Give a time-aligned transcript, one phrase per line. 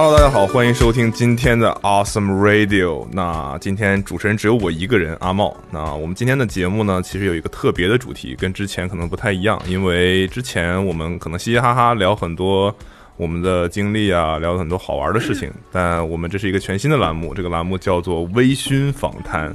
[0.00, 3.04] Hello，大家好，欢迎收听今天的 Awesome Radio。
[3.10, 5.56] 那今天主持人只有我一个人，阿茂。
[5.72, 12.72] 那我们今天的节目呢，其实有一个特别的主题，跟之前可能不太一样，因为之前我们可能嘻嘻哈哈聊很多
[13.16, 19.52] 我们的经历啊，聊很多好玩的事情，但我们这是一个全新的栏目，这个栏目叫做微醺访谈。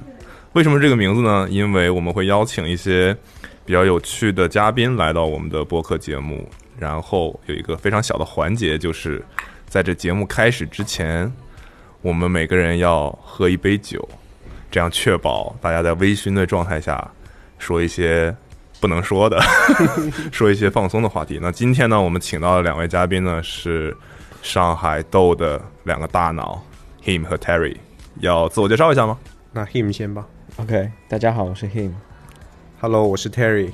[0.52, 1.48] 为什么这个名字呢？
[1.50, 3.16] 因为我们会邀请一些
[3.64, 6.46] 比较有趣的嘉宾来到我们的播客节目，
[6.78, 9.24] 然后有一个非常小的环节，就是
[9.74, 11.34] 在这节目开始之前，
[12.04, 14.08] 我们每个人要喝一杯酒，
[14.70, 17.10] 这样确保大家在微醺的状态下
[17.58, 18.32] 说一些
[18.80, 19.42] 不能说的，
[20.32, 21.40] 说一些放松的话题。
[21.42, 23.98] 那今天呢，我们请到的两位嘉宾呢是
[24.44, 26.64] 上海豆的两个大脑
[27.04, 27.76] Him 和 Terry，
[28.20, 29.18] 要自我介绍一下吗？
[29.52, 30.24] 那 him 先吧。
[30.58, 31.94] OK，大家好，我是 Him。
[32.80, 33.72] Hello，我是 Terry。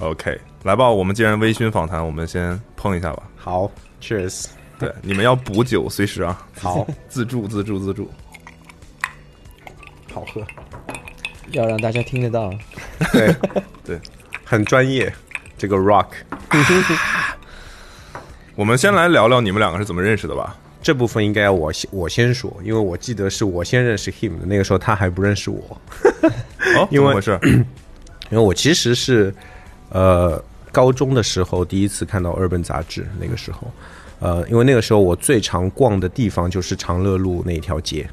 [0.00, 3.22] OK，来吧，我们既然微醺访谈，我们先碰一下吧。
[3.36, 3.70] 好
[4.02, 4.59] ，Cheers。
[4.80, 8.10] 对，你们要补酒，随时啊，好， 自助自助自助。
[10.12, 10.44] 好喝。
[11.52, 12.52] 要让大家听得到。
[13.12, 13.34] 对
[13.84, 14.00] 对，
[14.44, 15.12] 很专业。
[15.58, 16.06] 这个 Rock
[18.56, 20.56] 我们先来聊聊你们两个是怎么认识的吧。
[20.80, 25.78] 这部分应该我先我先说，因为我记得是我先认识 him 的，那个时候他还不认识我。
[26.78, 27.38] 哦，因为怎么回事？
[28.30, 29.34] 因为我其实是
[29.90, 33.70] 呃高中的时候第一次看到 Urban 杂志，那个时候，
[34.20, 38.08] 呃，因为那个时候我最常逛的地方就是长乐路那一条街，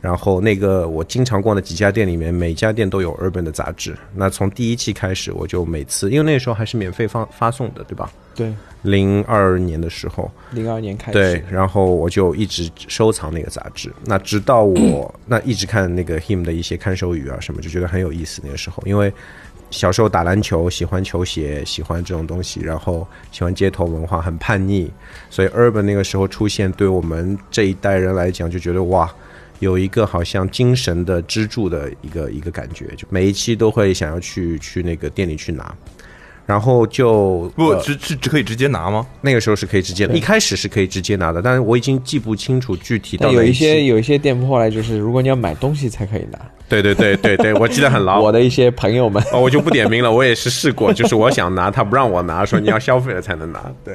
[0.00, 3.96] 然后那个我经常逛的几家店里面，每家店都有 Urban 的杂志。
[4.14, 8.12] 那从第一期开始，我就每次，因为那个时候还是免费发发送的，对吧？
[8.34, 11.18] 对，零二年的时候，零二年开始。
[11.18, 13.90] 对，然后我就一直收藏那个杂志。
[14.04, 18.42] 那直到我 那一直看那个 him 的一些看手语啊什么，就觉得很有意思。
[18.44, 19.10] 那个时候，因为
[19.70, 24.90] 小时候打篮球，喜欢球鞋，喜欢这种东西，然后喜欢街头文化，很叛逆，
[25.30, 29.10] 所以 urban 那个时候出现，对我们这一代人来讲，就觉得哇。
[29.58, 35.74] 有一个好像精神的支柱的一个一个感觉，就每一期都会想要去去那个店里去拿，
[36.46, 39.04] 然后就不，呃直直只可以直接拿吗？
[39.20, 46.38] 那个时候是可以直接的，一开始是可以直接拿的，但是我已经记不清楚具体到有一些有一些店铺后来就是，如果你要买东西才可以拿。
[46.68, 48.20] 对对对对对， 我记得很牢。
[48.20, 53.60] 我的一些朋友们，哦，我就不点名了，我也是试过，就是我想拿，他不让我拿，说你要消费了才能拿。
[53.84, 53.94] 对，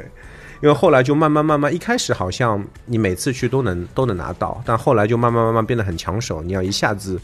[0.62, 7.20] 因为后来就慢慢慢慢，一开始好像你每次去都能都能拿到，但后来就慢慢慢慢变得很抢手，你要一下子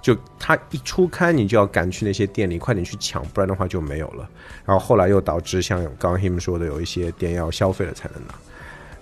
[0.00, 4.28] 就它一出刊，你就要赶去那些店里快点去抢，不然的话就没有了。
[4.64, 8.34] 然后后来又导致像刚刚 him 说的，有一些店要消费了才能拿。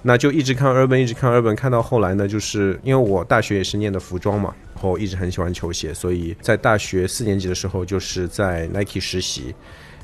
[0.03, 9.53] 那就一直看 Urban，一直看 Urban，看到后来呢，就是因为我大学也是念的服装嘛，然后一直很喜欢球鞋，所以在大学四年级的时候，就是在 Nike 实习，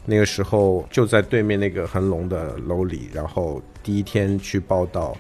[0.05, 5.17] 那个时候就在对面那个恒隆的楼里，然后第一天去报道，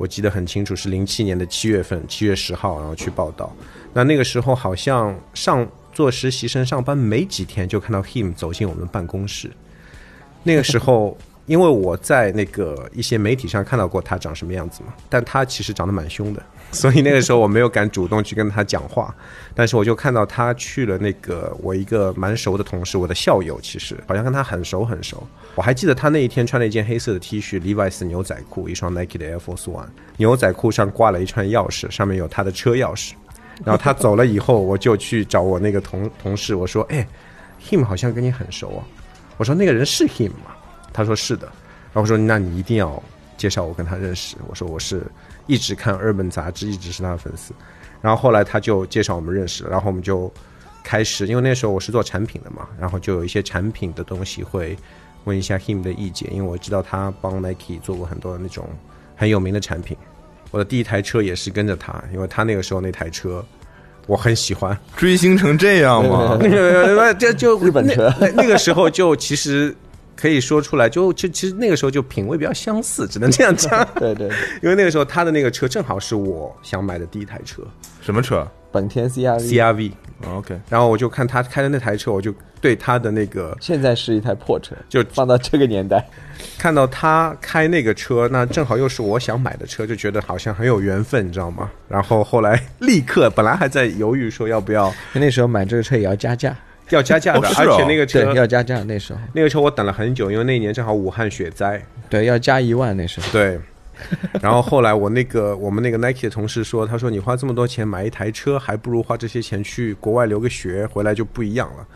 [0.00, 3.54] 我记得很清楚，是零七年的七月份，七月十号，然后去报道。
[3.92, 9.50] 那那个时候好像上做实习生上班没几天，就看到 him 走进我们办公室，
[10.42, 11.16] 那个时候。
[11.46, 16.40] 因为我在那个一些媒体上看到过他长什么样子嘛，但他其实长得蛮凶的，
[16.72, 19.14] 所以那个时候我没有敢主动去跟他讲话。
[19.54, 25.26] 但是我就看到他去了那个我一个蛮熟的同事，我的校友，其实好像跟他很熟很熟。
[25.54, 33.12] 我还记得他那一天穿了一件黑色的 T 恤，Levi's 牛仔裤，一双 Nike 的 Air Force One，牛仔裤上挂了一串钥匙，上面有他的车钥匙。
[33.64, 37.06] 然后他走了以后，我就去找我那个同同事，我说：“哎
[37.62, 38.80] ，Him 好像跟你很熟啊。”
[39.36, 40.56] 我说：“那个人是 Him 吗？”
[40.94, 43.02] 他说是的，然后我说那你一定要
[43.36, 44.36] 介绍我跟他认识。
[44.48, 45.02] 我说我是
[45.50, 47.52] 一直看 Urban 杂志，一直是他的粉丝。
[48.00, 50.32] 然后后来他就介绍我们认识了，然后我们就
[50.82, 54.78] 开始，因为那时候我是做产品的嘛，然后就有一些产品的东西会
[55.24, 58.66] 问一下 him 的意见，因为我知道他帮 Nike 做过很多那种
[59.16, 59.96] 很有名的产品。
[60.50, 63.44] 我的第一台车也是跟着他，因为他那个时候那台车
[64.06, 64.76] 我很喜欢。
[64.96, 66.38] 追星成这样吗？
[66.40, 69.76] 那个就就日本车那个时候就其实
[70.20, 73.86] 可以说出来，就就其实那个时候就品味比较相似，只能这样讲。
[73.94, 74.28] 对 对，
[74.62, 77.62] 因为那个时候他的那个车正好是我想买的第一台车。
[78.02, 78.46] 什么车？
[78.72, 79.90] 本田 CRV，CRV，
[80.22, 86.08] 哦？OK，然后我就看他开的那台车，我就对他的那个现在是一台破车，就放到这个年代，
[86.56, 91.68] 看到他开那个车，那正好又是我想买的车，就觉得好像很有缘分，你知道吗？
[91.88, 96.56] 然后后来立刻本来还在犹豫说要不要那时候买这个车也要加价，
[96.90, 98.82] 要加价的，哦哦而且那个，车要加价。
[98.84, 102.96] 那时候，那个车我等了很久，因为那一年正好武汉雪灾，对，要加一万。
[102.96, 103.58] 那时候，对。
[104.40, 111.86] 然后后来我那个我们那个 Nike 的同事说，他说你花这么多钱买一台车，还不如花这些钱去国外留个学，回来就不一样了。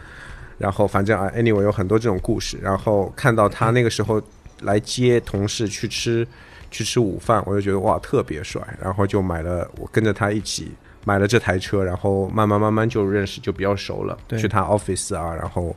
[0.59, 2.59] 然后反正啊，anyway 有很多这种故事。
[2.63, 4.23] 然后看到他那个时候
[4.61, 6.27] 来接同事去吃
[6.71, 10.73] 去吃午饭，我就觉得哇特别帅，然后就买了，我跟着他一起
[11.05, 14.17] 买了这台车，然后慢慢慢慢就认识，就比较熟了。
[14.27, 15.75] 对去他 office 啊，然后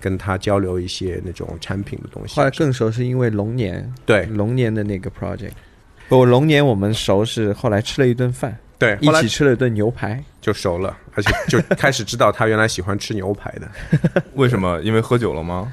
[0.00, 2.44] 跟他交流一些那种产品的东西后。
[2.44, 5.52] 来更熟是因为龙年，对龙年的那个 project。
[6.08, 10.22] 不，龙年我们熟是后来吃了一顿饭，对，一起吃了一顿牛排。
[10.40, 14.22] 就熟了，而且就开始知道他原来喜欢吃牛排的。
[14.34, 14.80] 为什么？
[14.82, 15.72] 因为喝酒了吗？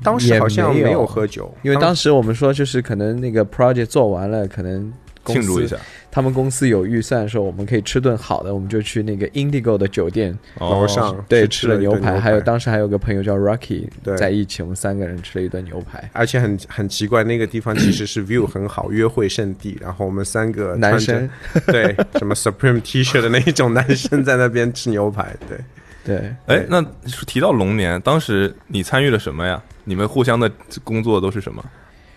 [0.00, 4.92] 当时好像没有喝酒，因为当时我们说，就是可能那个 project 做完了，可能
[5.32, 5.76] 公司庆祝一下。
[6.10, 16.08] 他们公司有预算的时候我们可以吃顿好的，我们就去那个 Indigo 的酒店，哦楼上对，吃了牛排，还有当时还有个朋友叫 Rocky，对在一起，我们三个人吃了一顿牛排。
[16.14, 19.76] 而且很很奇怪，那个地方其实是 view 很好，约会圣地。
[19.80, 21.28] 然后我们三个男生
[21.66, 25.58] 对 什么 Supreme T 恤的那一种男生在那边吃牛排，对。
[26.04, 26.82] 对，哎，那
[27.26, 29.62] 提到龙年，当时你参与了什么呀？
[29.84, 30.50] 你们互相的
[30.82, 31.62] 工作都是什么？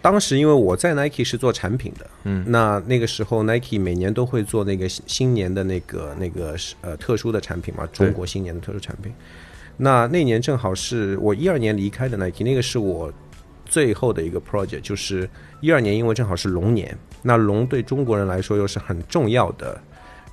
[0.01, 9.13] 当时因为我在 Nike 是做产品的，嗯那那个时候 Nike 每年都会做那个新新年的那个那个呃特殊的产品嘛，中国新年的特殊产品。
[9.77, 13.11] 那那年正好是我一二年离开的 Nike，那个是我
[13.65, 19.79] 最后的一个 project，就是一二年，因为正好是龙年，那龙对中国人来说又是很重要的。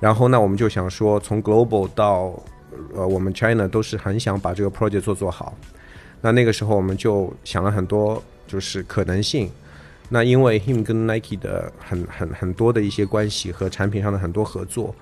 [0.00, 2.32] 然后那我们就想说，从 global 到
[2.94, 5.56] 呃我们 China 都是很想把这个 project 做做好。
[6.20, 9.49] 那那个时候我们就想了很多就是可能性。
[10.09, 14.95] 那因为 him 跟 Nike 的很很很多的一些关系和产品上的很多合作，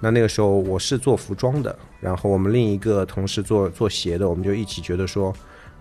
[0.00, 5.32] 那那个时候我是做服装的，然后我们另一个同事做做鞋的，我们就一起觉得说，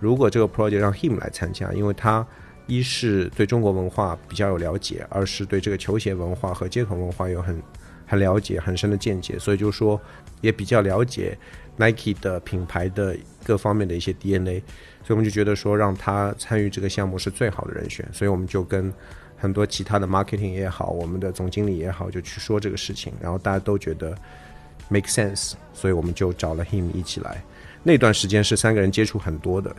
[0.02, 2.28] 如果这个 project 让 him 来参加，因为他
[2.68, 7.62] 一是对中国文化比较有了解，二是对这个球鞋文化和街头文化有很
[8.06, 10.00] 很了解、很深的见解，所以就说
[10.42, 11.38] 也比较了解
[11.78, 13.16] Nike 的品牌的
[13.46, 14.62] 各方面的一些 DNA，
[15.04, 18.92] 所以我们就觉得说让他参与这个项目是最好的人选，所以我们就跟
[19.38, 24.16] 很多其他的 marketing 也好，我们的总经理也好，就去说这个事情，然后大家都觉得
[24.88, 27.44] make sense，所以我们就找了 him 一起来。
[27.84, 29.76] 那段时间是三个人接触很多的，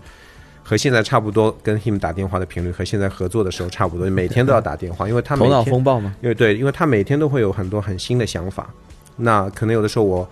[0.63, 6.15] 和现在差不多，跟 him 打电话的频率和现在合作的时候差不多，每天都要打电话，因为他每头脑天风暴嘛。
[6.21, 8.69] 因为对，因为他每天都会有很多很新的想法，
[9.17, 10.29] 那可能有的时候我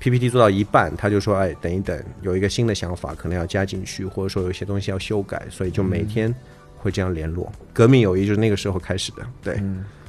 [0.00, 6.34] PPT 做到一半，他就说：“哎，等一等，有一个新的想法，可能要加进去，或者说有一些东西要修改，所以就每天
[6.78, 7.52] 会这样联络。
[7.72, 9.62] 革命友谊就是那个时候开始的，对，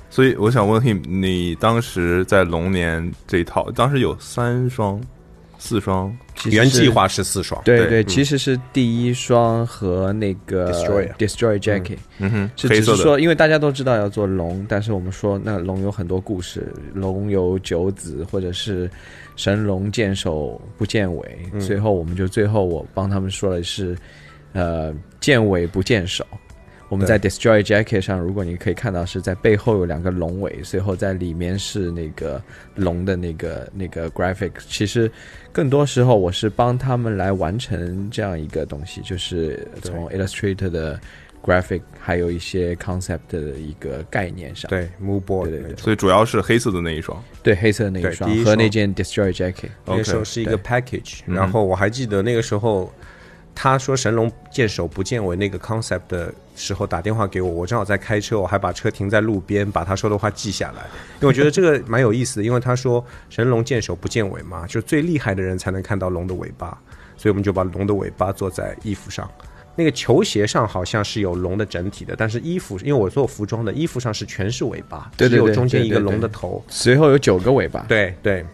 [0.10, 5.02] 所以我想问 him，你当时在龙年这一套，当时有三双、
[5.60, 6.16] 四双，
[6.46, 12.32] 原计划是四双，对对对，其实是第一双和那个 Destroyer Destroy Jacket，、嗯。
[12.32, 18.90] 哼，只是说，因为大家都知道要做龙，但是我们说那龙有很多故事，龙有九子，或者是
[19.36, 23.98] 神龙见首不见尾，嗯最后我们就最后我帮他们说的是，
[24.54, 26.26] 呃，见尾不见首。
[26.90, 32.44] 我们在 Destroy Jacket 上，如果你可以看到是在背后有两个龙尾，随后在里面是那个
[32.76, 34.52] 龙的那个那个 graphic。
[34.68, 35.10] 其实
[35.54, 41.00] 更多时候我是帮他们来完成这样一个东西，就是从 Illustrator 的
[41.44, 44.70] graphic 还有一些 concept 的一个概念上。
[44.70, 45.76] 对 move board 对对对。
[45.78, 47.22] 所以主要是黑色的那一双。
[47.44, 49.70] 对，黑色的那一双第一双和那件 Destroy Jacket。
[49.86, 52.92] 那个时候是一个 package，嗯然后我还记得那个时候。
[53.54, 60.84] 他说“神龙见首不见尾”那个 concept 的时候打电话给我，我正好在开车，我还把车停在路边，把他说的话记下来，
[61.16, 62.46] 因为我觉得这个蛮有意思的。
[62.46, 66.70] 因为他说“神龙见首不见尾”嘛，就最厉害的人才能看到龙的尾巴，
[67.18, 69.30] 所以我们就把龙的尾巴做在衣服上。
[69.76, 76.64] 那个球鞋上好像是有龙的整体的，但是衣服因为我做服装的，衣服上是全是尾巴，对对对只有中间一个对对对龙的头。
[76.68, 77.86] 随后有九个尾巴。
[77.88, 78.46] 对对，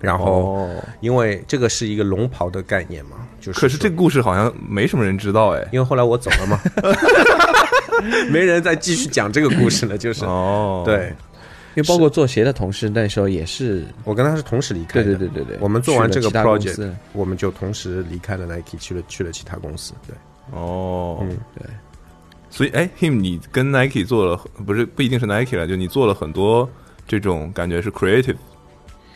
[0.00, 0.24] 然后。
[0.24, 5.68] 哦，因为这个是一个龙袍的概念嘛，就是可是这个故事好像没什么人知道哎。
[5.72, 6.60] 因为后来我走了嘛，
[8.30, 9.98] 没人再继续讲这个故事了。
[9.98, 11.12] 就是、哦，对，
[11.74, 15.18] 因为包括做鞋的同事那时候也是，我跟他是同时离开对的。
[15.18, 15.58] 对对对对。
[15.60, 19.92] 我们做完这个 project，我们就同时离开了 Nike，去了去了其他公司。
[20.06, 20.14] 对，
[20.50, 21.66] 哦，嗯，对。
[22.50, 26.68] 所以哎，him，你跟 Nike 做了，不是不一定是 Nike 了，就你做了很多
[27.06, 28.36] 这种感觉是 creative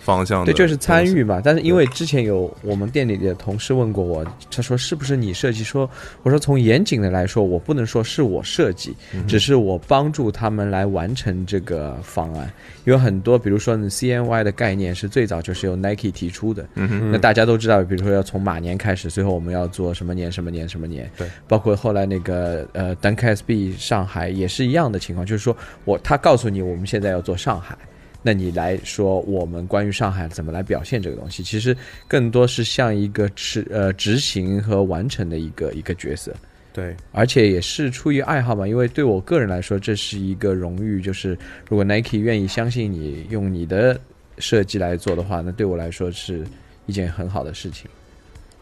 [0.07, 1.41] 方向的对，就是参与嘛。
[1.45, 5.65] 但是因为之前有我们店里的同事问过我，他说是不是你设计？
[5.65, 5.91] 说
[6.23, 8.95] 我说从严谨的来说，我不能说是我设计，
[9.27, 12.49] 只是我帮助他们来完成这个方案。
[12.85, 27.77] 有很多，比如说 CNY 的概念是最早就是由 Nike 提出的，嗯哼，那大家都知道，比如说要从马年开始，最后我们要做什么年什么年什么年，对，包括后来那个呃 Dunk SB 上海也是一样的情况，就是说我他告诉你我们现在要做上海。
[28.27, 31.77] 那你来说，我们关于上海怎么来表现这个东西，其实
[32.09, 36.35] 更多是像一个执呃执行和完成的一个一个角色。
[36.73, 41.01] 对，而且也是出于爱好嘛，因为对我个人来说，这是一个荣誉。
[41.01, 43.97] 就是如果 Nike 愿意相信你，用你的
[44.39, 46.45] 设计来做的话，那对我来说是
[46.87, 47.89] 一件很好的事情，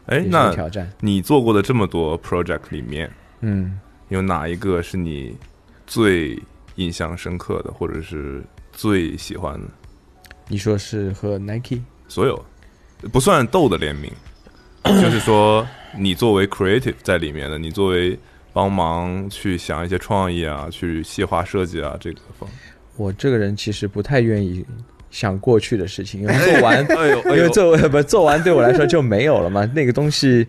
[0.04, 0.92] 哎，那挑战。
[1.00, 3.80] 你做过的这么多 project 里面，嗯，
[4.10, 5.34] 有哪一个是你
[5.86, 6.38] 最
[6.74, 8.42] 印象深刻的，或者是
[8.74, 9.66] 最喜欢的？
[10.48, 11.80] 你说是和 Nike？
[12.08, 12.44] 所有
[13.12, 14.12] 不算豆的联名，
[15.02, 15.66] 就是说
[15.98, 18.18] 你作为 creative 在里面的，你作为
[18.52, 22.48] 帮忙去想一些创意啊，去细化设计啊，这个方
[22.96, 24.64] 我这个人其实不太愿意
[25.10, 29.64] 想过去的事情，因为做完，哎呦，因为做 不做完对我来说就没有了嘛。
[29.74, 30.46] 那个东西，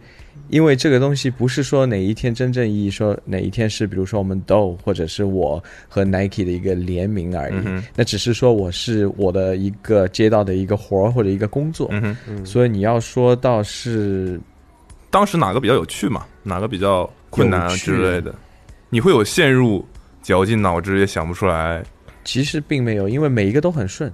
[0.49, 7.55] 因为这个东西不是说哪一天真正意义说哪一天是，比如说我们 Do 或者是我和 Nike 的一个联名而已。
[7.65, 11.89] 嗯那只是说我是我的一个接到的一个活儿或者一个工作。
[12.43, 14.39] 所以你要说到是
[15.09, 16.25] 当时哪个比较有趣嘛？
[16.43, 18.33] 哪个比较困难啊之类的？
[18.89, 19.85] 你会有陷入
[20.21, 21.83] 绞尽脑汁也想不出来？
[22.23, 24.11] 其实并没有，因为每一个都很顺，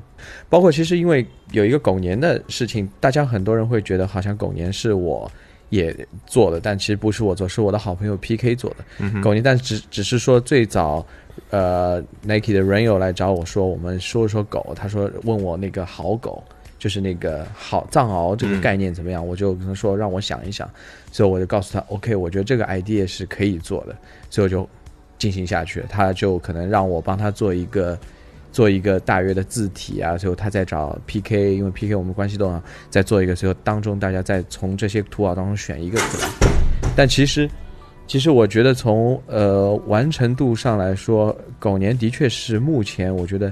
[0.50, 5.32] 包括其实因为有一个狗年的事情，大家很多人会觉得好像狗年是我
[5.72, 8.86] 也做的，但其实不是我做，是我的好朋友 PK 做的。
[9.00, 11.04] 嗯狗年，但只只是说最早，
[11.50, 16.44] 呃，Nike 的 Reno 来找我说，我们说一说狗，他说问我那个好狗。
[16.82, 19.28] 就是那个好藏獒这个概念怎么样？
[19.28, 20.68] 我就跟他说让我想一想，
[21.12, 23.96] 所以我就告诉他，OK，我觉得这个 idea 是可以做的，
[24.32, 24.68] 所以我就
[25.20, 25.84] 进行下去。
[25.88, 27.96] 他就可能让我帮他做一个
[28.52, 36.28] 做一个大约的字体啊，最后他再找 PK，因为 PK 我们关系都好，再做一个，最后当中大家再从这些图稿当中选一个出来。
[36.96, 37.50] 但其实，
[38.08, 43.52] 其实我觉得从呃完成度上来说，狗年的确是目前我觉得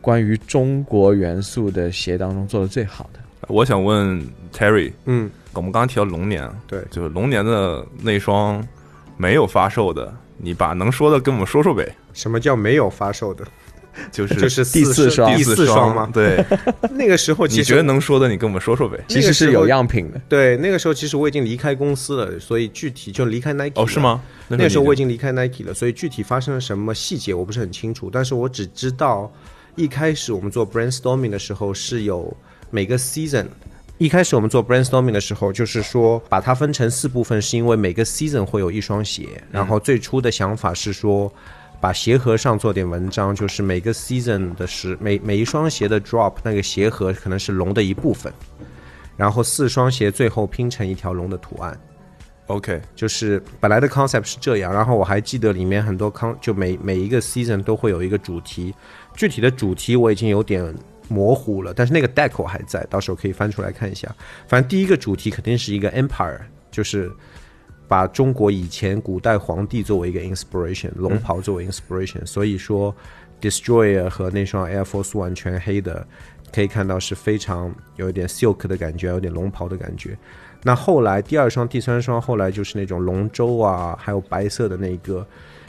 [0.00, 3.20] 关于中国元素的鞋当中做的最好的。
[3.48, 4.20] 我想问
[4.52, 8.66] Terry，嗯，我们刚刚提到龙年，对，就是龙年的那双
[9.16, 11.94] 没有发售的，你把能说的跟我们说说呗。
[12.14, 13.46] 什么叫没有发售的？
[14.12, 16.08] 就是就是第四双第第四双吗？
[16.12, 16.44] 对，
[16.92, 18.98] 那个时候其实你觉得能说的，你跟我们说说呗。
[19.08, 23.98] 其实是有样品的，对，那个时候其实我已经离开公司了，所以具体就离开 Nike 哦，是？
[23.98, 24.22] 吗？
[24.48, 29.32] 那个时候我已经经离开 Nike 了，所以具体发生了什么细节我不是很清楚，但是我只知道
[29.76, 32.36] 一开始我们做 brainstorming 的时候是有
[32.70, 33.46] 每个 season。
[33.98, 39.26] 一开始我们做 brainstorming 的时候，就是说把它分成四部分，是因为每个 season 会有一双鞋。
[39.50, 41.32] 然后最初的想法是说，
[41.80, 48.32] 把鞋盒上做点文章，就是每个 season 的时每每一双鞋的 drop 那个鞋盒可能是龙的一部分，
[49.16, 51.78] 然后四双鞋最后拼成一条龙的图案。
[52.46, 58.74] OK，就是本来的 concept 是这样，然后我还记得里面很多 con 就每每一个 season 都会有一个主题，
[59.14, 60.74] 具体的主题我已经有点
[61.08, 64.08] 模糊了，但是那个 deck 我还在，到时候可以翻出来看一下。
[64.46, 66.38] 反正第一个主题肯定是一个 empire，
[66.70, 67.12] 就是
[67.88, 72.94] 把中国以前古代皇帝作为一个 inspiration，龙袍作为 inspiration，、所以说
[73.40, 76.06] destroyer 和那双 Air Force One 全黑的，
[76.52, 80.16] 可以看到是非常有一点 silk 的感觉，有点龙袍的感觉。
[80.62, 85.26] 那后来第二双、第三双，后来就是那种龙舟啊，还有白色的那个，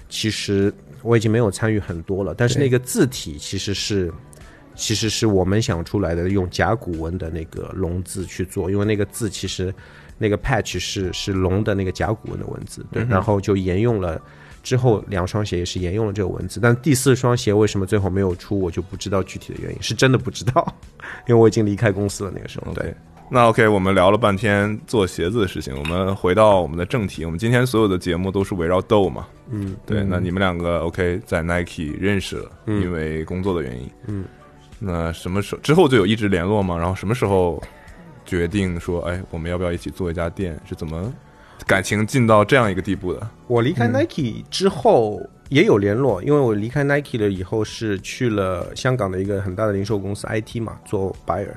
[0.09, 0.73] 其实
[1.03, 2.33] 我已经没有参与很多了。
[2.35, 4.11] 但是那个字体其实是，
[4.75, 9.73] 其实是我们想出来的，用甲骨文的那个龙字去做，因为那个字其实
[10.19, 14.21] 那个 patch 是是龙的那个甲骨文的文字，对，然后就沿用了。
[14.61, 20.75] 之后两双鞋也是沿用了这个文字，但第四双鞋为什么最后没有出，我就不知道具体的原因，是真的不知道，
[21.27, 22.73] 因为我已经离开公司了那个时候。
[22.73, 22.93] 对
[23.31, 27.23] 那 OK，我们聊了半天做鞋子的事情，我们回到我们的正题。
[27.23, 30.03] 我们今天所有的节目都是围绕豆嘛，嗯，对。
[30.03, 34.25] 那你们两个 OK 在 Nike 认识了，因为工作的原因，嗯。
[34.77, 36.77] 那什么时候之后就有一直联络吗？
[36.77, 37.63] 然后什么时候
[38.29, 40.55] 决定说，哎，我们要不要一起做一家店？
[40.69, 41.11] 是怎么
[41.65, 43.27] 感情进到这样一个地步的？
[43.47, 45.19] 我离开 Nike 之后
[45.49, 51.55] 也有联络，因为我离开 Nike 了以后是去了香港的一个很大的零售公司 IT 嘛，做 buyer。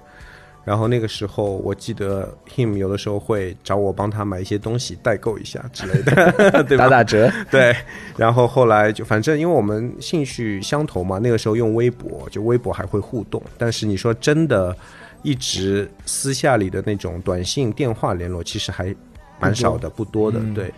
[0.64, 6.84] 然后那个时候我记得 him 有的时候会找我帮他买一些东西代购一下之类的， 对吧？
[6.84, 7.28] 打打折。
[7.50, 7.74] 对，
[8.16, 14.74] 然后后来就反正因为我们兴趣相投嘛，那个时候用微博，就微博还会互动，但是你说真的，
[15.22, 18.94] 一直私下里的那种短信、电话联络，其实还
[19.38, 20.72] 蛮少的，不多的，对。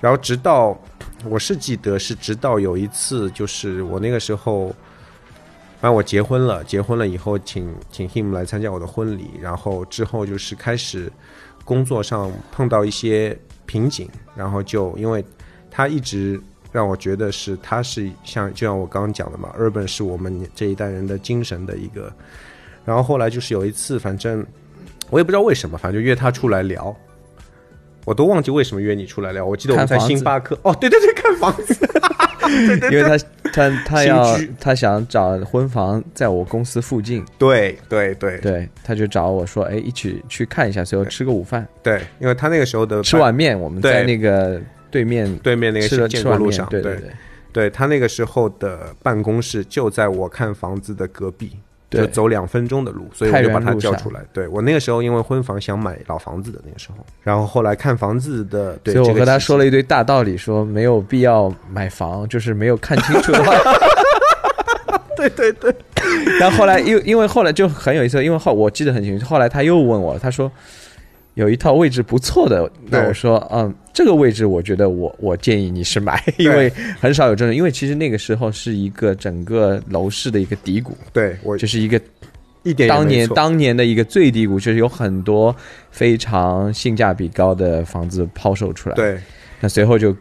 [0.00, 0.76] 然后直到
[1.24, 4.68] 我是记得是直到有一次，就是我那个时候，
[5.80, 11.10] 反正我结婚了，结婚了以后请请 him 来参加我的婚礼，然后之后就是开始
[11.64, 15.24] 工作上碰到一些瓶颈，然后就因为
[15.70, 22.12] 他一直让我觉得是他是像就像我刚刚讲的嘛，urban 是我们这一代人的精神的一个。
[22.88, 24.42] 然后后来就是有一次，反正
[25.10, 26.96] 我也不知道为什么，反正就约他出来聊。
[28.06, 29.44] 我都忘记为什么约你出来聊。
[29.44, 31.76] 我记得我们在星巴克，哦，对对对，看房子，
[32.90, 33.18] 因为他
[33.52, 38.38] 他他要他想找婚房在我公司附近，对对对。
[38.38, 44.58] 对，他就找我说，哎，一起去看一下，随后吃个午饭，对，因为他那个时候的吃碗面，我们在那个
[44.90, 45.04] 对。
[45.04, 46.98] 面对面那个建吃碗面国路上，，对对，
[47.52, 47.68] 对。
[47.68, 51.58] 他那个时候的办公室就在我看房子的隔壁，对
[51.90, 54.20] 就走两分钟的路，所以我就把他叫出来。
[54.32, 63.52] 对我那个时候因为婚房想买老房子的那个时候，然后后来看房子的，对，所以我和他说了，一堆大道理，说没有必要买房，就是没有看清楚的话。
[65.18, 65.74] 对对对，
[66.38, 70.50] 但后来因因为后来就很有意思，因为后我记得很清楚，后来他又问我，他说
[71.38, 76.68] 有一套位置不错的，那我说嗯，这个位置我觉得我我建议你是买， 因为
[77.00, 82.00] 很少有这种，因为其实那个时候是一个整个楼市的一个低谷，对我就是一个
[82.64, 85.54] 一点当年当年的一个最低谷，就是有很多
[85.90, 89.18] 非常性价比高的房子抛售出来，，对。
[89.60, 90.14] 那随后就。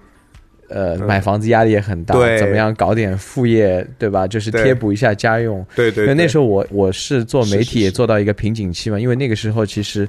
[0.69, 1.07] 呃，嗯。
[1.07, 2.38] 买房子压力也很大，对。
[2.38, 4.27] 怎么样搞点副业，对吧？
[4.27, 9.00] 就是贴补一下家用，对对，因为那时候候我我是做媒体，也做到一个瓶颈期嘛。
[9.00, 10.05] 因为那个时候其实，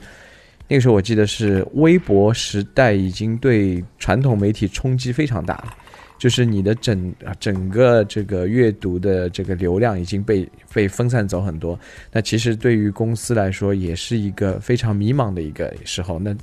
[0.68, 5.74] 那个时候我记得是微博时代已经对传统媒体冲击非常大，
[6.18, 11.78] 就是你的整啊整个这个阅读的这个流量已经被被分散走很多。
[12.12, 16.18] 那其实对于公司来说，也是一个非常迷茫的一个时候。
[16.18, 16.36] 那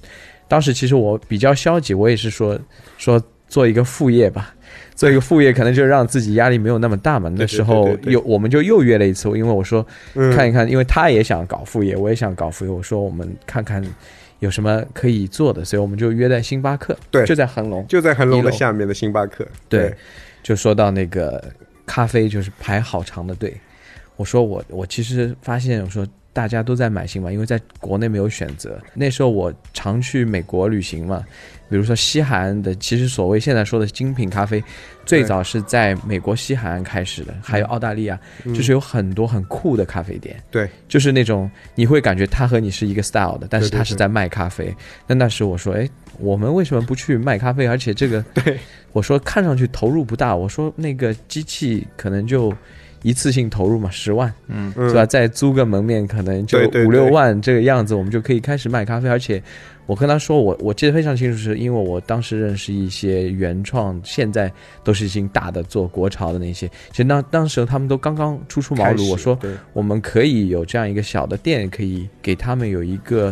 [0.48, 2.60] 当时其实我比较消极，我也是说
[2.98, 4.56] 说做一个副业吧。
[4.96, 7.30] 做一个副业，可能就让自己压力没有那么大嘛。
[7.36, 12.72] 那时候又我们就又约了一次，因为我说嗯看一看，因为他也想搞副业，我也想搞副业。
[12.72, 13.84] 我说我们看看
[14.40, 19.94] 有什么可以做的，所以我们就约在星巴克，对就在恒隆，就在恒隆的下面的星巴克，对，
[20.42, 21.44] 就说到那个
[21.86, 23.54] 咖啡，就是排好长的队。
[24.16, 28.78] 我说我我其实发现，我说大家都在买星巴，因为在国内没有选择。
[28.94, 31.24] 那时候我常去美国旅行嘛，
[31.70, 34.62] 比如说西海岸的，其实所谓现在说的精品咖啡，
[35.06, 40.36] 最早是在美国西海岸开始的，还有澳大利亚，就是有很多很酷的咖啡店。
[40.52, 44.76] 对就是那种你会感觉它和你是一个 style 的，但是对对他是在卖咖啡。
[45.08, 47.66] 那那时我说，哎，我们为什么不去卖咖啡？
[47.66, 48.60] 而且这个， 对，
[48.92, 52.54] 我说看上去投入不大，我说那个机器可能就
[53.06, 55.06] 一次性投入嘛，十万，嗯嗯是吧？
[55.06, 59.08] 再租个门面，可能就五六万这个样子，我们就可以开始卖咖啡。
[59.08, 59.40] 而且
[59.86, 64.52] 我跟他说，我我记得非常清楚，是因为我当时认识一些原创，现在
[64.84, 69.08] 都是已经大的做国潮的那些，其实当当时他们都刚刚初出茅庐。
[69.12, 69.38] 我说
[69.74, 73.32] 我们可以有这样一个小的店，可以给他们有一个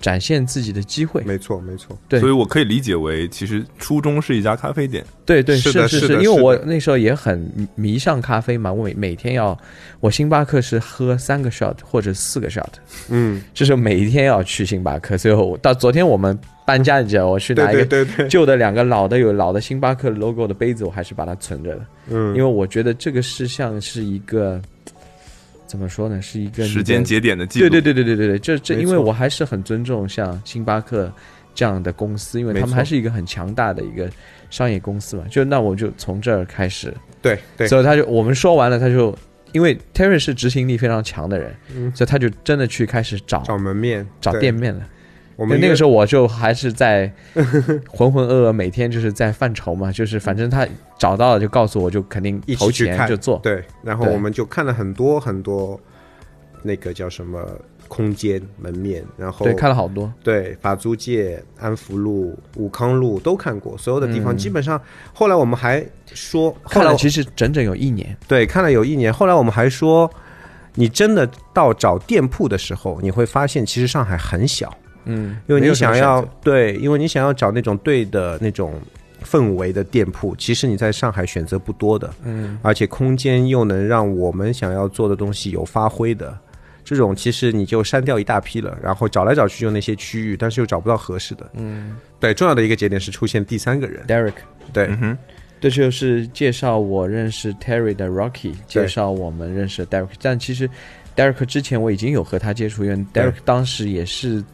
[0.00, 1.22] 展现自己的机会。
[1.22, 2.18] 没错没错，对。
[2.18, 9.56] 所以我可以理解为，其实初衷是一家咖啡店，对对，是是是因为我那时候也很迷上咖啡嘛，我每每天要，
[10.00, 12.72] 我星巴克是喝三个 shot 或者四个 shot，
[13.08, 15.18] 嗯，就是每一天要去星巴克。
[15.18, 24.60] 最后我到昨天我们搬家，你知道，我去拿一个旧的两个老的有老的星巴克 logo 的杯子，我还是把它存着的，嗯，因为我觉得这个是像是一个
[25.70, 27.68] 怎么说呢，是一个时间节点的记录。
[27.68, 31.12] 对对对对对对对，这这，因为我还是很尊重像星巴克
[31.54, 34.10] 这样的公司，因为他们还是一个很强大的一个
[34.50, 35.22] 商业公司嘛。
[35.30, 39.16] 就那我就从这儿开始，对对，所以他就我们说完了，他就
[39.52, 44.82] 因为 Terry 是执行力非常强的人，嗯所以他就真的去开始找找门面找店面了。
[45.40, 47.10] 我们那那个时候候我就还是在
[47.88, 53.40] 浑浑噩噩，每天就是在犯愁嘛， 就是反正他找到了就告诉我，就肯定一投钱就做。
[53.42, 55.80] 对，然后我们就看了很多很多
[56.62, 57.42] 那个叫什么
[57.88, 60.12] 空间门面，然后对，看了好多。
[60.22, 64.78] 对法租界、安福路、武康路都看过，所有的地方嗯基本上。
[65.14, 70.08] 后来我们还说，后来其实整整有一年，对看了有一年，后来我们还说，
[70.74, 74.70] 你真的到找店铺的时候，你会发现其实上海很小，
[75.04, 78.74] 嗯，因为你想要对，因为你想要找那种对的那种
[79.24, 86.36] 氛围的店铺，其实你在上海选择不多的，嗯，而且空间又能让我们想要做的东西有发挥的。
[86.82, 91.48] 这种其实你就删掉一大批了，然后找来找去就那些区域，但是又找不到合适的。
[91.54, 94.04] 嗯对，重要的一个节点是出现第三个人。
[94.08, 94.32] ，Derek。
[94.72, 95.18] 对，嗯哼，
[95.60, 100.08] 这就是介绍我认识 Terry 的 Rocky，介绍我们认识的 Derek。
[100.20, 100.68] 但其实
[101.14, 104.46] Derek 之前我已经有和他接触，因为 Derek 当时也是在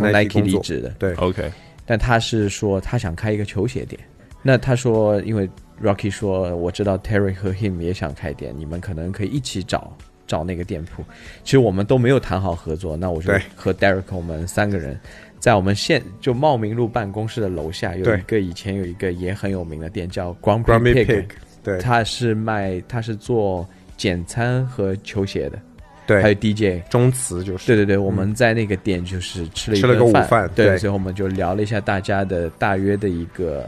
[0.00, 1.50] 从 Nike 离职的，对，OK，
[1.86, 4.00] 但他是说他想开一个球鞋店。
[4.42, 5.48] 那他说，因为
[5.82, 11.02] Rocky 说我知道 Terry 和 Him 也想开店，你们可能可以一起找找那个店铺。
[11.42, 14.98] 其实我们都没有谈好合作，那我就和 Derek 我们三个人。
[15.40, 21.26] 在我们现就茂名路办公室的楼下有一个以前有一个也很有名的店叫 Grumpy Grumpy Pig，Pig，
[21.62, 25.58] 对，他是卖他是做简餐和球鞋的，
[26.06, 26.82] 对还有 DJ。
[26.90, 33.64] 中词就是对对对，我们在那个店就是吃了一吃了个午饭对，对所以我们就聊了一下大家的大约的一个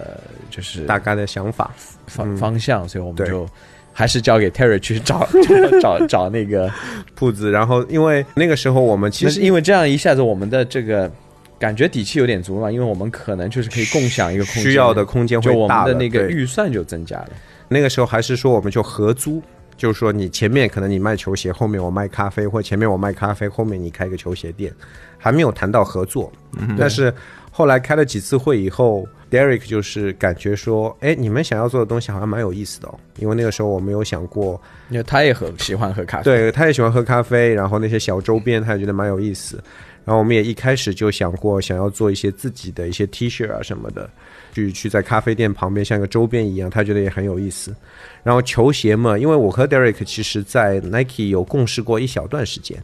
[0.51, 1.71] 就是大概的想法。
[2.07, 3.49] 方、嗯方向，所以我们就
[3.93, 5.27] 还是交给 Terry 去找
[5.81, 6.71] 找找那个。
[7.15, 11.11] 铺子，然后因为那个时候我们其实因为这样一下子我们的这个
[11.59, 15.89] 感觉底气有点足了嘛，因为我们可能就是可以共享一个空间，需要的空间就我会大了。
[15.89, 17.31] 们的那个预算就增加了。
[17.69, 19.43] 那个时候还是说我们就合租，
[19.77, 24.73] 就是说你前面可能你卖球鞋，后面我卖咖啡，或前面我卖咖啡，后面你开个球鞋店，
[25.19, 26.33] 还没有谈到合作。
[26.79, 27.13] 但是
[27.51, 39.63] 后来开了几次会以后，Derek 就是感觉说，哎，你们想要做的东西好像蛮有意思的哦，因为那个时候我没有想过，因为他也很喜欢喝咖啡，对，他也喜欢喝咖啡，然后那些小周边他也觉得蛮有意思。
[40.07, 44.09] 然后我们也一开始就想过想要做一些自己的一些 T 恤啊什么的，
[44.55, 47.75] 去去在咖啡店旁边像个周边一样，他觉得也很有意思。
[48.23, 52.81] 然后球鞋嘛，因为我和 Derek 其实在 Nike 有共事过一小段时间，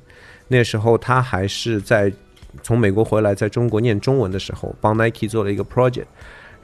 [0.49, 2.13] 那时候他还是在
[2.63, 6.07] 从美国回来，在中国念中文的时候，帮 Nike 做了一个 project，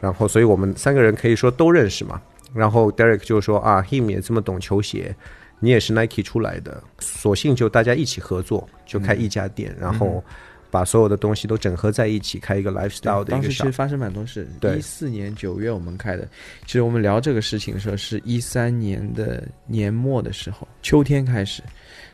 [0.01, 2.21] 然后所以我们三个人可以说都认识嘛。
[2.53, 5.15] 然后 Derek 就说啊，Him 也这么懂球鞋，
[5.61, 10.25] 你也是 Nike 出来的，索性就大家一起合作，就开一家店，然后
[10.71, 13.73] 把所有的东西都整合在一起，开一个 lifestyle 的一个当时其实。
[13.73, 14.49] 发生蛮多事。
[14.61, 16.29] 对一四年九月我们开的，
[16.67, 21.63] 其实我们聊这个事情的时候是一三年的年末的时候，秋天开始。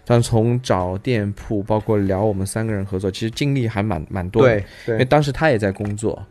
[0.07, 4.63] 但从找店铺，包括聊我们三个人合作，其实经历还蛮蛮多的。
[4.85, 6.23] 对因为当时他也在工作，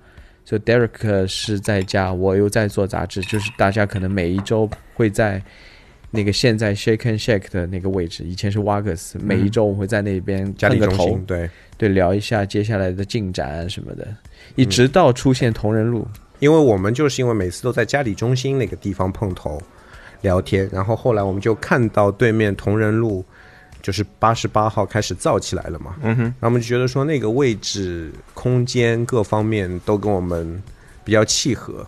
[0.46, 5.42] 所以 Derek 是在家，我又在做杂志，就是大家可能每一周会在
[6.16, 14.08] 那个现在 Shake and Shake 的那个位置，以前是 Wagas，每一周我会在那边家里碰个头对，对，聊一下接下来的进展什么的，
[14.56, 19.60] 一直到出现同人录，因为我们就是因为每次都在家里中心那个地方碰头
[20.22, 23.26] 聊天，然后后来我们就看到对面同仁路
[23.82, 30.62] 就是八十八号开始造起来了嘛，嗯哼，然后我们就觉得说那个位置、空间各方面都跟我们
[31.04, 31.86] 比较契合，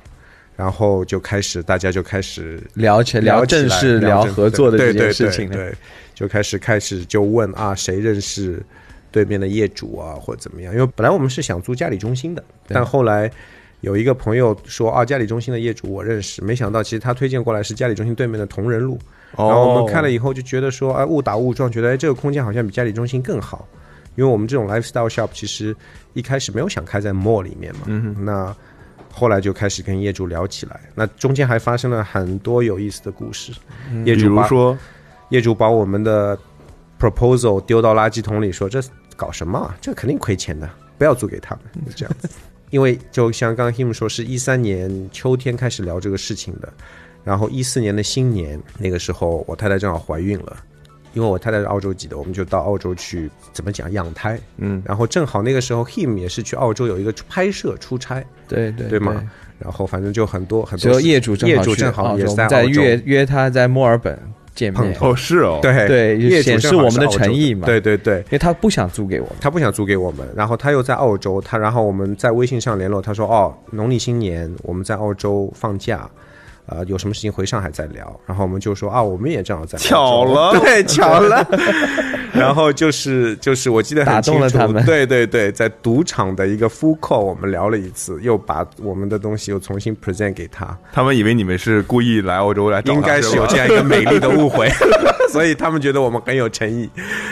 [0.56, 5.56] 然后就开始大家就开始聊起聊聊正式聊合作的这件对对对事情了。
[5.56, 5.74] 对，
[6.14, 8.64] 就开始开始就问啊，谁认识
[9.12, 10.74] 对面的业主啊，或者怎么样？
[10.74, 13.30] 因为本来我们是想租嘉里中心的，但后来
[13.82, 18.98] 有一个朋友说啊，嘉里中心的业主我认识，没想到其实他推荐过来是嘉里中心对面的同仁路，
[19.36, 19.48] 哦。
[19.48, 23.68] 然后我们看了以后就觉得说，哎，误打误撞，觉得哎这个空间好像比嘉里中心更好，
[24.16, 25.76] 因为我们这种 lifestyle shop 其实
[26.14, 28.56] 一开始没有想开在 mall 里面嘛，嗯哼，那
[29.18, 33.54] 后来就开始跟业主聊起来，那中间还发生了很多有意思的故事。
[34.04, 34.78] 业比主说，
[35.30, 36.38] 业主把我们的
[37.00, 38.84] proposal 丢到垃圾桶里，说这
[39.16, 39.74] 搞什么啊？
[39.80, 42.30] 这肯定亏钱的，不要租给他们， 就这样子。
[42.72, 46.74] 因为就像刚刚 him 说，是一三年秋天开始聊这个事情的，
[47.24, 50.58] 然后一四年的新年那个时候，我太太正好怀孕了。
[51.16, 59.24] 因为我太太是澳洲籍的，我们就到澳洲去怎么讲养胎，嗯，然后正好那个时候 him 也是去澳洲有一个拍摄出差，对对对嘛？
[59.58, 64.20] 然后反正就很多很多业主正好业主正好也是在约约他在墨尔本
[64.54, 65.12] 见面，碰头。
[65.12, 65.88] 哦，是哦，，对。
[65.88, 67.66] 对业主显示我们的诚意嘛。
[67.66, 69.36] 对对对，因为他不想租给我们。
[69.40, 76.10] 他不想租给我们，然后他又在澳洲，他然后我们在微信上联络，他说哦，农历新年我们在澳洲放假，
[76.68, 78.20] 呃，有什么事情回上海再聊。
[78.26, 81.48] 然后我们就说啊，我们也正好在巧了对， 巧了。
[82.34, 94.68] 然后就是就是我记得很清楚了他们对对对，在赌场的一个 full call 我们聊了一次，又把我们的东西又重新 present 给他，他们以为你们是故意来欧洲来找，应该是有这样一个美丽的误会，
[95.32, 96.90] 所以他们觉得我们很有诚意。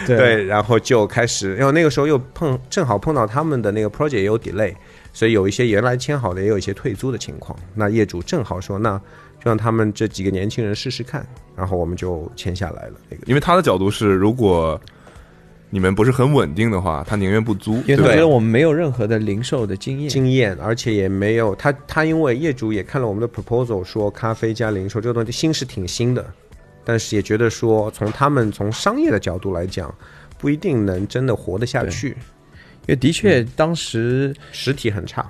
[0.08, 4.74] 对，然后就开始，因为那个时候又碰正好碰到他们的那个 project 也有 delay，
[5.12, 7.58] 所以有一些原来签好的也有一些退租的情况。
[7.76, 9.00] 那业主正好说，那
[9.44, 12.94] 就让他们这几个年轻人试试看，然后我们就签下来了。
[13.10, 14.80] 那个因为他的角度是，如果
[15.70, 26.26] 你们不是很稳定的话，他宁愿不租，因为他觉得我们没有任何的零售的经验，经验，而且也没有他他因为业主也看了我们的 proposal，说咖啡加零售这个东西新是挺新的，
[26.86, 29.94] 但是也觉得说从他们从商业的角度来讲，
[30.38, 35.30] 不一定能真的活得下去，因为的确当时实体很差。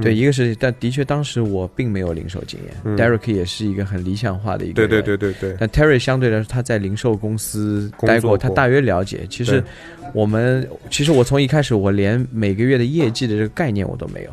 [0.00, 9.26] 对一个是，但的确当时我并没有零售经验，Derek 也是一个很理想化的一个对人，对对对对，但 Terry 相对来说，他在零售公司待过，过他大约了解。
[9.28, 9.62] 其实
[10.14, 14.30] 我们，其实我从一开始，我连每个月的业绩的这个概念我都没有。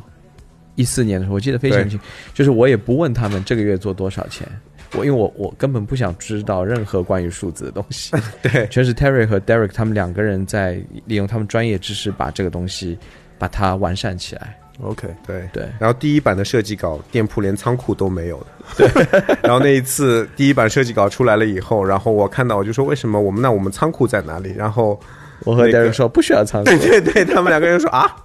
[0.76, 2.00] 一四年的时候，我记得非常清，
[2.34, 4.48] 就是我也不问他们这个月做多少钱，
[4.94, 12.98] 我因为我我根本不想知道任何关于数字的东西， 对全是 Terry 和 Derek 他们两个人在利用他们专业知识把这个东西
[13.38, 14.56] 把它完善起来。
[14.82, 18.46] OK，对对然后第一版的设计稿，店铺连仓库都没有的。
[18.78, 19.08] 对。
[19.44, 24.54] 然后那一次第一版设计稿出来了以后，然后我看到我就说为什么我们那我们仓库在哪里？
[24.56, 25.00] 然后
[25.44, 28.16] 我和那个 Derek 说不需要仓库对，对对，他们两个人说啊，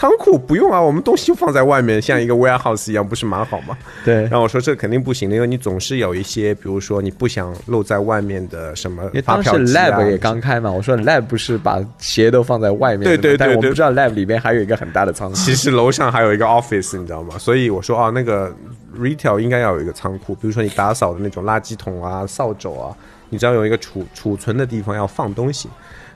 [0.00, 3.76] 仓库不用啊，我们东西就放在外面，像一个 warehouse 一样，不是蛮好吗？
[4.02, 15.36] 对然，后我说这肯定不行的，因为你总是有一些，比如说你不想露在外面的什么发票机啊 lab 也刚开嘛，我说 lab 不是把鞋都放在外面对对对对但我不知道 lab 里面还有一个很大的仓库。
[15.36, 17.36] 其实楼上还有一个 office，你知道吗？
[17.36, 18.50] 所以我说啊，那个
[18.98, 22.96] retail 应该要有一个仓库，比如说你打扫的那种垃圾桶啊、扫帚啊，
[23.28, 25.68] 你只要有一个储储存的地方要放东西，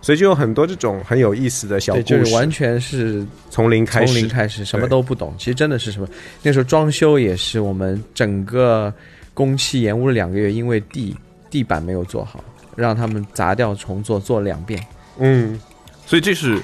[0.05, 5.35] 所以就有很多这种很有意思的小故，事，就是完全是从零开始，从零开始，什么都不懂。
[5.39, 6.07] 其实真的是什么，
[6.43, 8.93] 那时候装修也是我们整个
[9.33, 11.17] 工期延误了两个月，因为地
[11.49, 12.45] 地板没有做好，
[12.77, 14.79] 让他们砸掉重做，做两遍。
[15.19, 15.59] 嗯
[16.05, 16.63] 所以这是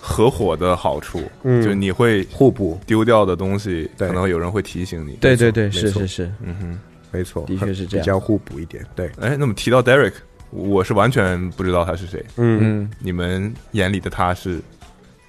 [0.00, 5.12] 合伙的好处，嗯就你会互补，丢掉的东西，可能有人会提醒你。
[5.20, 6.78] 对对对，是是是，嗯哼。
[7.12, 10.12] 没错，的确是这样比较互补一点，对，哎，那么提到 Derek，
[10.50, 12.24] 我是完全不知道他是谁。
[12.36, 14.60] 嗯嗯，你们眼里的他是，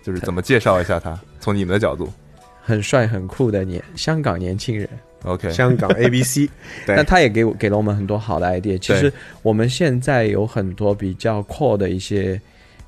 [0.04, 1.20] 就是怎么介绍一下他？
[1.40, 2.12] 从你们的角度
[2.62, 4.88] 很帅很酷的年香港年轻人。
[5.24, 6.50] ，OK，香港 ABC，
[6.86, 8.78] 对但他也给我给了我们很多好的 idea。
[8.78, 9.12] 其实
[9.44, 12.40] 我们现在有很多比较 core 的一些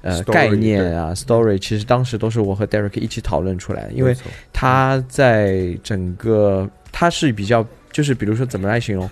[0.02, 4.16] 呃 Story，概念啊 story，其实当时都是我和 Derek 一起讨论出来的，因为
[4.52, 9.10] 他在整个他是比较就是比如说怎么来形容。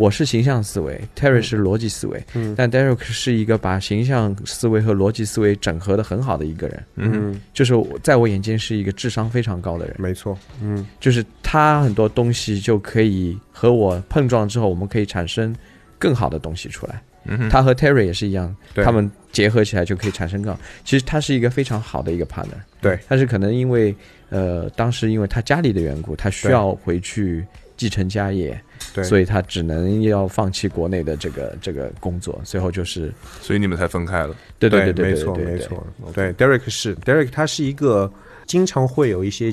[0.00, 2.54] 我是形象思维，Terry 是逻辑思维，嗯。
[2.56, 7.32] 但 Derek 是一个把形象思维和逻辑思维整合的很好的一个人，嗯。
[7.32, 9.94] 嗯，就是在我眼间是一个智商非常高的人。
[9.98, 10.86] 没错，嗯。
[10.98, 15.54] 就是他很多东西就可以和我碰撞之后，我们可以产生
[15.98, 17.02] 更好的东西出来。
[17.26, 18.82] 嗯哼，他和 Terry 也是一样，对。
[18.82, 20.58] 他们结合起来就可以产生更好。
[20.82, 23.94] 其实他是一个非常好的一个 partner，对，但是可能因为
[24.30, 27.44] 呃当时因为他家里的缘故，他需要回去
[27.80, 28.60] 继承家业，
[28.92, 34.36] 对，所以他只能要放弃国内的这个这个工作，最后就是所以你们才分开了。
[34.58, 35.58] 对对对对没错对对对。
[35.58, 38.12] 没错，对，Derek 是 Derek，他是一个
[38.44, 39.50] 经常会有一些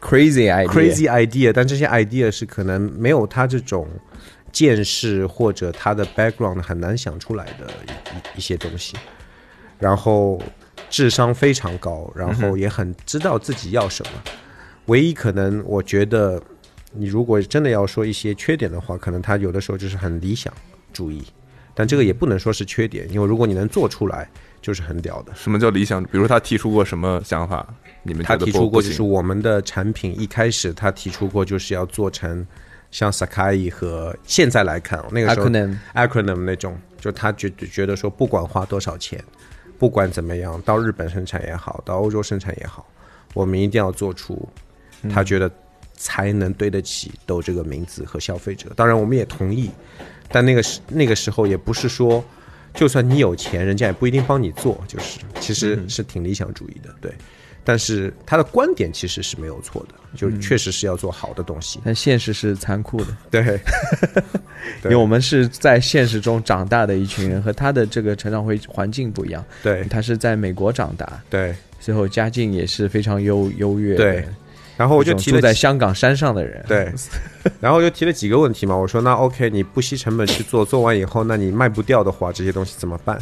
[0.00, 3.86] ，crazy idea crazy idea，但这些 idea 是可能没有他这种
[4.50, 7.70] 见识或者他的 background 很难想出来的
[8.34, 8.96] 一一些东西，
[9.78, 10.42] 然后
[10.90, 14.10] 智商非常高，然后也很知道自己要什么。
[14.86, 16.42] 唯一可能我觉得，
[16.92, 20.52] 你如果真的要说一些缺点的话，可能他有的时候就是很理想
[20.92, 21.22] 主义，
[21.74, 24.28] 但这个也不能说是缺点，因为如果你能做出来，
[24.62, 25.34] 就是很屌的。
[25.34, 26.02] 什么叫理想？
[26.04, 27.66] 比如他提出过什么想法？
[28.02, 32.46] 你们他提出过，就是我们的产品一开始他提出过，就是要做成
[32.90, 39.22] 像 Sakai 和现在来看，那个时候 acronym acronym 那种，就他觉觉得说，不管花多少钱，
[39.78, 42.88] 不管怎么样，到日本生产也好，到欧洲生产也好，
[43.34, 44.48] 我们一定要做出
[45.12, 45.50] 他觉得
[45.98, 48.70] 才能对得起豆这个名字和消费者。
[48.74, 49.70] 当然，我们也同意，
[50.30, 52.24] 但那个时那个时候也不是说。
[52.74, 57.10] 就算你有钱，人家也不一定帮你做，就是其实是挺理想主义的，对。
[57.64, 63.16] 但是他的观点其实是没有错的，就确实是要做好的东西，但现实是残酷的。
[63.32, 63.58] 对。
[64.84, 69.44] 因为我们是在现实中长大的一群人，和他的这个成长会环境不一样。
[69.62, 74.04] 对他是在美国长大，对最后家境也是非常优优越的。
[74.04, 74.28] 对，
[74.78, 76.64] 然后我就提住在香港山上的人。
[76.66, 76.90] 对，
[77.60, 78.74] 然后我就提了几个问题嘛。
[78.74, 83.18] 我说那 OK，你不惜成本去做，做完以后，那你卖不掉的话，这些东西怎么办？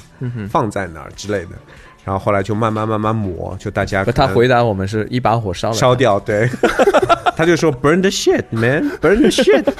[0.51, 1.53] 放在哪儿之类的。
[2.05, 6.49] 然后后来就慢慢慢慢磨，就大家他回答我们是一把火烧了烧掉，对，
[7.37, 9.65] 他就说 burn the shit man，burn the shit。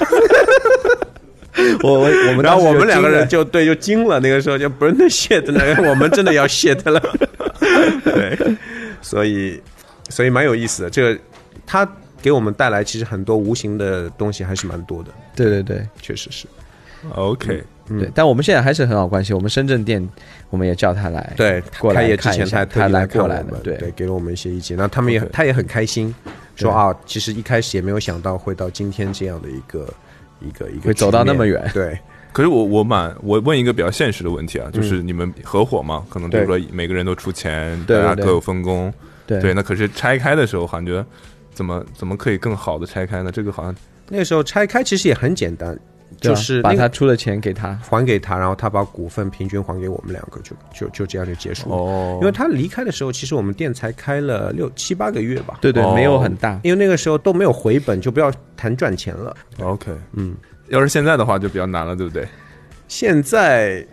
[1.83, 7.01] 我我我们然后我们两个人就对就惊了，那个时候就 burn the shit，那个我们真的要 shit 了。
[8.03, 8.37] 对，
[9.01, 9.61] 所以
[10.09, 11.19] 所以蛮有意思的，这个
[11.67, 11.87] 他
[12.19, 15.87] 给我们带来其实很多无形的东西还是蛮多的，对对对。
[16.01, 16.47] 确实是。
[17.13, 19.31] OK，嗯对，但我们现在还是很好关系。
[19.31, 20.05] 我们深圳店
[20.49, 23.77] 我们也叫他来，对，过来开业之看一下前他他来过来的，对。
[23.77, 24.75] 对，给了我们一些意见。
[24.75, 26.13] 那他们也他也很开心，
[26.55, 29.87] 说啊，其实一开始也没有想到会到今天这样的一个
[30.41, 31.69] 一个一个会走到那么远。
[31.71, 31.97] 对，
[32.33, 38.91] 可是我我蛮我问一个比较现实的问题啊，就是你们合伙嘛，可能比如说每个人都出钱，大家各有分工，
[39.27, 39.39] 对。
[39.39, 41.05] 对，那可是拆开的时候，感觉
[41.57, 43.31] 怎么怎么可以更好的拆开呢？
[43.31, 43.75] 这个好像
[44.07, 45.75] 那个时候拆开其实也很简单，
[46.21, 47.73] 对啊就是那个把他出的钱给他。
[47.81, 51.75] 还给他，然后他把股份平均还给我们两个，就就就这样就结束了。
[51.75, 56.59] 哦因为他离开的时候，其实我们店才开了六七八个月吧，对对，哦没有很大。
[56.63, 59.35] 因为那个时候都没有回本，就不要谈赚钱了。
[59.59, 60.35] OK，嗯，
[60.67, 62.27] 要是现在的话就比较难了，对不对？
[62.87, 63.85] 现在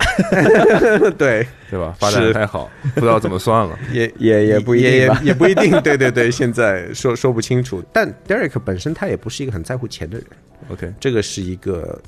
[1.19, 1.95] 对对吧？
[1.99, 3.79] 发展太好，不知道怎么算了。
[3.93, 5.73] 也也也不一定也也也不一定。
[5.83, 7.83] 对对对，现在说说不清楚。
[7.93, 10.27] 但 Derek 本身他也不是一个很在乎钱的人，
[10.69, 12.01] OK，这个是一个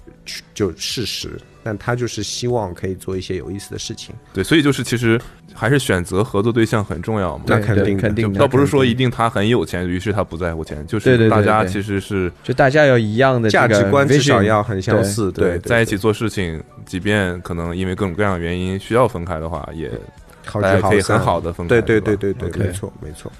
[0.54, 1.38] 就事实。
[1.62, 4.14] 但他就是希望可以做一些有意思的事情。
[4.32, 5.20] 对，所以就是其实
[5.52, 7.42] 还是选择合作对象很重要嘛。
[7.48, 19.90] 那肯定肯定，倒不是说一定他很有钱，于是他不在乎钱，就是大家其实是就大家要一样的这个价值观至少要很相似，对，在一起做事情，即便可能因为各种各样的原因需要分开的话，也
[20.44, 21.80] 好大家可以很好的分开。
[21.80, 23.32] 对对对对，没错没错。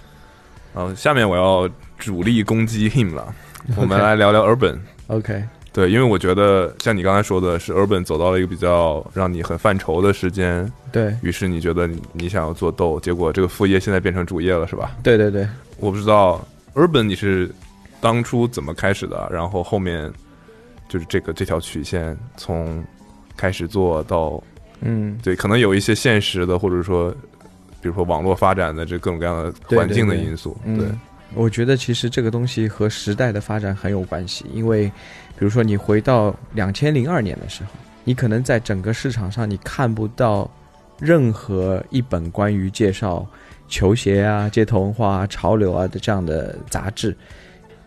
[0.75, 3.33] 嗯下面我要主力攻击 him 了，
[3.79, 4.79] 我们来聊聊 Urban。
[5.09, 5.43] OK，
[5.73, 11.15] 对，因为我觉得像你刚才说的是，Urban 走到了一个比较让你很犯愁的时间，对。
[11.23, 14.97] 于是你觉得你你想要做豆，结果这个副业现在变成主业了，是吧？
[15.03, 15.47] 对对对，
[15.79, 17.51] 我不知道 Urban 你是
[18.01, 20.13] 当初怎么开始的，然后后面
[20.89, 22.85] 就是这个这条曲线从
[23.37, 24.43] 开始做到
[24.81, 27.11] 嗯，对，可能有一些现实的，或者说
[27.81, 30.79] 比如说网络发展的这各种各样的环境的对对因素，嗯。
[30.79, 30.89] 对，
[31.37, 34.87] 我觉得其实这个东西和时代的发展很有关系，因为
[35.39, 37.71] 比如说你回到两千零二年的时候，
[38.05, 40.51] 你可能在整个市场上你看不到
[40.99, 43.27] 任何一本关于介绍
[43.69, 47.15] 球鞋啊、街头文化啊、潮流啊的这样的杂志，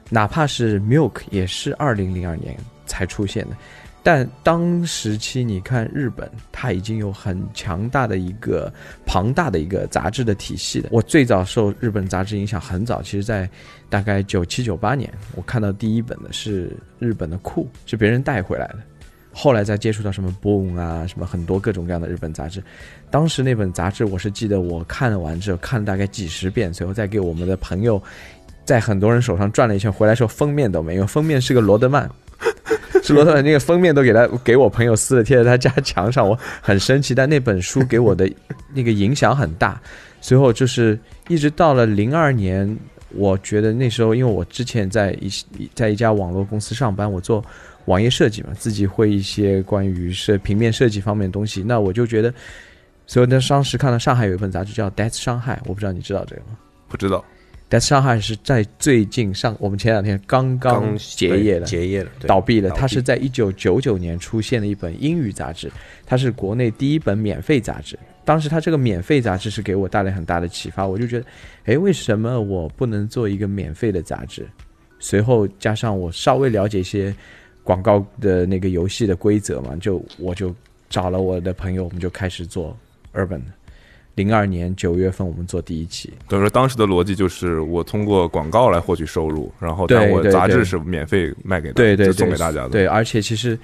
[0.10, 3.56] 哪怕是 Milk 也是二零零二年才出现的。
[4.02, 8.72] 但当时期，你看日本，它已经有很强大的一个
[9.06, 10.90] 庞大的一个杂志的体系的。
[10.92, 13.48] 我最早受日本杂志影响很早，其实在
[13.90, 18.80] 大概九七九八年，我看到第一本的是日本的酷，是别人带回来的。
[19.32, 22.64] 后来再接触到什么 Boom 啊，什么很多各种各样的日本杂志。
[23.12, 28.02] 当时那本杂志，我是记得我看完之后看了大概几十遍，随后再给我们的朋友
[28.66, 32.10] 在很多人手上转了一圈，回来时候封面都没有，封面是个罗德曼。
[33.10, 37.15] 是罗德曼那个封面都给他给我朋友撕了贴在他家墙上，我很生气。
[37.15, 38.32] 但那本书给我的
[38.74, 39.82] 那个影响很大。
[40.22, 42.78] 随后就是一直到了零二年，
[43.10, 45.30] 我觉得那时候因为我之前在一
[45.74, 47.43] 在一家网络公司上班，我做
[47.86, 51.63] 网页设计嘛，自己会一些关于设平面设计方面的东西。
[51.63, 52.34] 那我就觉得，
[53.08, 56.58] 所以那当时看到上海有一本杂志叫《Death 上海》，我不知道你知道这个吗？
[56.88, 57.24] 不知道，
[57.70, 62.72] Death 上海是在最近上，我们前两天刚刚结业了，结业了，倒闭了。
[62.72, 65.72] 它是在一九九九年出现的一本英语杂志，
[66.04, 67.98] 它是国内第一本免费杂志。
[68.26, 71.26] 当时它这个免费杂志是给我带来很大的启发，我就觉得，
[71.66, 74.48] 哎，为什么我不能做一个免费的杂志？
[74.98, 77.16] 随后加上我稍微了解一些
[77.64, 80.54] 广告的那个游戏的规则嘛，就我就
[80.90, 82.76] 找了我的朋友，我们就开始做
[83.14, 83.42] Urban。
[84.20, 92.70] 零二年九月份，我们做第一期，等于说当时的逻辑就是我通过广告来获取收入，然后但我杂志是免费卖给对对对，送给大家的。
[92.70, 93.58] 对，而且其实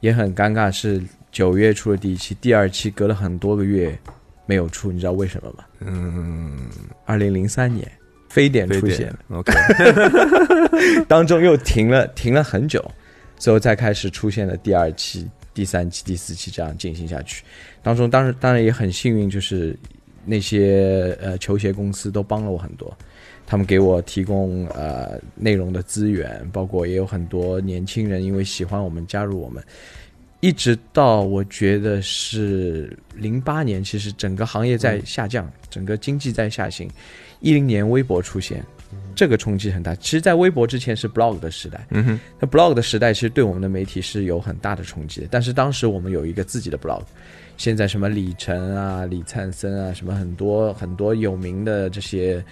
[0.00, 3.98] 也很尴尬，是九月出了第一期，第二期隔了很多个月
[4.44, 5.64] 没有出，你知道为什么吗？
[5.80, 6.68] 嗯，
[7.06, 7.90] 二零零三年
[8.28, 9.54] 非典出现了，OK，
[11.08, 12.84] 当中又停了停了很久，
[13.38, 17.42] 最后再开始出现了第二期、第三期、第四期这样进行下去。
[17.82, 19.76] 当中当时当然也很幸运，就是
[20.24, 22.96] 那些呃球鞋公司都帮了我很多，
[23.46, 29.62] 他们给我提供呃内容的资源，包括也有很多年轻人因为喜欢我们加入我们。
[30.40, 36.86] 一直到我觉得是零八年，其实整个行业在下降，整个经济在下行。
[37.40, 38.62] 一零年微博出现，
[39.14, 39.94] 这个冲击很大。
[39.94, 45.28] 其实，在微博之前是 blog 的时代，嗯哼，那 blog 的时代其实对我们的媒体是有很大的冲击的。
[45.30, 47.02] 但是当时我们有一个自己的 blog，
[47.56, 52.44] 现在什么李晨啊、李灿森啊，什么很多很多有名的这些，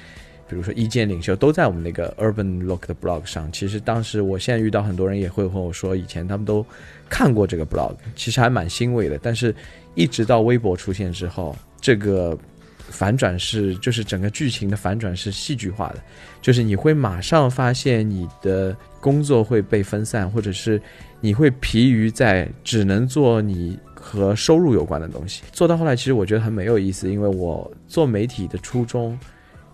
[0.48, 3.50] 比如说意见领袖都在我们那个 Urban Look 的 blog 上。
[3.50, 6.64] 其实当时我现在遇到很多人也会和我说，以前他们都
[7.08, 9.18] 看过这个 blog，其实还蛮欣慰的。
[9.20, 9.54] 但是
[9.94, 12.38] 一直到微博出现之后，这个
[12.78, 15.96] 反转是就是整个剧情的反转是戏剧化的，
[16.40, 20.80] 就是你会马上发现你的工作会被分散，或者是
[21.20, 23.78] 你会疲于在只能做你
[24.12, 25.42] 和收入有关的东西。
[25.52, 29.18] 做到后来，其实我觉得很没有意思，因为我做媒体的初衷，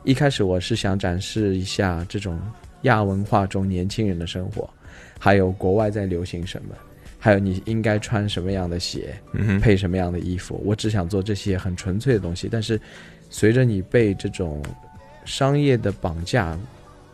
[0.04, 2.40] 一开始我是想展示一下这种
[2.82, 4.70] 亚文化中年轻人的生活，
[5.18, 6.74] 还有国外在流行什么。
[7.20, 12.48] 还有你应该穿什么样的鞋，嗯，配什么样的衣服，我只想做这些很纯粹的东西。
[12.48, 12.80] 但是，
[13.28, 14.62] 随着你被这种
[15.24, 16.56] 商业的绑架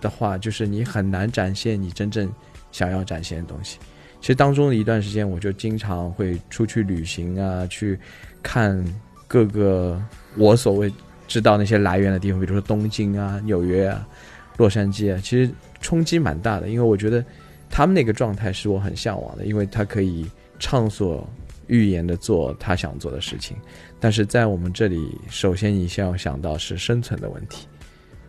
[0.03, 2.31] 的话，就是你很难展现你真正
[2.70, 3.79] 想要展现的东西。
[4.25, 7.99] 其实当中的一段时间，我就经常会出去旅行啊，去
[8.43, 8.83] 看
[9.29, 10.03] 各个
[10.39, 10.91] 我所谓
[11.29, 14.09] 知道那些来源的地方，比如说东京啊、纽约啊、
[14.57, 15.53] 洛杉矶啊，其实
[15.83, 17.22] 冲击蛮大的，因为我觉得
[17.68, 20.25] 他们那个状态是我很向往的，因为他可以
[20.59, 21.29] 畅所
[21.66, 23.55] 欲言的做他想做的事情。
[24.01, 27.68] 但是在我们这里，首先你先要想到是生存的问题。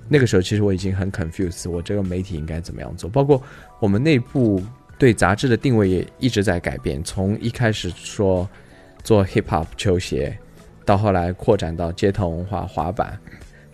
[0.09, 3.09] 那个时候其实我已经很 confused，我这个媒体应该怎么样做？
[3.09, 3.41] 包括
[3.79, 4.61] 我们内部
[4.97, 8.47] 对杂志的定位也一直在改变，从一开始说
[9.03, 10.37] 做 hip hop 球鞋，
[10.85, 13.19] 到后来扩展到街头文化滑板，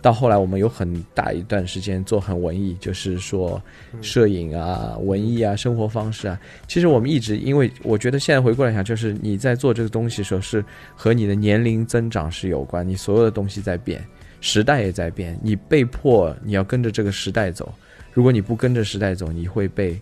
[0.00, 3.62] 到后来我们有很大一段时间做很文艺，就是说
[4.00, 6.38] 摄影啊、文艺啊、生活方式啊。
[6.66, 10.64] 其实我们一直，因为我觉得现在回过来想，就是你在做这个东西的时候，是
[10.96, 14.04] 和你的年龄增长是有关，你所有的东西在变。
[14.40, 17.72] 时代也在变，你被迫你要跟着这个时代走。
[18.12, 19.96] 如果你不跟着时代走，你会被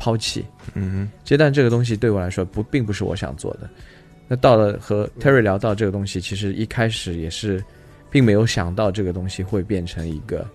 [0.00, 0.42] 抛弃。
[0.74, 3.68] 嗯阶段这个东西对我来说不并不是我想做的。
[4.26, 7.62] 那到了和 Terry 聊到这个东西，其实一开始也是，
[8.10, 10.46] 并没有想到这个东西会变成一个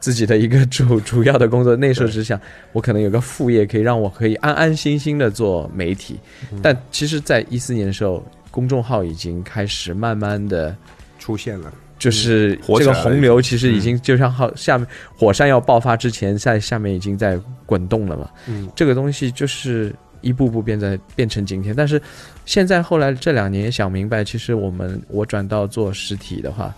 [0.00, 1.76] 自己的一个主 主要的工作。
[1.76, 2.40] 那时候只想
[2.72, 6.18] 我可能有个副业，可以让我可以安安心心的做媒体。
[6.62, 10.74] 但其实，在一四年的时候，公众号已经开始慢慢的
[11.18, 11.72] 出现了。
[11.98, 14.86] 就是这个洪流其实已经就像好下面
[15.16, 18.30] 火山要爆发之前，在下面已经在滚动了嘛。
[18.46, 21.74] 嗯，这个东西就是一步步变在变成今天。
[21.74, 22.00] 但是
[22.46, 26.72] 现在后来这两年想明白，其实我们我转到做实体的话，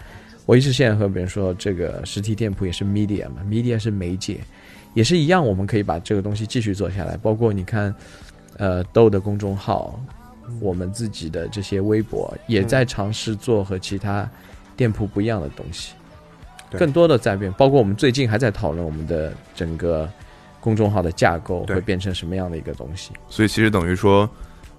[0.47, 4.41] 我一直现在和别人说，这个实体店铺也是 media 嘛，media 是媒介，
[4.95, 7.17] 也是一样，我们可以把这个东西继续做下来。
[7.19, 7.95] 包括你看，
[8.57, 10.03] 呃，豆的公众号，
[10.61, 14.29] 我们自己的这些微博，也在尝试做和其他
[14.81, 15.93] 店铺不一样的东西，
[16.79, 17.53] 更多的在变。
[17.53, 20.11] 包括我们最近还在讨论我们的整个
[20.59, 23.11] 公众号的架构会变成什么样的一个东西。
[23.29, 24.27] 所以其实等于说，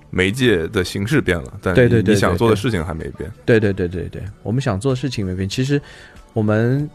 [0.10, 3.32] 媒介的形式变了，但你对对对你想做的事情还没变。
[3.46, 5.48] 对对对对对，我们想做的事情没变。
[5.48, 5.80] 其实
[6.34, 6.90] 我们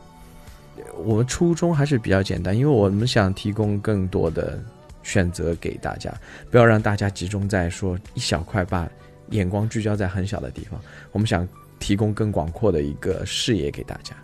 [1.04, 4.61] 我们初衷还是比较简单，因为我们想提供更多的
[5.04, 6.12] 选择给大家，
[6.50, 8.88] 不要让大家集中在说一小块，把
[9.30, 10.80] 眼光聚焦在很小的地方。
[11.12, 11.46] 我们想
[11.78, 14.14] 提供更广阔的一个视野给大家。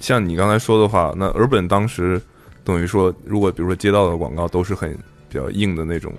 [0.00, 2.20] 像你刚才说的话，那 Urban 当时
[2.64, 4.92] 等于说，如果比如说接到的广告都是很
[5.28, 6.12] 比较硬的那种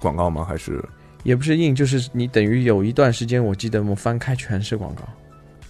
[0.00, 0.44] 广告吗？
[0.44, 0.82] 还是
[1.24, 5.02] 也不是硬，就是你等于有一段时间，我记得我们翻开全是广告，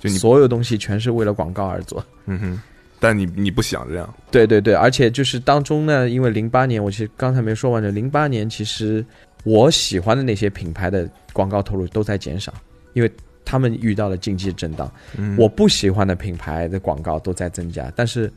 [0.00, 2.04] 就你所有东西全是为了广告而做。
[2.26, 2.62] 嗯哼？
[3.00, 9.04] 但你你不想这样，对对对，而且就是当中呢，因为零八年，我其实刚才没说完的，零八年其实
[9.44, 12.52] 我喜欢的那些品牌的广告投入都在减少，
[12.94, 13.10] 因为
[13.48, 14.92] 他们遇到了经济震荡。
[15.16, 18.30] 嗯我不喜欢的品牌的广告都在增加，但是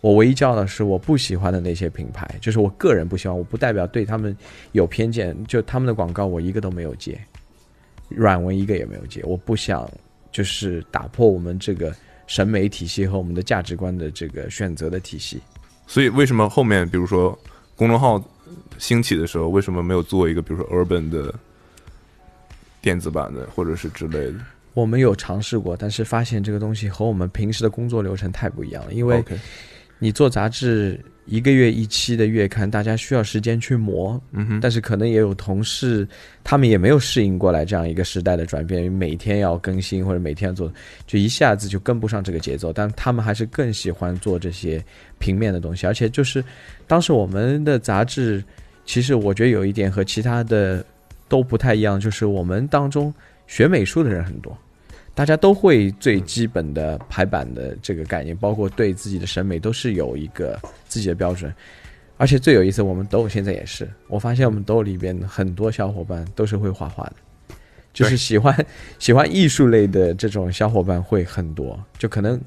[0.00, 4.36] 我唯一骄傲的是我不喜欢的那些品牌，就是我个人不喜欢，我不代表对他们
[4.70, 7.18] 有偏见，就他们的广告我一个都没有接，
[8.08, 9.90] 软文一个也没有接，我不想
[10.30, 11.92] 就是打破我们这个
[12.28, 15.40] 审美体系和我们的价值观的这个选择的体系。
[15.88, 17.36] 所以为什么后面比如说
[17.74, 18.22] 公众号
[18.78, 21.34] 兴起的时候，为什么没有做一个比如说 Urban 的
[22.88, 24.38] 电子版的，或者是之类的？
[24.72, 28.94] 我们有尝试过，但是发现这个东西和我们平时的工作流程太不一样了。
[28.94, 29.22] 因为
[29.98, 36.08] 你做杂志，一个月一期的月刊，大家需要时间去磨，嗯哼，但是可能也有同事，
[36.42, 40.72] 他们也没有适应过来这样一个时代的转变，每天要更新或者每天要做，
[41.06, 42.72] 就一下子就跟不上这个节奏。
[42.72, 44.82] 但他们还是更喜欢做这些
[45.18, 46.42] 平面的东西，而且就是
[46.86, 48.42] 当时我们的杂志，
[48.86, 50.82] 其实我觉得有一点和其他的
[51.28, 53.12] 都不太一样，就是我们当中
[53.46, 54.56] 学美术的人很多。
[55.14, 60.56] 大家都会最基本的排版的这个概念，包括对自己的审美都是有一个
[60.86, 61.52] 自己的标准。
[62.16, 67.14] 而且最有意思，我们都现在也是，我发现我们都里边很多小伙伴都是会画画的，
[67.92, 68.66] 就是喜欢
[68.98, 72.40] 喜欢艺术类的这种小伙伴会很多，就可能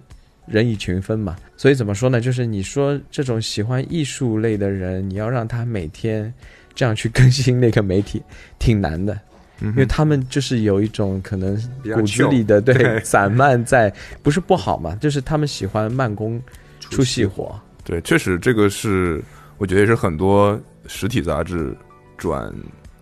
[0.45, 1.35] 人以群分嘛。
[1.57, 2.21] 所以怎么说呢？
[2.21, 6.33] 就是你说这种喜欢艺术类的人，你要让他每天
[6.73, 8.21] 这样去更新那个媒体，
[8.59, 9.19] 挺难的。
[9.63, 11.55] 因为他们就是有一种可能
[11.93, 13.93] 骨子里的对对散漫在，
[14.23, 16.41] 不是不好嘛，就是他们喜欢慢工
[16.79, 17.53] 出细活。
[17.83, 19.23] 对，确实这个是
[19.59, 21.77] 我觉得也是很多实体杂志
[22.17, 22.51] 转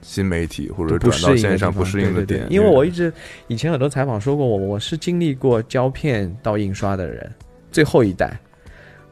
[0.01, 3.13] 新媒体或者转到线上不适应的点，因为我一直
[3.47, 7.31] 以前很多采访说过我，我是经历过胶片到印刷的人，
[7.71, 8.37] 最后一代。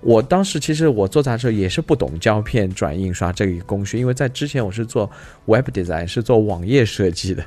[0.02, 5.10] 我当时其实我做杂志也是不懂胶片转印刷这个工序，因为在之前我是做
[5.46, 7.44] web design，是做网页设计的。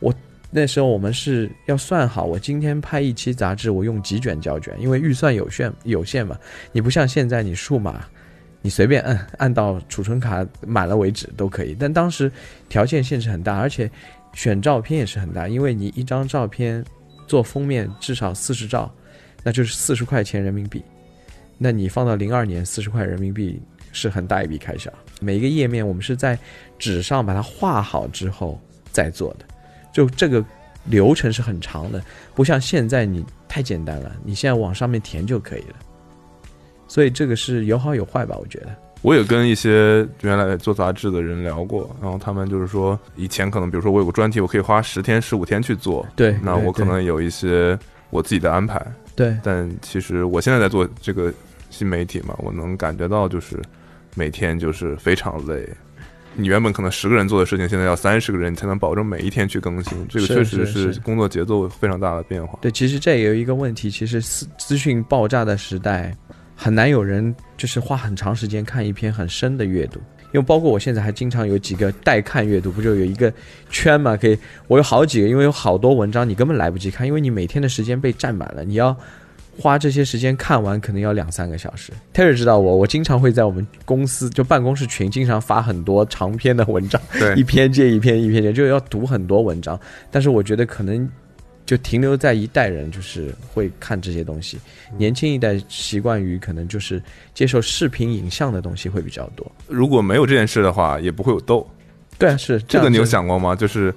[0.00, 0.12] 我
[0.50, 6.36] 那时候我们是要算好，我今天拍一期杂志，我用几卷胶卷，因为预算有限有限嘛。
[6.72, 8.04] 你不像现在你数码，
[8.60, 11.74] 你随便按按到储存卡满了为止都可以。
[11.78, 12.30] 但当时
[12.68, 13.90] 条件限制很大，而且
[14.34, 16.84] 选照片也是很大，因为你一张照片
[17.26, 18.92] 做封面至少四十兆，
[19.44, 20.82] 那就是四十块钱人民币。
[21.58, 23.60] 那你放到零二年，四十块人民币
[23.92, 24.92] 是很大一笔开销。
[25.20, 26.38] 每一个页面我们是在
[26.78, 29.44] 纸上把它画好之后再做的，
[29.92, 30.44] 就这个
[30.84, 32.02] 流程是很长的，
[32.34, 35.76] 不像现在你太简单了，你现在往上面填就可以了。
[36.88, 38.68] 所以这个是有好有坏吧，我觉得。
[39.00, 47.76] 我也跟一些原来做杂志的人聊过，然后他们就是说，以前可能比如说我有个专题，我可以花十天十五天去做，对，那我可能有一些
[48.10, 48.80] 我自己的安排，
[49.14, 51.32] 对，但其实我现在在做这个
[51.70, 53.60] 新媒体嘛，我能感觉到就是
[54.14, 55.68] 每天就是非常累。
[56.34, 62.58] 你原本可能十个人做的事情，现在要三十个人才能保证每一天去更新，这个确实是工作节奏非常大的变化。
[62.62, 66.16] 对，其实这也有一个问题，其实资资讯爆炸的时代。
[66.54, 70.00] 很难有人就是花很长时间看一篇很深的阅读，
[70.32, 73.32] 因为包括我现在还经常有几个待看阅读，不就有一个
[73.70, 74.16] 圈嘛？
[74.16, 78.96] 可以，我有好几个，因为有好多文章你根本来不及看，因为你每天的时间被占满了，你要
[79.58, 81.92] 花这些时间看完，可能要两三个小时。
[82.14, 89.78] Terry 知道我，我经常会在我们公司就办公室群经常发很多长篇的文章，对， 一篇接一篇，一篇接，就要读很多文章。
[90.10, 91.08] 但是我觉得可能。
[91.64, 94.58] 就停留在一代人，就是会看这些东西。
[94.98, 97.02] 年轻一代习惯于可能就是
[97.32, 99.50] 接受视频影像的东西会比较多。
[99.68, 101.66] 如果没有这件事的话，也不会有豆。
[102.18, 103.54] 对啊，是这个你有想过吗？
[103.54, 103.94] 就是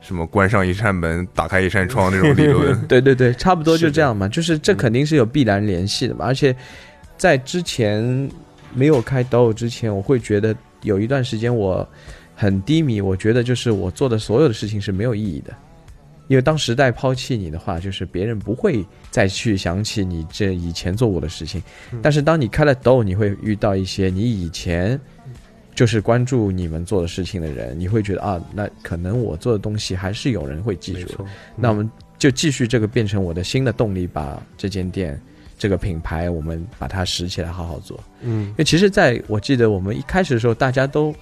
[0.00, 2.78] 什么关上一扇门，打开一扇窗这种 理论。
[2.86, 4.28] 对对对，差不多就这样嘛。
[4.28, 6.24] 就是这肯定是有必然联系的嘛。
[6.26, 6.54] 而且
[7.16, 8.30] 在之前
[8.74, 11.88] 没有开抖之前，我会觉得有一段时间我
[12.34, 13.00] 很低迷。
[13.00, 15.54] 我觉得就是我做的所有的事情是没有意义的。
[16.28, 21.62] 因为当时代抛弃你的话，就是别人不会再去想起你这以前做过的事情。
[22.02, 25.00] 但是当你开了抖，你会遇到一些你以前
[25.74, 31.24] 就是关注你们做的事情的人，你会觉得啊，那可能我做的东西还是有人会记住。
[31.54, 35.20] 那我们就继续这个变成我的新的动力，把这间店
[35.58, 38.02] 这个品牌，我们把它拾起来，好好做。
[38.22, 41.14] 嗯，因为其实在我记得我们一开始的时候，大家都。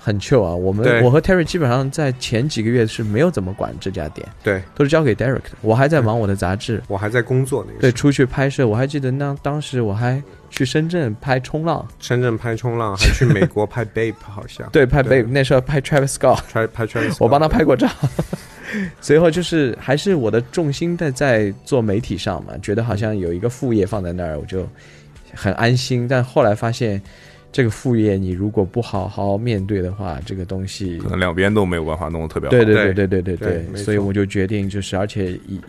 [0.00, 5.50] 很 chill 啊，我们我和 Terry 基本上在前几个月是没有怎么管这家店，对，都是交给 Derek 的。
[5.60, 8.66] 我还在忙我的杂志，我还在工作那个，对，出去拍摄。
[8.66, 15.26] 我还记得那当时我还去深圳拍冲浪，深圳拍冲浪，还去美国拍 Bape，好像 对，拍 Bape。
[15.26, 17.88] 那时候拍 Travis Scott，拍拍 Travis， 我帮他拍过照。
[19.02, 24.66] 随后就是还是我的重心在在做媒体上嘛，觉得好像有一个副业放在那儿，我就
[25.34, 26.06] 很安心。
[26.06, 27.02] 但后来发现。
[27.50, 32.50] 这个副业你如果不好好面对的话，这个东西可能两边都没有办法弄得特别好。
[32.50, 35.60] 对对对对对对对，所以我就决定就是，而且一一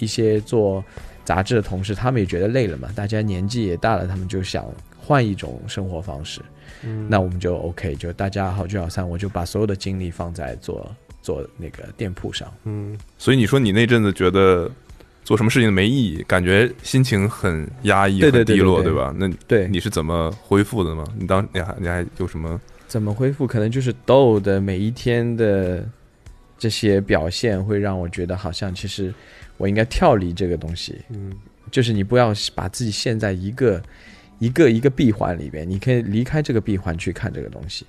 [0.00, 0.84] 一些做
[1.24, 4.64] 杂志的同事，他们也觉得累了嘛，大家年纪也大了，他们就想
[4.98, 6.40] 换一种生活方式。
[6.82, 12.52] 嗯，那我们就 OK，就大家好聚好散，我就把所有的精力放在做做那个店铺上。
[12.64, 14.70] 嗯，所以你说你那阵子觉得。
[15.24, 19.14] 做什么事情都没意义，感觉心情很压抑、很低落，对吧？
[19.16, 21.04] 那对你是怎么恢复的吗？
[21.18, 22.60] 你当你还你还有什么？
[22.88, 23.46] 怎么恢复？
[23.46, 25.88] 可能就是豆的每一天的
[26.58, 29.14] 这些表现，会让我觉得好像其实
[29.56, 31.00] 我应该跳离这个东西。
[31.10, 31.32] 嗯，
[31.70, 33.82] 就是你不要把自己陷在一个
[34.40, 37.86] 一个一个闭环里边，你可以离开这个闭环去看这个东西。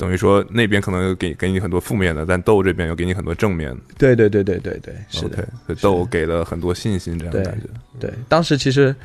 [0.00, 3.76] 等于说那边可能给给你很多负面的，但豆这边又给你很多正面的。
[3.98, 5.46] 对对对对对对，是的，
[5.82, 7.68] 豆给了很多信心，这样感觉。
[7.98, 8.96] 对，当时其实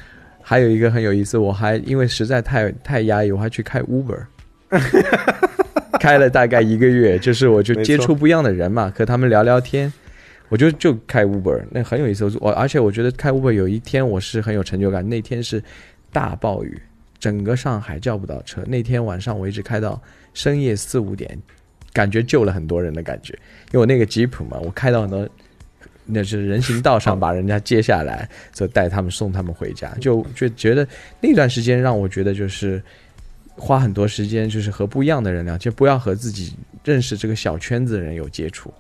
[0.41, 4.20] 还有一个很有意思，我还因为实在太太压抑，我还去开 Uber，
[6.00, 9.91] 开了大概一个月，就是我就接触不一样的人嘛，和他们聊聊天，
[10.48, 12.32] 我就就开 Uber，那很有意思。
[12.39, 15.62] 我而且我觉得开 Uber 有一天我是很有成就感，那天是
[16.14, 16.80] 大暴雨，
[17.26, 20.00] 整个上海叫不到车，那天晚上我一直开到。
[20.36, 21.42] 深夜四五点，
[21.94, 23.34] 感觉救了很多人的感觉，
[23.72, 25.28] 因为我那个吉普嘛，我开到很多，
[26.06, 30.86] 那是人行道上把人家接下来，就带他们送他们回家，就就觉得
[31.22, 32.84] 那段时间让我觉得就是
[33.56, 36.54] 花很多时间，就是和不一样的人聊，就不要和自己
[36.84, 38.74] 认识这个小圈子的人有接触。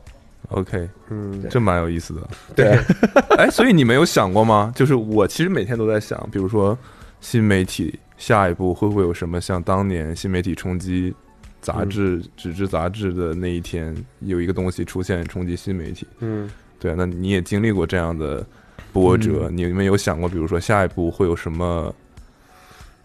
[0.49, 2.29] OK，嗯，这蛮有意思的。
[2.53, 2.77] 对，
[3.39, 4.73] 哎，所以你没有想过吗？
[4.75, 6.77] 就是我其实每天都在想，比如说
[7.21, 11.13] 新媒体下一步会不会有什么像当年新媒体冲击。
[11.61, 16.05] 杂志纸质杂志的那一天，有一个东西出现冲击新媒体。
[16.19, 16.47] 嗯，
[16.77, 18.45] 对，那你也经历过这样的
[18.93, 21.91] 波折，你们有想过，比如说下一步会有什么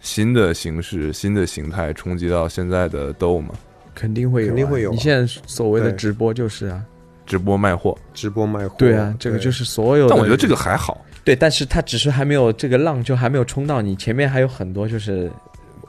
[0.00, 3.54] 新的形式、新的形态冲击到现在的豆吗？
[3.94, 4.90] 肯定会有，肯定会有。
[4.90, 6.84] 你现在所谓的直播就是啊，
[7.24, 8.74] 直播卖货，直播卖货。
[8.76, 10.06] 对啊，这个就是所有。
[10.06, 11.02] 但我觉得这个还好。
[11.24, 15.30] 对，但是它只是还没有这个浪，就还没有冲到你前面，还有很多就是。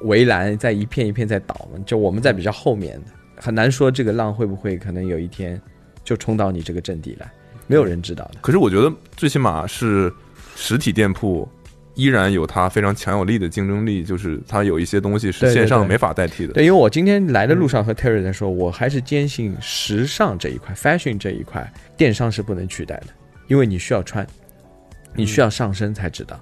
[0.05, 5.61] 围栏在一片一片在倒嘛，就我们在比较后面的，很难说这个浪会不会可能有一天
[6.03, 7.31] 就冲到你这个阵地来，
[7.67, 8.39] 没有人知道的。
[8.41, 10.11] 可是我觉得最起码是
[10.55, 11.47] 实体店铺
[11.93, 16.53] 依然有它非常强有力的竞争力，就是它有一些东西是线上没法代替的。
[16.53, 23.07] 对，因为我今天来的路上和 Terry 在说，我还是坚信时尚这一块、fashion 这一块，电商是不能取代的，
[23.47, 24.25] 因为你需要穿，
[25.15, 26.39] 你需要上身才知道。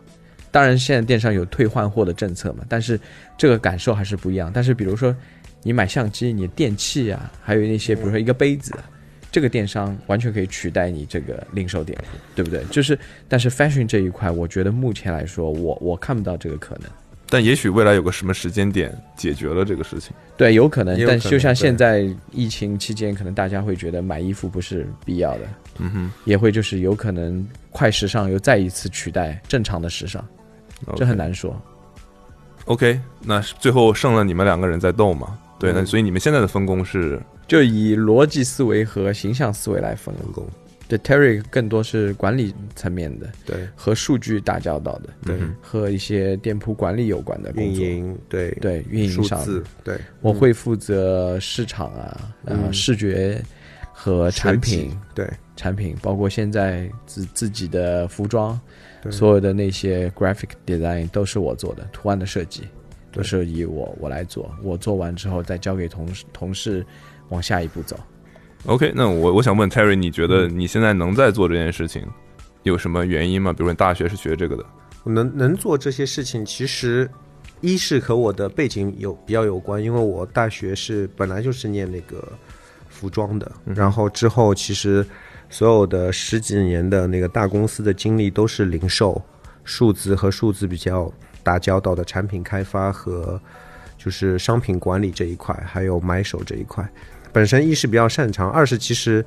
[0.52, 3.00] 当然，现在电商有退换货的政策嘛，但是
[3.38, 4.52] 这个感受还是不一样。
[4.54, 5.16] 但是比如说
[5.62, 8.90] 你买相机、你电器啊，还有那些比如说一个杯子啊，
[9.32, 11.96] 这个电商完全可以取代你这个零售点，
[12.34, 12.64] 对不对？
[12.72, 12.98] 就是，
[13.28, 16.90] 但是 fashion 这一块，我觉得目前来说，我我看不到这个可能。
[17.32, 20.12] 但也许未来有个什么时间点解决了这个事情。
[20.36, 25.42] 对，有可能，可能但就像现在疫情期间，可能大家会觉得买衣服不是必要的，
[25.80, 30.24] 嗯哼，也会就是有可能快时尚又再一次取代正常的时尚，
[30.96, 31.60] 这很难说。
[32.66, 35.40] OK，那最后剩了你们两个人在斗嘛？
[35.60, 37.20] 对，那嗯所以你们现在的分工是？
[37.48, 40.46] 就以逻辑思维和形象思维来分分工。
[40.88, 43.68] 对，Terry 更多是管理层面的，对。
[43.76, 47.84] 和数据打交道的，对嗯和一些店铺管理有关的工运作。
[47.86, 48.52] 营对。
[48.62, 50.00] 对运营数上，字对。
[50.22, 52.74] 我会负责市场啊，呃，嗯。
[52.74, 53.44] 视觉
[54.02, 58.58] 和产品，对产品，包括现在自自己的服装，
[59.12, 62.64] 所有的那些 graphic design 都是我做的，图案的设计
[63.12, 66.86] 都是以我我来做，我做完之后再交给同事同事
[67.28, 68.00] 往下一步走。
[68.68, 68.94] OK。
[68.96, 72.08] 那我我想问 Terry，你觉得你现在能在做这件事情，
[72.64, 73.52] 有什么原因吗？
[73.52, 74.66] 比如说你大学是学这个的，
[75.04, 77.10] 我能能做这些事情，其实
[77.60, 82.26] 一是和我的背景有比较有关，因为我大学是本来就是念那个
[83.00, 85.06] 服装的，然后之后其实
[85.50, 89.22] 所有的十几年的那个大公司的经历都是零售、
[89.64, 91.10] 数字和数字比较
[91.44, 93.40] 打交道的产品开发和
[93.98, 96.86] 就是商品管理这一块，还有买手这一块。
[97.32, 99.26] 本身一是比较擅长，二是其实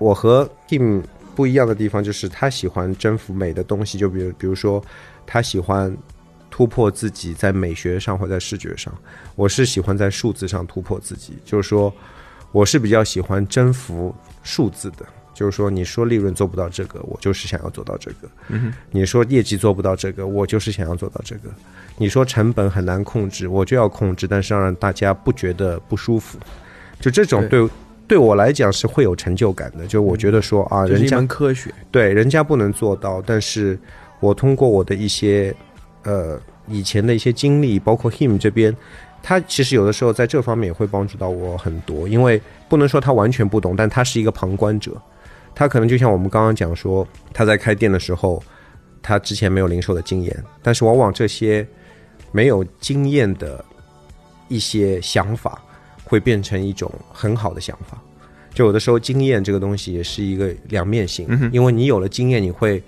[0.00, 1.02] 我和 Kim
[1.36, 4.82] 不一样的地方就是他喜欢征服美的东西，就比如比如说
[5.24, 5.96] 他喜欢
[6.50, 8.92] 突破自己在美学上或在视觉上，
[9.36, 11.92] 我是喜欢在数字上突破自己，就是说
[12.52, 14.98] 我是比较喜欢征服数字的。
[15.34, 18.28] 就是说，你说利润做不到这个，我就是想要做到这个；
[18.90, 21.48] 你说业绩做不到这个，我就是想要做到这个；
[21.96, 26.38] 你说成本很难控制，我就要控制，但是要让大家不觉得不舒服。
[27.00, 27.66] 就这种对
[28.06, 29.86] 对我来讲是会有成就感的。
[29.86, 33.76] 就我觉得说啊，人家科学，对，人家不能做到，但是
[34.20, 35.52] 我通过我的一些
[36.02, 36.38] 呃
[36.68, 38.76] 以前的一些经历，包括 him 这边，
[39.22, 45.00] 他其实有的时候在这方面也会帮助到我很多，因为不能说他完全不懂，但他是一个旁观者，
[45.54, 48.42] 他可能就像我们刚刚讲说，他在开店的时候，
[49.00, 51.66] 他之前没有零售的经验，但是往往这些
[52.32, 53.64] 没有经验的
[54.48, 55.62] 一些想法，
[56.04, 57.96] 会变成一种很好的想法。
[58.52, 62.82] 就有的时候，经验这个东西也是一个两面性，因为你有了经验，你会。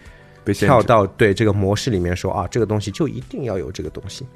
[0.52, 4.26] 跳到对这个模式里面说啊，这个东西就一定要有这个东西，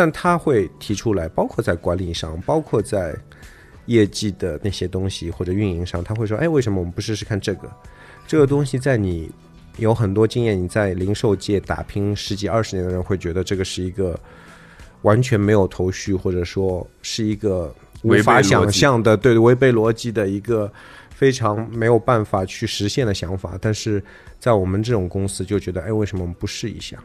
[0.00, 3.14] 但他会提出来，包括在管理上，包括在
[3.84, 7.70] 业绩的那些东西或者运营上，他会说，哎，为什么我们不试试看这个？
[8.26, 9.30] 这个东西在你
[9.76, 14.18] 有很多经验，你在零售界打拼十几二十年的人会觉得这个是一个
[15.02, 17.70] 完全没有头绪，或者说是一个
[18.00, 20.72] 无法想象的，对违背逻辑的一个
[21.10, 23.58] 非常没有办法去实现的想法。
[23.60, 24.02] 但是
[24.38, 26.96] 在我们这种公司就觉得，哎，为什么我们不试一下？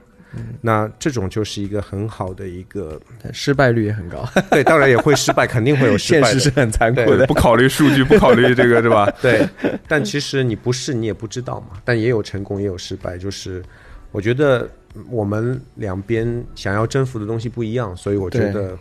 [0.61, 2.99] 那这种就是一个很好的一个，
[3.31, 7.25] 失败率也很高， 对，当然也会失败， 肯定会有失败现实是很残酷的。
[7.27, 9.09] 不考虑数据，不考虑这个 是吧？
[9.21, 9.47] 对，
[9.87, 11.77] 但其实你不试，你也不知道嘛。
[11.83, 13.17] 但也有成功，也有失败。
[13.17, 13.63] 就是
[14.11, 14.69] 我觉得
[15.09, 18.77] 我们两边想要征服的东西不一样，所以我觉得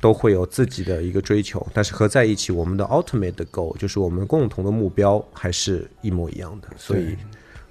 [0.00, 1.66] 都会有自己的一个追求。
[1.74, 6.68] 但是合在一起，我们的 ultimate 的 goal 就是我们共同的目标还是一模一样的。
[6.76, 7.16] 所以，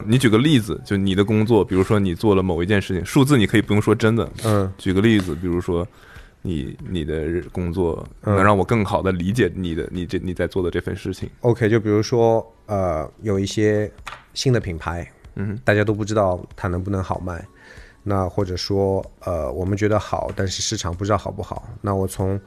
[0.05, 5.85] 你举个例子，就你的工作，比如说你做了某一件事情，数字你可以不用说真的，嗯，举个例子，比如说
[6.41, 11.29] 你你的工作嗯能让我更好的理解你的你这你在做的这份事情。
[11.41, 13.91] OK，就比如说呃，有一些
[14.33, 17.45] 新的品牌，嗯，大家都不知道它能不能好卖。
[18.01, 21.67] 那或者说呃，我们觉得好，但是市场不知道好不好。
[21.81, 22.39] 那我从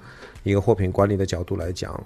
[0.42, 2.02] 一个货品管理的角度来讲，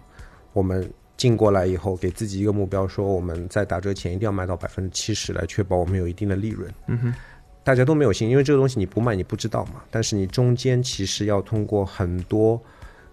[0.52, 6.70] 我们进过来以后，给自己一个目标，说我们在打折前一定要卖到百分之七十，来确保我们有一定的利润。
[6.88, 7.14] 嗯哼，
[7.64, 9.82] 大家都没有信，因为这个东西你不卖你不知道嘛。
[9.90, 12.60] 但是你中间其实要通过很多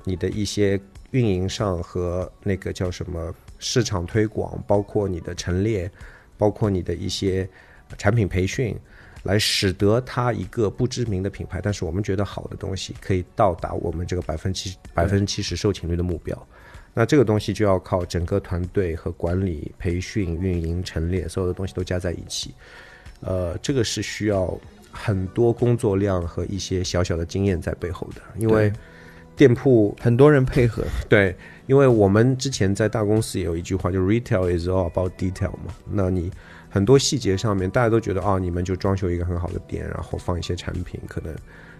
[0.03, 0.79] 你的一些
[1.11, 5.89] 运营上和那个叫什么市场推广，包括你的陈列，
[6.37, 7.47] 包括你的一些
[7.97, 8.77] 产品培训，
[9.23, 16.47] 来使得它一个不知名的品牌，但是我们觉得好的东西，可以到达我们这个百分之七百分之七十售罄率的目标。
[16.93, 22.53] 那这个东西就要靠整个团队和管理、培训、运营、陈列，所有的东西都加在一起。
[23.21, 24.55] 呃，这个是需要
[24.91, 28.71] 很多工作量和一些小小的经验在背后的，因为
[29.35, 31.35] 店铺很多人配合， 对，
[31.65, 35.73] 因为我们之前在大公司也有一句话，就 retail is all about detail 嘛。
[35.89, 36.29] 那你
[36.69, 41.33] 很多细节上面，大家都觉得啊，你们就装修一个很好的店，然后放一些产品，可能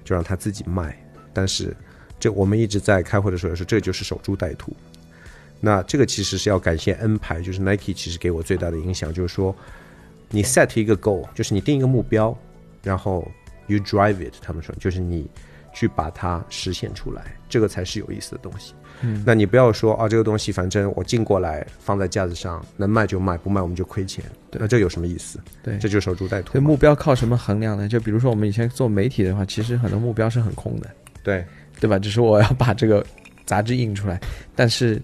[0.03, 0.97] 就让他自己卖。
[1.31, 1.75] 但是
[2.19, 4.73] 这我们一直在开会的时候说，这就是守株待兔。
[5.65, 9.55] 那这个其实是要感谢 N 牌，就是 Nike 其实给我最大的影响，就是说
[10.29, 12.37] 你 set 一个 goal，就是你定一个目标，
[12.83, 13.25] 然后
[13.67, 15.25] you drive it，他们说就是你
[15.73, 18.73] 去把它实现出来，这个才是有意思的东西。
[18.99, 24.23] 嗯，那你不要说啊，这个东西反正我进过来放在架子上，能卖就卖，不卖我们就亏钱。
[24.51, 25.39] 那这有什么意思？
[25.63, 26.61] 对这就守株待兔对。
[26.61, 27.87] 目标靠什么衡量呢？
[27.87, 30.89] 就比如说我们以前做媒体的话，其实很多目标是很空的，
[31.23, 31.45] 对
[31.79, 31.97] 对吧？
[31.97, 33.05] 只是我要把这个
[33.45, 34.19] 杂志印出来，
[34.55, 35.01] 但是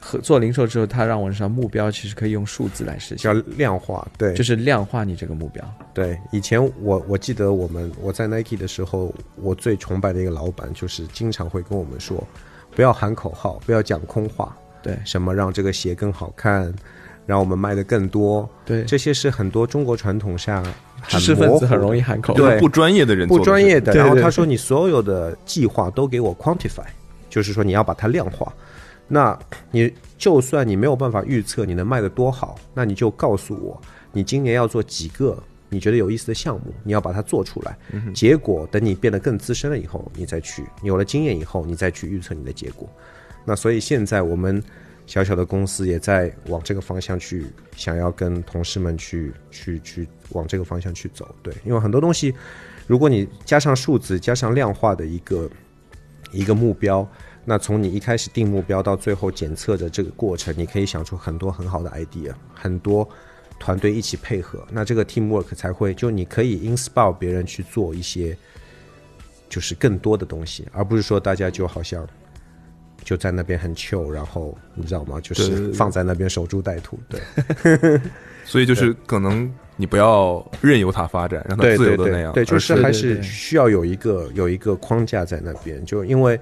[0.00, 5.64] 和做零售之后，他让我知道目标其实可以用数字来实现叫，量化，对，就是量化你这个目标。
[5.94, 12.22] 对，以前我我记得我们我在 Nike 的时候，我最崇拜的一个老板就是经常会跟我们说，
[12.76, 16.72] 不要喊口号，不要讲空话，对什么让这个鞋更好看，
[17.26, 20.62] 让我们卖的更多，对，这些是很多中国传统下
[21.08, 22.40] 知识分子很容易易喊口号。
[22.40, 23.92] 对不专业的人做不专业的。
[23.94, 26.84] 然后他说你所有的计划都给我 quantify，
[27.30, 28.52] 就是说你要把它量化。
[29.08, 29.36] 那
[29.70, 33.80] 你就算你没有办法预测你能卖得多好，那你就告诉我，
[34.12, 37.76] 你今年要做几个你觉得有意思的项目，你要把它做出来。
[38.14, 42.88] 结果等你变得更资深了以后，你再去有了经验以后，你再去预测你的结果。
[43.44, 44.62] 那所以现在我们
[45.06, 47.46] 小小的公司也在往这个方向去，
[47.76, 51.34] 想要跟同事们去去去往这个方向去走。
[51.42, 52.34] 对，因为很多东西，
[52.86, 55.50] 如果你加上数字，加上量化的一个
[56.30, 57.08] 一个目标，
[57.48, 63.08] 那从你一开始定目标到最后检测的这个过程，你可以想出很多很好的 idea，很多
[63.58, 68.36] 团队一起配合，那这个 teamwork 才会就你可以 inspire 别人去做一些
[69.48, 72.06] 就是更多的东西，而不是说大家就好像
[73.02, 75.18] 就在那边很 chill，然后你知道吗？
[75.18, 77.98] 就是 放在那边守株待兔，对。
[78.44, 86.38] 所以就是可能你不要任由它发展，让它自由的那样，对对，就是还是需要有一个有一个框架在那边，就因为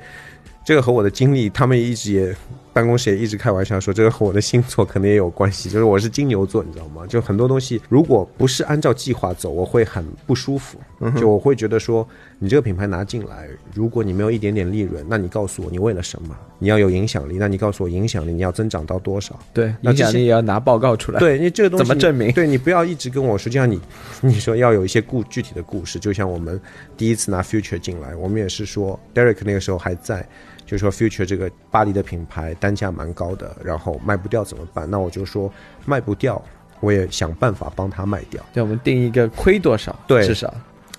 [0.66, 2.34] 这个和我的经历，他们也一直也
[2.72, 7.06] 办公室也一直开玩笑说，这个和我的星座可能也有关系， 就是我是金牛座，你知道吗？
[7.06, 10.76] 就很多东西如果不是按照计划走，我会很不舒服，
[11.16, 12.06] 就我会觉得说，
[12.40, 16.36] 你这个品牌拿进来，如果你没有一点点利润，那你告诉我你为了什么？
[16.58, 19.38] 你要有影响力，那你告诉我影响力你要增长到多少？
[19.54, 21.20] 对，影响力也要拿报告出来。
[21.20, 23.80] 对，因为这个东西怎么证明对你不要一直跟我说，就像你
[24.20, 26.60] 你说要有一些故具体的故事，就像我们
[26.96, 30.26] 第一次拿 Future 进来，我们也是说 Derek 那个时候还在，
[30.66, 34.90] 就说 Future 这个巴黎的品牌单价蛮高的，然后卖不掉怎么办？
[34.90, 35.50] 那我就说
[35.84, 36.42] 卖不掉，
[36.80, 38.44] 我也想办法帮他卖掉。
[38.52, 40.52] 对，我们定一个亏多少，对至少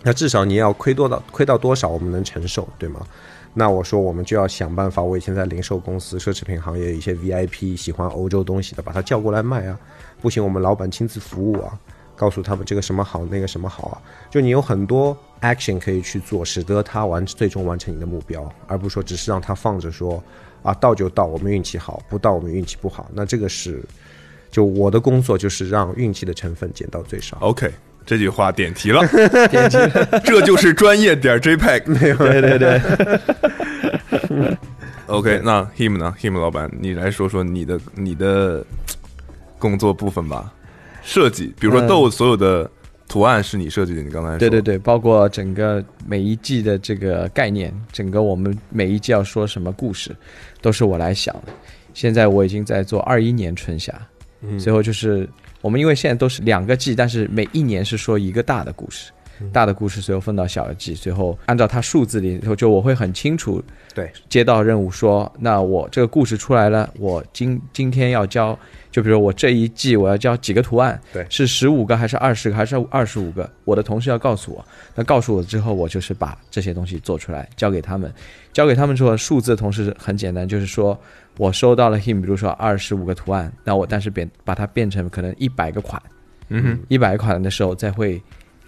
[0.03, 3.05] 那至少你要亏多到亏到多少，我们能承受，对吗？
[3.53, 5.01] 那我说我们就要想办法。
[5.01, 9.78] 我以前在零售公司、奢侈品行业，一些 VIP 喜欢欧洲东西的，把他叫过来卖啊。
[10.22, 11.78] 不行，我们老板亲自服务啊，
[12.18, 14.01] 告诉他们这个什么好，那个什么好啊。
[14.30, 20.22] 就你有很多 action 可以去做，使得他完最终完成你的目标，而不是说只是让他放着说
[20.63, 23.09] 啊到就到，我们运气好；不到我们运气不好。
[23.13, 23.82] 那这个是
[24.49, 27.38] 就我的工作就是让运气的成分减到最少。
[27.41, 27.72] OK，
[28.05, 29.07] 这句话点题了，
[29.49, 29.78] 点击。
[30.26, 31.84] 这就是专业点 JPEG。
[32.18, 32.82] 对对对，
[35.07, 38.65] OK，那 Him 呢？Him 老板，你来说说你的你的
[39.59, 40.51] 工作部分吧。
[41.08, 41.88] 设计，比如说嗯。
[41.88, 42.70] 豆所有的
[43.08, 44.38] 图案是你设计的，你刚才说。
[44.38, 50.14] 对对对，包括整个每一季的这个概念，整个我们每一季要说什么故事，
[50.62, 51.53] 都是我来想的。
[51.93, 53.93] 现在我已经在做二一年春夏，
[54.41, 54.60] 嗯。
[54.60, 55.28] 最后就是
[55.62, 59.49] 我们因为现在都是两个季，但是每一年是说一个大的故事，嗯。
[59.51, 63.64] 大的故事最后分到小的季，最后按照它数字里头，就我会很清楚
[63.95, 68.60] 对，接到任务说，那我这个故事出来了，我今今天要交，
[68.98, 73.48] 就比如我这一季我要交几个图案，对是十五个还是二十个还是二十五个？
[73.64, 78.12] 我的同事要告诉我，那告诉我之后，我就是把这些东西做出来交给他们，
[78.54, 81.00] 交给他们之后，数字的同时很简单，就是说
[81.38, 86.02] 我收到了 him，比如说二十五个图案，那我但是变把它变成可能一百个款，
[86.50, 88.20] 嗯哼，一百个款的时候，再会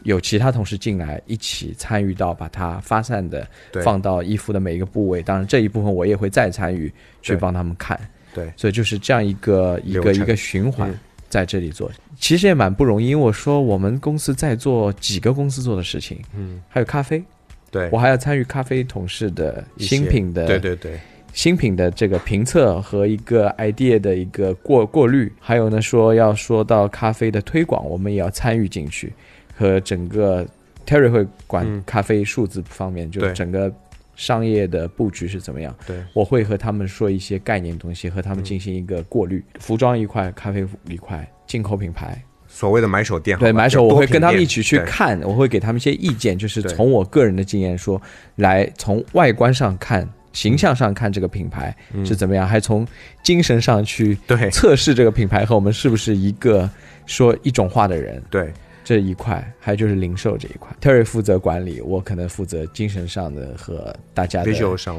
[0.03, 3.47] 有其他同事进来一起参与到把它发散的
[3.83, 5.23] 放到衣服的每一个部位。
[5.23, 7.99] 当然这一部分我也会再参与去帮他们看。
[8.39, 8.53] 对。
[8.55, 10.99] 所以就是这样一个一个一个循环嗯。
[11.29, 13.09] 在这里做，其实也蛮不容易。
[13.09, 17.23] 因为我说我们公司在做几个公司做的事情，嗯，还有咖啡，
[17.69, 17.87] 对。
[17.91, 20.99] 我，还要参与咖啡同事的新品的对对对，
[21.31, 29.13] 新品的这个评测和一个 idea 的一个过过滤，还有呢说要说到咖啡的推广，我们也要参与进去，
[29.55, 30.43] 和整个
[30.87, 31.83] Terry 会管嗯。
[31.85, 33.71] 咖啡数字方面，就整个
[34.19, 35.73] 商业的布局是怎么样。
[35.87, 39.41] 对，我会和他们说一些概念东西，和他们进行一个过滤。
[39.59, 47.99] 服装一块，咖啡一块，进口品牌，所谓的买手店，对买手，就我会跟他们一起去看，我会给他们一些意见，就是从我个人的经验说，
[48.35, 50.07] 来从外观上看。
[50.31, 52.87] 形象上看这个品牌是怎么样，还从
[53.23, 56.69] 精神上去嗯对测试这个品牌和我们是不是一个
[57.07, 58.21] 说一种话的人。
[58.29, 58.53] 对
[58.89, 64.43] 这一块，还有就是零售这一块，Terry 负责管理，我可能负责精神上的和大家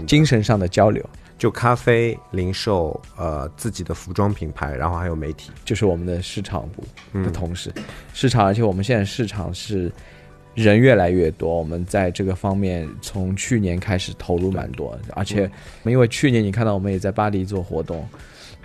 [0.06, 1.04] 精神上的交流，
[1.36, 6.84] 就咖啡零售呃自己的服装品牌，然后还有媒体，就是我们的市场部
[7.14, 7.72] 嗯的同事。
[8.14, 9.90] 市场，而且我们现在市场是
[10.54, 15.50] 人越来越多，我们在这个方面从去年开始投入蛮多，而且
[15.82, 18.08] 因为去年你看到我们也在巴黎做活动。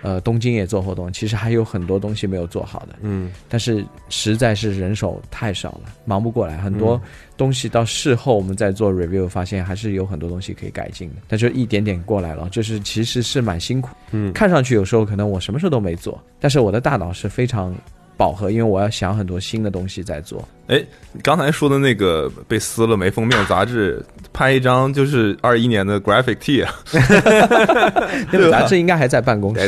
[0.02, 6.58] 呃，东京也做活动，其实还有很多东西没有做好的，嗯，但是实在是人手太少了，忙不过来。
[6.58, 7.00] 很多嗯
[7.36, 11.16] 东西到事后我们再做 review，发现还是有很多东西可以改进的。
[11.28, 13.94] 但就一点点过来了，就是其实是蛮辛苦。
[14.12, 17.74] 嗯看上去有时候可能我什么事都没做，但是我的大脑是非常
[18.16, 20.46] 饱和，因为我要想很多新的东西在做。
[20.68, 26.74] 哎，你刚才说的那个被撕了没封面杂志，拍一张就是二一年的 graphic tee 啊，
[28.32, 29.60] 那本杂志应该还在办公室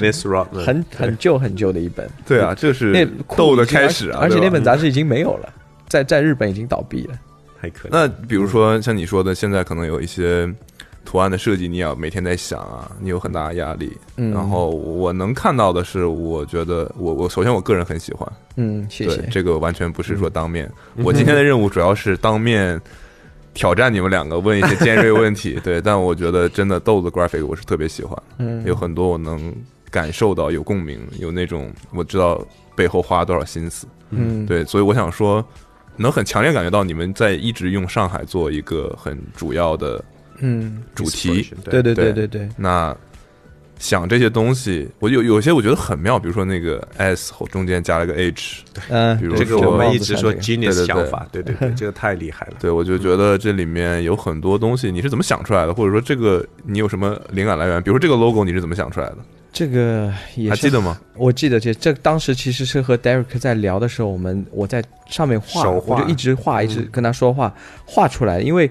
[0.52, 2.08] 很很旧很旧的一本。
[2.26, 5.52] 对啊，这是那斗的开始啊，而且那本杂志已经没有了，
[5.88, 7.14] 在在日本已经倒闭了。
[7.60, 7.90] 还可以。
[7.92, 10.48] 那比如说像你说的，现在可能有一些
[11.08, 13.96] 图案的设计，你要每天在想啊，你有很大的压力。
[14.18, 19.16] 嗯然后我能看到的是，我觉得我我首先我个人很喜欢，嗯，谢谢。
[19.16, 20.70] 对这个完全不是说当面。
[20.96, 22.78] 我今天的任务主要是当面
[23.54, 25.58] 挑战你们两个，问一些尖锐问题。
[25.64, 29.50] 对，但我觉得真的豆子 graphic 我是特别喜欢，嗯有很多我能
[29.90, 32.46] 感受到有共鸣，有那种我知道
[32.76, 33.86] 背后花了多少心思。
[34.10, 35.42] 嗯，对，所以我想说，
[35.96, 40.04] 能很强烈感觉到你们在一直用上海做一个很主要的
[40.40, 41.50] 嗯，主题。
[41.64, 42.96] 对对对对对对，那
[43.78, 52.54] 想这些东西，我有有些我觉得很妙，比如说那个 S 后中间加了个 H，嗯，比如这个我们一直说这个 genius 想法，对对对，这个太厉害了。
[52.58, 55.72] 对我就觉得这里面有很多东西，你是怎么想出来的？
[55.72, 57.80] 或者说这个你有什么灵感来源？
[57.82, 59.18] 比如说这个 logo 你是怎么想出来的？
[59.50, 61.00] 这个也还记得吗？
[61.14, 67.52] 我记得这这当时其实是和 Derek 在聊的时候，我们我在上面画，画我就一直画，一直嗯跟他说话，
[67.86, 68.40] 画出来。
[68.40, 68.70] 因为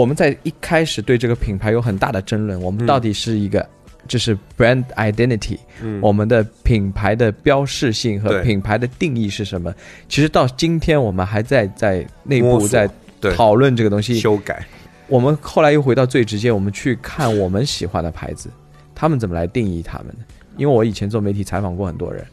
[0.00, 3.68] 我们在一开始对这个品牌有很大的争论，我们嗯到底是一个。
[4.08, 9.72] 就是 brand identity，、嗯我们的品牌的标示性和品牌的定义是什么？
[10.08, 12.90] 其实到今天我们还在在内部在
[13.36, 14.18] 讨论这个东西。
[14.18, 14.66] 修改，
[15.06, 18.48] 我们后来又回到最直接，我们去看我们喜欢的牌子，
[18.94, 20.24] 他们怎么来定义他们的？
[20.56, 22.24] 因为我以前做媒体采访过很多人，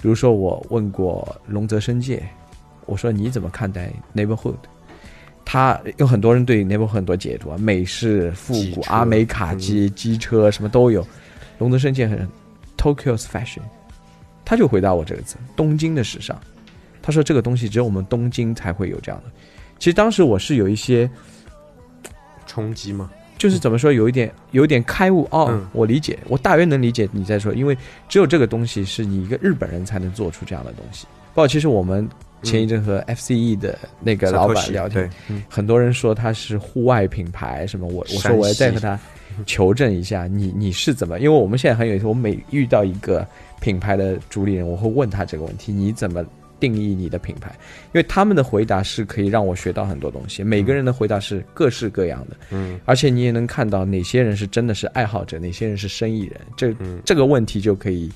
[0.00, 2.22] 比如说我问过龙泽生界，
[2.86, 4.54] 我说你怎么看待 neighborhood？
[5.50, 11.02] 他有很多人对 neighborhood 很多解读啊，美式、复古、阿美卡机、机车什么都有。
[11.56, 12.28] 龙泽生前很
[12.76, 13.62] Tokyo's fashion，
[14.44, 16.38] 他就回答我这个词：东京的时尚。
[17.00, 19.30] 他说这个东西只有我们东京才会有这样的。
[19.78, 21.08] 其实当时我是有一些
[22.46, 23.10] 冲击嘛？
[23.38, 27.74] 就是怎么说，有一点有一点开悟哦，嗯我理解，我大约能理解你在说，因为
[28.06, 31.06] 只有这个东西是你一个日本人才能做出这样的东西。
[31.34, 32.06] 包括其实我们
[32.42, 38.98] 前一阵和 FCE 的那个老板聊天，嗯很多人说他是户外品牌什么，我我说我要再和他
[39.46, 41.18] 求证一下，你你是怎么？
[41.20, 43.26] 因为我们现在很有意思，我每遇到一个
[43.60, 46.24] 品牌的主理人，我会问他这个问题，你怎么？
[46.60, 47.52] 定义你的品牌，
[47.92, 50.42] 因为他们的回答是可以让我学到很多东西。
[50.42, 56.40] 每个人的回答是各式各样的，嗯，而且你也能看到哪些人是真的是爱好者，哪些人是生意人。
[56.56, 58.10] 这、嗯这个问题就可以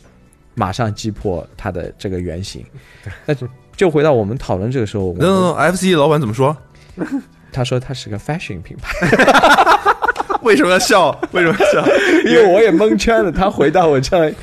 [0.56, 2.66] 马上击破他的这个原型。
[3.24, 3.32] 那
[3.76, 6.56] 就回到我们讨论这个时候，我们 no no FC 老板怎么说？
[7.52, 8.96] 他说他是个 fashion 品牌，
[10.42, 11.10] 为什么要笑？
[11.32, 11.86] 为什么要笑？
[12.24, 13.30] 因为我也蒙圈了。
[13.30, 14.34] 他回答我这样，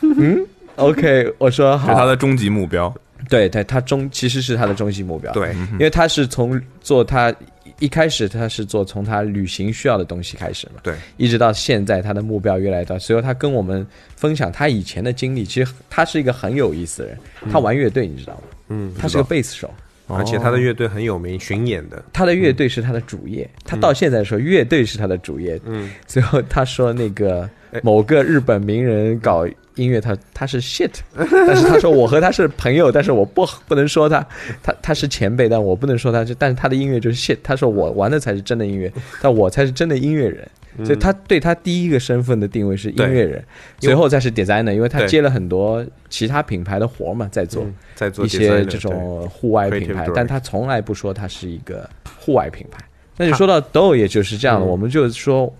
[0.00, 2.92] 嗯，OK，我说是好，他的终极目标。
[3.28, 7.34] 对对，他终其实是他的终极目标，，对，因为他是从做他
[7.78, 17.18] 一开始他是做从他旅行需要的东西开始嘛，对，一直到现在他的目标越来越大，所以他跟我们分享他以前的经历，其实他是一个很有意思的人，
[17.50, 18.42] 他玩乐队你知道吗？
[18.72, 19.70] 嗯，他是个贝斯手，
[20.06, 25.60] 而且他的乐队很有名，巡演的，他的乐队是他的主业，他到现在说乐队是他的主业。
[25.64, 27.50] 嗯，最后他说那个哎
[27.82, 29.46] 某个日本名人搞
[29.76, 34.26] 音乐，他他是 shit，但是他说我和他是朋友，但是我不不能说他，
[34.62, 37.38] 他他是前辈，但我不能说他，就但是他的音乐就是 shit。
[37.42, 38.92] 他说我玩的才是真的音乐，
[39.22, 40.46] 但我才是真的音乐人。
[40.84, 43.44] 所以他对他第一个身份的定位是音乐人，
[43.80, 51.86] 随后再是 designer，因为他接了很多其他品牌的活嘛，在做嗯在做一些这种户外品牌但他从来不说他是一个
[52.18, 52.82] 户外品牌。
[53.18, 55.54] 那就说到 Do，也就是这样的，嗯我们就说，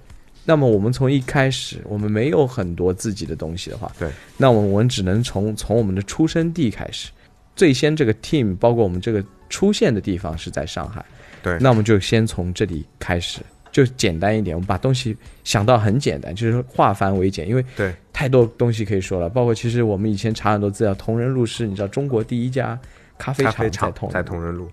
[0.45, 7.11] 那么我们从一开始我们没有很多自己的东西的话，对，那我们只能从从我们的出生地开始。
[7.55, 11.05] 最先这个 team 包括我们这个出现的地方是在上海，
[11.43, 11.59] 对。
[11.61, 13.41] 那我们就先从这里开始，
[13.71, 17.95] 就简单一点，我们把东西想到很简单，就是化繁为简，因为对。
[18.13, 22.79] 太多东西可以说了，包括其实我们以前查很多资料，同仁路是你知道中国第一家
[23.17, 24.69] 咖啡厂在同在同仁路。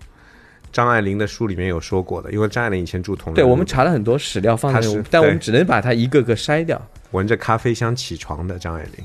[0.72, 6.80] 张爱玲的书里面有说过的，因为张爱玲以前住同仁，对，我们查了很多史料放在但我们只能把它一个个筛掉。
[7.12, 9.04] 闻着咖啡香起床的张爱玲，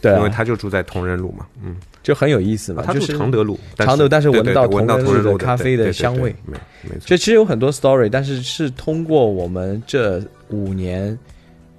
[0.00, 4.84] 对啊，因为她就住在同仁路嘛，嗯，就很有意思嘛，她住就是常德路，常德但是闻到同
[5.14, 6.34] 仁路咖啡的香味。
[6.44, 11.16] 没没错，就其实有很多 story，但是是通过我们这五年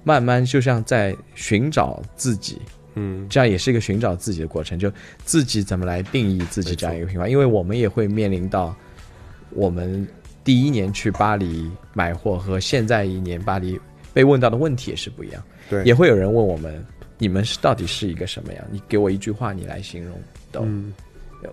[0.02, 2.58] 慢慢就像在寻找自己，
[2.94, 4.90] 嗯，这样也是一个寻找自己的过程，就
[5.26, 8.74] 自己怎么来定义自己这样一个品牌，因为我们也会面临到
[9.56, 10.06] 我们
[10.44, 13.80] 第一年去巴黎买货和现在一年巴黎
[14.12, 16.84] 被问到的问题也是不一样，对，也会有人问我们，
[17.18, 18.64] 你们是到底是一个什么样？
[18.70, 20.14] 你给我一句话，你来形容
[20.52, 20.60] 都。
[20.60, 20.92] 嗯，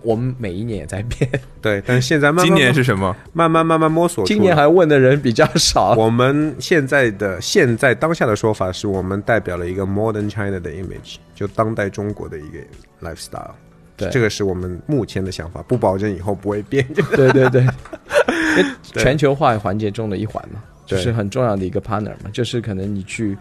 [0.02, 1.28] 我们每一年也在变，
[1.60, 3.14] 对，但是现在慢慢今年是什么？
[3.32, 5.94] 慢慢慢慢摸索，今年还问的人比较少。
[5.94, 12.58] 我们现在的现在当下的说法是我们代表了一个 modern China 的 image，就当代中国的一个
[13.00, 13.52] lifestyle。
[13.96, 16.86] 对这个是我们目前的想法，不保证以后不会变。
[17.16, 17.62] 对 对对，
[18.58, 23.36] 因为全球化环节中的一环嘛，就是很重要的一个 partner 嘛，就是可能你去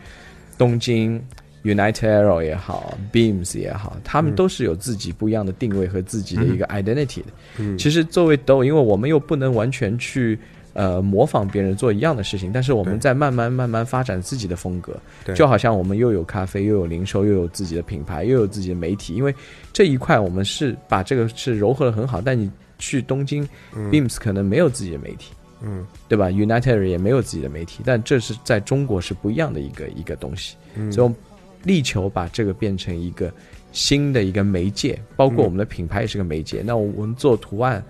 [0.58, 1.22] 东京
[1.64, 7.28] United Arrow 也好，Beams 也好，他们都是有自己不一样的定位和自己的一个 identity 的。
[7.58, 10.39] 嗯其实作为 Do，因为我们又不能完全去。
[10.74, 19.34] 呃，模仿别人做一样的事情，但是我们在慢慢慢慢发展自己的风格，对就好像我们又有咖啡，又有零售，又有自己的品牌，又有自己的媒体，因为
[19.72, 22.20] 这一块我们是把这个是糅合的很好。
[22.20, 23.48] 但你去东京、
[23.92, 31.18] Beams 可能没有自己的媒体，嗯对吧？United 也没有自己的媒体，但这是在中国是不一样的一个一个东西，嗯所以我们
[31.64, 33.32] 力求把这个变成一个
[33.72, 36.62] 新的一个媒介，包括我们的品牌也是个媒介。
[36.66, 37.82] 那我们做图案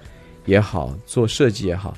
[0.45, 1.97] 也好，做设计也好，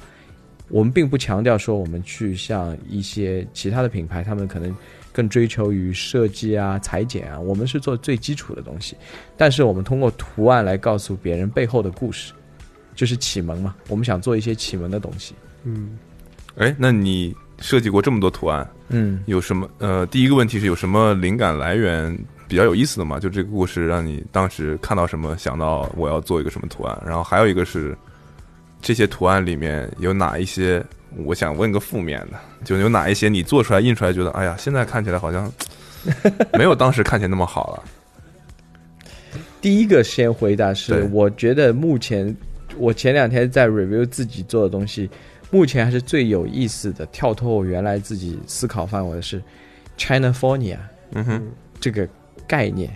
[0.70, 4.76] 我们并不强调说我们去像一些其他的品牌，他们可能
[5.12, 8.96] 更追求于设计啊、裁剪啊，我们是做最基础的东西，
[9.38, 12.34] 但是我们通过图案来告诉别人背后的故事，
[12.96, 13.76] 就是启蒙嘛。
[13.88, 15.36] 我们想做一些启蒙的东西。
[15.64, 15.98] 嗯，
[16.58, 19.70] 哎，那你设计过这么多图案，嗯，有什么？
[19.78, 23.20] 呃，第一个问题是有什么灵感来源比较有意思的吗？
[23.20, 27.02] 就这个故事让你当时看到什么，想到我要做一个什么图案？
[27.06, 27.98] 然后还有一个是
[28.82, 30.84] 这些图案里面有哪一些？
[31.24, 35.50] 我想问个负面的，就有哪一些你做出来印出来觉得，哎呀，现在看起来好像
[36.58, 37.84] 没有当时看起来那么好了。
[39.62, 42.36] 第一个先回答是，我觉得目前
[42.78, 45.10] 我前两天在 review 自己做的东西，
[45.50, 49.42] 目前还是最有意思的，跳脱我原来自己思考范围的是
[49.98, 50.80] Chinafornia
[51.14, 51.42] 嗯哼，
[51.80, 52.06] 这个
[52.46, 52.92] 概念，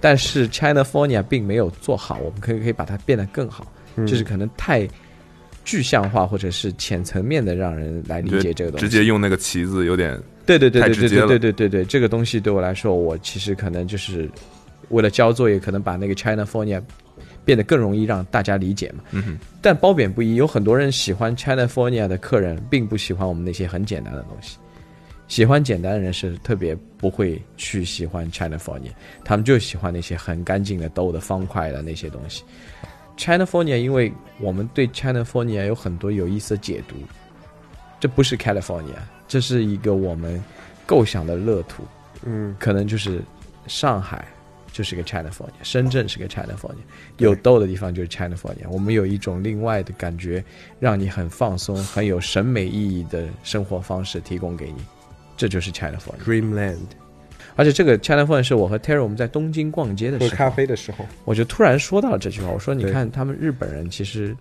[0.00, 3.73] 但是 Chinafornia 并没有做好，我们可以可以把它变得更好，嗯
[4.06, 4.88] 就是可能太
[5.64, 14.28] 具象化或者是浅层面的让人来理解这个东西，直接用那个旗子有点对对对对对对对对对对，这个东西对我来说，我其实可能就是
[14.90, 16.82] 为了交作业，可能把那个 Chinafornia
[17.44, 19.04] 变得更容易让大家理解嘛。
[19.12, 24.58] 嗯哼，但褒贬不一，有很多人喜欢 Chinafornia 的客人，并不喜欢我们那些很简单的东西。
[25.26, 28.90] 喜欢简单的人是特别不会去喜欢 Chinafornia，
[29.24, 32.44] 他们就喜欢那些很干净的兜的方块的那些东西。
[33.16, 36.96] Chinafornia，因为我们对 Chinafornia 有很多有意思的解读，
[38.00, 38.96] 这不是 California，
[39.28, 40.42] 这是一个我们
[40.86, 41.84] 构想的乐土，
[42.24, 42.54] 嗯。
[42.58, 43.22] 可能就是
[43.66, 44.26] 上海
[44.72, 46.82] 就是个 California，深圳是个 California，
[47.18, 48.68] 有豆的地方就是 California。
[48.68, 50.44] 我们有一种另外的感觉，
[50.80, 54.84] 让你很放松、 很有审美意义的生活方式提供给你，
[55.36, 56.18] 这就是 California。
[56.26, 56.78] ，Dreamland
[57.56, 64.36] 而且这个 California 是我和 Terry 我们在东京逛街的时候，喝咖啡的时候，我就突然说到了这句话，我说你看他们日本人其实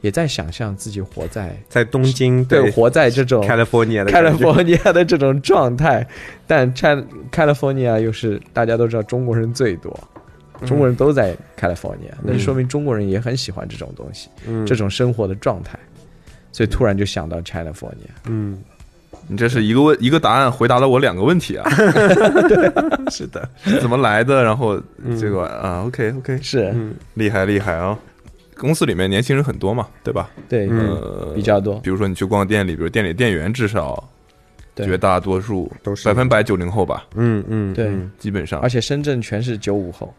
[0.00, 6.06] 也在想象自己活在在东京对活在这种 California 的 California 的这种状态，
[6.46, 9.98] 但 Cal California 又是大家都知道中国人最多，
[10.64, 14.64] 中国人都在 California，、那就说明中国人也很喜欢这种东西，嗯。
[14.66, 15.78] 这种生活的状态，
[16.50, 18.10] 所以突然就想到 California。
[18.26, 18.58] 嗯，
[19.30, 21.70] 你这是一个问一个答案回答了我两个问题啊
[23.10, 23.48] 是的，
[23.80, 24.42] 怎么来的？
[24.42, 24.80] 然后
[25.20, 27.96] 这个啊，OK OK，是，嗯厉害厉害啊！
[28.56, 30.28] 公司里面年轻人很多嘛，对吧？
[30.48, 34.02] 对，呃，比较多，比如说你去逛店里，比如店里店员至少
[34.76, 40.12] 绝大多数都是百分百九零后吧，嗯嗯，对嗯基本上而且深圳全是九五后，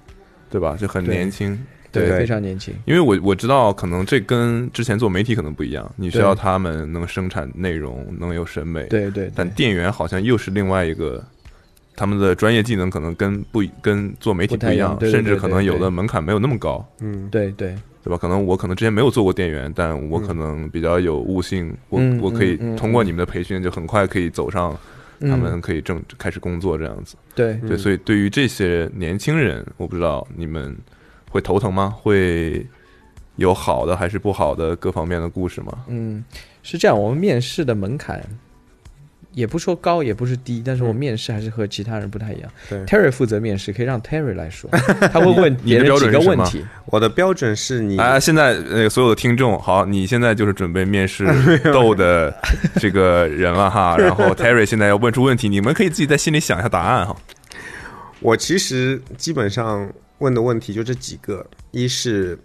[0.49, 0.75] 对吧？
[0.79, 1.59] 就很年轻。
[1.91, 2.73] 对，对非常年轻。
[2.85, 11.23] 因为我我知道，可能这跟之前做媒体可能不一样，你需要他们能生产内容，能有审美。，对对，但店员好像又是另外一个，
[11.95, 18.17] 他们的专业技能可能跟不跟做媒体不一样，对对甚至可能有的门槛没有那么高，嗯，对对对吧？
[18.17, 24.75] 可能我可能之前没有做过店员，但我可能比较有悟性，我嗯我可以通过你们的培训，就很快可以走上
[25.19, 27.15] 他们嗯可以正开始工作这样子。
[27.35, 30.75] 对对，所以对于这些年轻人，我不知道你们
[31.31, 31.95] 会头疼吗？
[32.01, 32.63] 会
[33.37, 35.71] 有好的还是不好的各方面的故事吗？
[35.87, 36.23] 嗯，
[36.61, 38.21] 是这样，我们面试的门槛
[39.33, 42.51] 也不说高，也不是低，但是我面试还是和其他人不太一样。
[42.69, 44.69] 对 Terry 负责面试，可以让 Terry 来说，
[45.13, 46.65] 他会问你的别人几标准是什么个问题。
[46.87, 51.25] 我的标准是你啊，现在呃，所有的听众，好，你现在就是准备面试
[51.71, 52.35] 豆的
[52.75, 53.95] 这个人了哈。
[53.97, 57.15] 然后 Terry 现在要问出问题，你们可以自己在心里想一下答案哈。
[58.19, 59.89] 我其实基本上
[60.21, 62.37] 问的问题就这几个，一是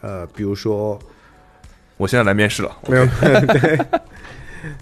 [0.00, 0.96] 呃，比如说
[1.96, 3.04] 我现在来面试了，没有
[3.46, 3.78] 对，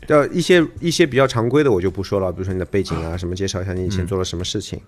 [0.08, 4.78] 要一些一些比较常规的我就不说了，比如说你的背景啊，什么介绍一下你以前做了什么事情，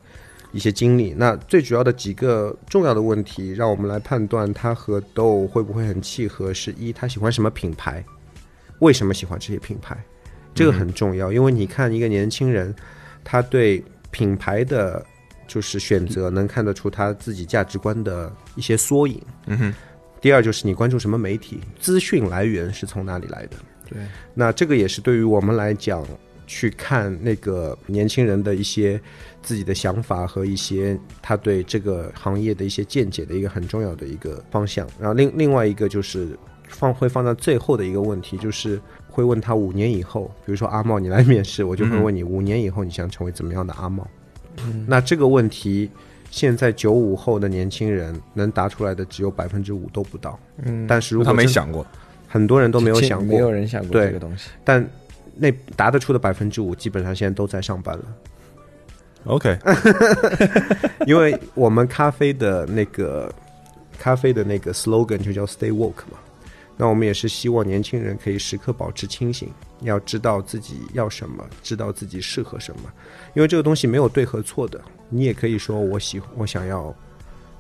[0.52, 1.14] 一些经历。
[1.16, 8.04] 那最主要的几个重要的问题，让我们来判断他和豆会不会很契合，是一他喜欢什么品牌，
[8.80, 9.96] 为什么喜欢这些品牌，
[10.54, 12.74] 这个很重要，因为你看一个年轻人，
[13.24, 15.04] 他对品牌的。
[15.50, 19.20] 就是选择能看得出他自己价值观的一些缩影。
[19.46, 19.74] 嗯哼，
[20.20, 23.56] 第二就是你关注什么媒体，资讯来源是从哪里来的。
[23.88, 23.98] 对，
[24.32, 26.06] 那这个也是对于我们来讲，
[26.46, 29.00] 去看那个年轻人的一些
[29.42, 34.86] 自己的想法和一些他对这个行业的一些见解的一个很重要的一个方向。
[35.00, 36.38] 然后另另外一个就是
[36.68, 44.06] 放会放到最后的一个问题，就是会问他五年以后，比如说阿茂你来面试，我就会问你五年以后你想成为怎么样的阿茂。
[44.86, 45.90] 那这个问题，
[46.30, 50.38] 现在九五后的年轻人能答出来的只有百分之五都不到。
[50.62, 51.86] 嗯，但是如果他没想过，
[52.28, 54.50] 很多人都没有想过没有，人想过这个东西。
[54.64, 54.86] 但
[55.36, 58.04] 那答得出的百分之五，基本上现在都在上班了。
[59.24, 59.58] OK，
[61.06, 63.32] 因为我们咖啡的那个
[63.98, 66.18] 咖啡的那个 slogan 就叫 Stay Woke 嘛。
[66.76, 69.50] 那我们也是希望年轻人可以时刻保持清醒，
[69.82, 72.80] 要知道自己要什么，知道自己适合什么。
[73.34, 76.94] 因为这个东西没有对和错的，你也可以说我喜我想要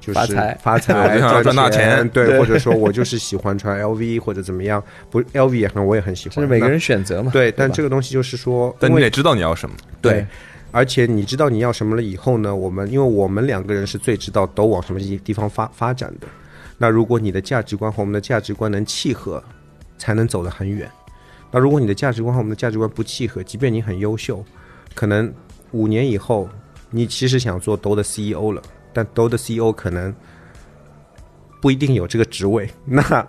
[0.00, 6.34] 就是发财发财 就想要赚大钱，对，或者说我就是喜欢穿 LV 或者怎么样，不 LV 也很我也很喜欢。
[6.34, 7.30] 是每个人选择嘛？
[7.32, 9.76] 对，但这个东西就是说，但你得知道你要什么。
[10.00, 10.26] 对，
[10.72, 16.26] 而且你知道你要什么了以后呢，我们因为我们两个人是最知道都往什么地方发发展的。
[16.78, 19.42] 那如果你的价值观和我们的价值观能契合，
[19.98, 20.90] 才能走得很远。
[21.50, 24.42] 那如果你的价值观和我们的价值观不契合，即便你很优秀，
[24.94, 25.30] 可能
[25.72, 26.48] 五年以后
[26.90, 28.62] 你其实想做 DO 的 CEO 了，
[28.92, 30.14] 但 DO 的 CEO 可能
[31.60, 33.26] 不一定有这个职位， 那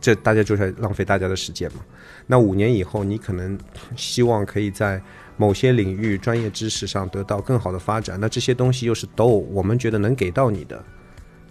[0.00, 1.80] 这大家就是浪费大家的时间嘛。
[2.26, 3.58] 那五年以后，你可能
[3.96, 5.00] 希望可以在
[5.36, 10.82] 某些领域专业知识上得到更好的发展，那这些东西又是 DO 我们觉得能给到你的，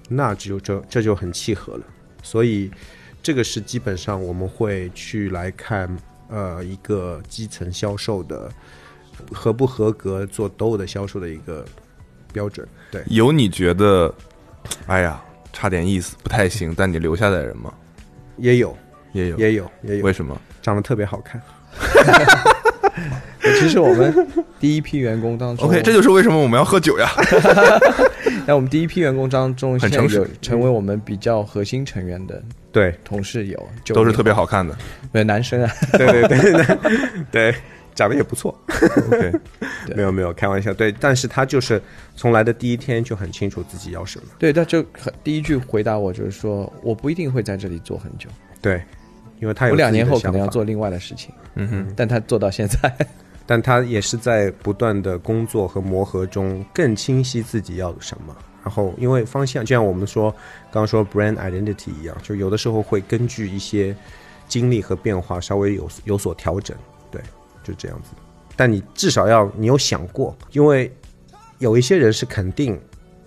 [0.08, 1.84] 那只有这这就很契合了。
[2.22, 2.70] 所以
[3.22, 5.90] 这个是基本上我们会去来看，
[6.30, 8.52] 呃，一个基层销售的
[9.32, 11.66] 合不合格做都的销售的一个
[12.32, 12.68] 标准。
[12.92, 14.14] 对，有你觉得，
[14.88, 15.22] 哎呀，
[15.54, 17.74] 差点意思，不太行，但你留下来的人吗？
[18.38, 18.78] 也有，
[19.14, 20.40] 也有，也有，也有为，什么？
[20.62, 21.42] 长得特别好看。
[23.42, 24.28] 其实我们
[24.60, 27.10] 第一批员工当中 OK，这就是为什么我们要喝酒呀。
[28.46, 32.42] 那我们第一批员工当中，很诚实现在有成为我们比较核心成员的
[32.72, 34.76] 对，同事有，都是特别好看的。
[35.14, 36.78] 对男生啊，对对对对
[37.32, 37.56] 对，
[37.96, 38.58] 长得也不错。
[39.08, 39.32] OK，
[39.86, 40.74] 对没有没有，开玩笑。
[40.74, 41.82] 对，但是他就是
[42.16, 44.26] 从来的第一天就很清楚自己要什么。
[44.38, 48.30] 对，他就很第一句回答我就是说，我不一定会在这里做很久，
[48.62, 48.82] 对，
[49.40, 52.96] 因为他有我两年后可能要做另外的事情，嗯哼，但他做到现在，
[53.46, 58.36] 但他也是在不断的工作和磨合中更清晰自己要什么。
[58.62, 60.30] 然后，因为方向就像我们说
[60.70, 63.96] 刚刚说 brand identity 一样，就有的时候会根据一些
[64.50, 66.76] 经历和变化稍微有有所调整。
[67.64, 68.10] 对，就这样子。
[68.56, 70.92] 但你至少要你有想过，因为
[71.60, 72.80] 有一些人是肯定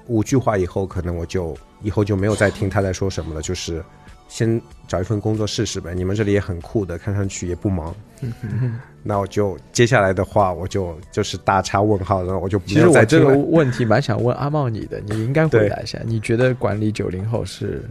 [0.06, 3.82] 五句话以后，可能我就以后就没有再听他在说什么了，就是
[4.28, 5.94] 先找一份工作试试呗。
[5.94, 7.94] 你们这里也很酷的，看上去也不忙。
[9.02, 17.82] 那我就接下来的话，我就就是大叉问号，然后我就其实我这个问题蛮想问阿茂你的，你应该回答一下，你觉得管理九零后是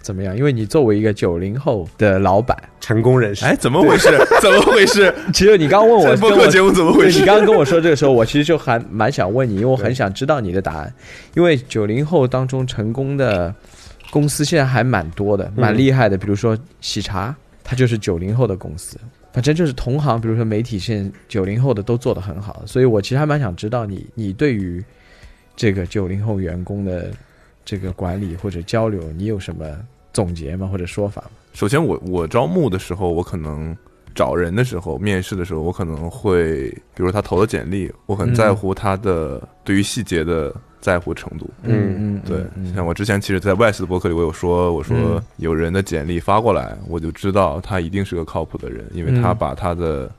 [0.00, 0.36] 怎么样？
[0.36, 4.08] 因为你作为一个九零后的老板，成功人士，哎，怎么回事？
[4.40, 5.12] 怎么回事？
[5.32, 7.20] 其实你刚刚问我这播客节目怎么回事？
[7.20, 10.92] 你刚刚跟我说这个时候，我其实就还蛮想问你，因为我很想知道你的答案。
[11.34, 13.54] 因为九零后当中成功的
[14.10, 16.16] 公司现在还蛮多的，蛮厉害的。
[16.16, 18.96] 比如说喜茶，它就是九零后的公司。
[19.30, 22.62] 反正就是同行，比如说媒体现，九零后的都做得很好。
[22.66, 24.82] 所以我其实还蛮想知道你，你对于
[25.54, 27.10] 这个九零后员工的
[27.68, 29.66] 这个管理或者交流，你有什么
[30.10, 30.66] 总结吗？
[30.66, 31.30] 或者说法吗？
[31.52, 33.76] 首先我，我招募的时候，我可能
[34.14, 40.50] 找人的时候，面试的时候，我可能会，比如他投的简历，我很在乎他的对于细节的
[40.80, 41.50] 在乎程度。
[41.62, 50.10] 嗯嗯，对，嗯像我之前其实，在 West 的博客里，我有说，我说嗯有人的简历发过来，我就知道他一定是个靠谱的人，因为他嗯把他的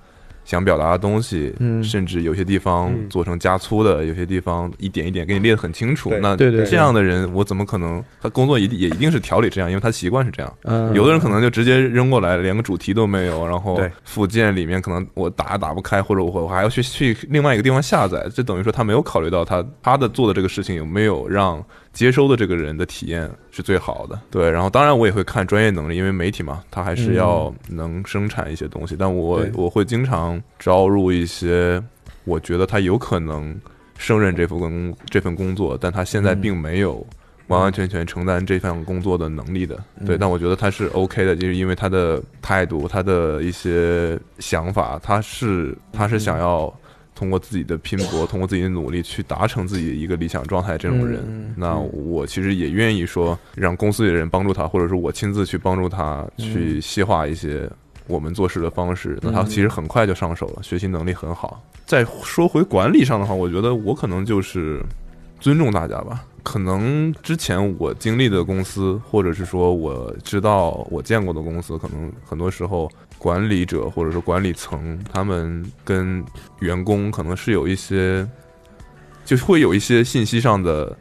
[0.50, 6.10] 想表达的东西，嗯甚至有些地方嗯做成加粗的，有些地方一点一点给你列得很清楚。
[6.10, 8.04] 对那对对对这样的人，我怎么可能？
[8.20, 10.52] 他工作一定也一定是条理这样，因为他习惯是这样。
[10.64, 21.64] 嗯，有的人可能就直接扔过来，连个主题都没有，然后附件里面可能我打也打不开，或者我我还要去去另外一个地方下载，这等于说他没有考虑到他他的做的这个事情有没有让
[21.94, 24.20] 接收的这个人的体验是最好的。
[24.32, 31.82] 对，然后当然我也会看专业能力，因为媒体嘛，他还是要能生产一些东西，但我我会经常招入一些
[32.26, 33.56] 我觉得他有可能
[33.98, 37.06] 胜任这份工这份工作，但他现在嗯并没有。
[37.48, 39.76] 完完全全承担这份工作的能力的，
[40.06, 46.72] 对，嗯但我觉得他是 OK 的，就是因为他的态度、他的一些想法，他是他是想要
[47.20, 51.54] 通过自己的拼搏、 通过自己的努力去达成自己的一个理想状态这种人。
[51.58, 57.70] 那我其实也愿意说，让公司里的人帮助他，或者说我亲自去帮助他去细化一些
[58.08, 59.20] 我们做事的方式。
[59.22, 61.62] 那他其实很快就上手了，学习能力很好。
[61.86, 64.82] 再说回管理上的话，我觉得我可能就是
[65.42, 66.24] 尊重大家吧。
[66.42, 72.90] 可能之前我经历的公司，或者是说我知道我见过的公司，可能很多时候
[73.20, 76.24] 管理者或者是管理层，他们跟
[76.62, 78.28] 员工可能是有一些，
[79.26, 80.98] 就是会有一些信息上的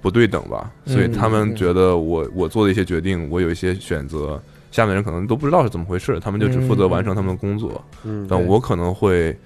[0.00, 4.40] 不对等吧，嗯所以他们觉得我我做的一些决定，我有一些选择，
[4.70, 9.36] 下面人可能都不知道是怎么回事，他们就只负责完成他们的工作，嗯但我可能会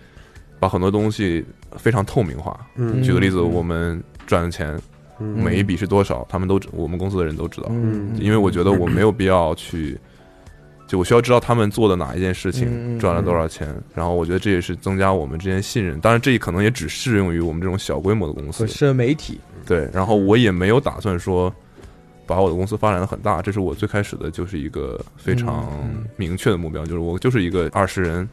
[0.61, 1.45] 把很多东西
[1.79, 2.55] 非常透明化。
[2.77, 4.79] 嗯举个例子，嗯我们赚的钱
[5.19, 5.43] 嗯。
[5.43, 9.99] 每一笔是多少，他们都知我们公司的人都知道，嗯，因为我觉得我没有必要去，
[10.93, 15.99] 就我需要知道他们做的哪一件事嗯情嗯赚了多少钱，然后我觉得这也是增加我们之间信任。
[16.01, 19.89] 当然，这可能也只适用于我们这种小规模的公司和，社媒体，对。
[19.91, 21.51] 然后我也没有打算说
[22.27, 28.29] 把我的公司发展的很大，这是我最开始的就是一个非常嗯明确的目标，就是我就是一个二十人，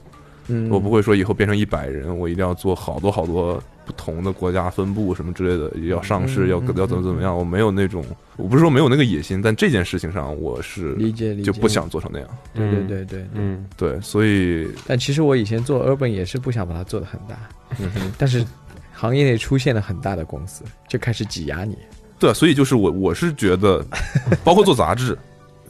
[0.50, 7.36] 嗯，我不会说以后变成一百人，我一定要做好多好多不同的国家分布什么之类的，要上市，要嗯嗯要怎么怎么样。
[7.36, 8.06] 我没有那种，
[8.38, 12.30] 我不是说没有那个野心，但这件事情上我是理解理解，就不想做成那样。
[12.54, 17.36] 对对对对，嗯对，所以但其实我以前做 Urban 也是不想把它做的很大，
[17.80, 18.46] 嗯哼， 但是
[18.94, 21.76] 行业内出现了很大的公司，就开始挤压你。
[22.20, 23.84] 对啊，所以就是我我是觉得，
[24.46, 25.18] 包括做杂志，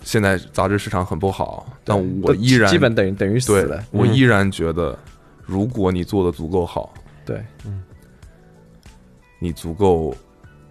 [0.04, 3.78] 现在杂志市场很不好，但我依然基本等于等于死了。
[3.78, 5.00] 嗯我依然觉得，
[5.46, 6.94] 如果你做的足够好，
[7.26, 7.42] 对
[9.40, 10.16] 你足够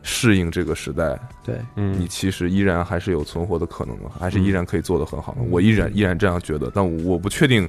[0.02, 5.40] 适应这个时代，对，嗯你其实依然还是有存活的可能的，还是嗯依然可以做得很好的。
[5.40, 7.62] 嗯我依然依然这样觉得，但我不确定，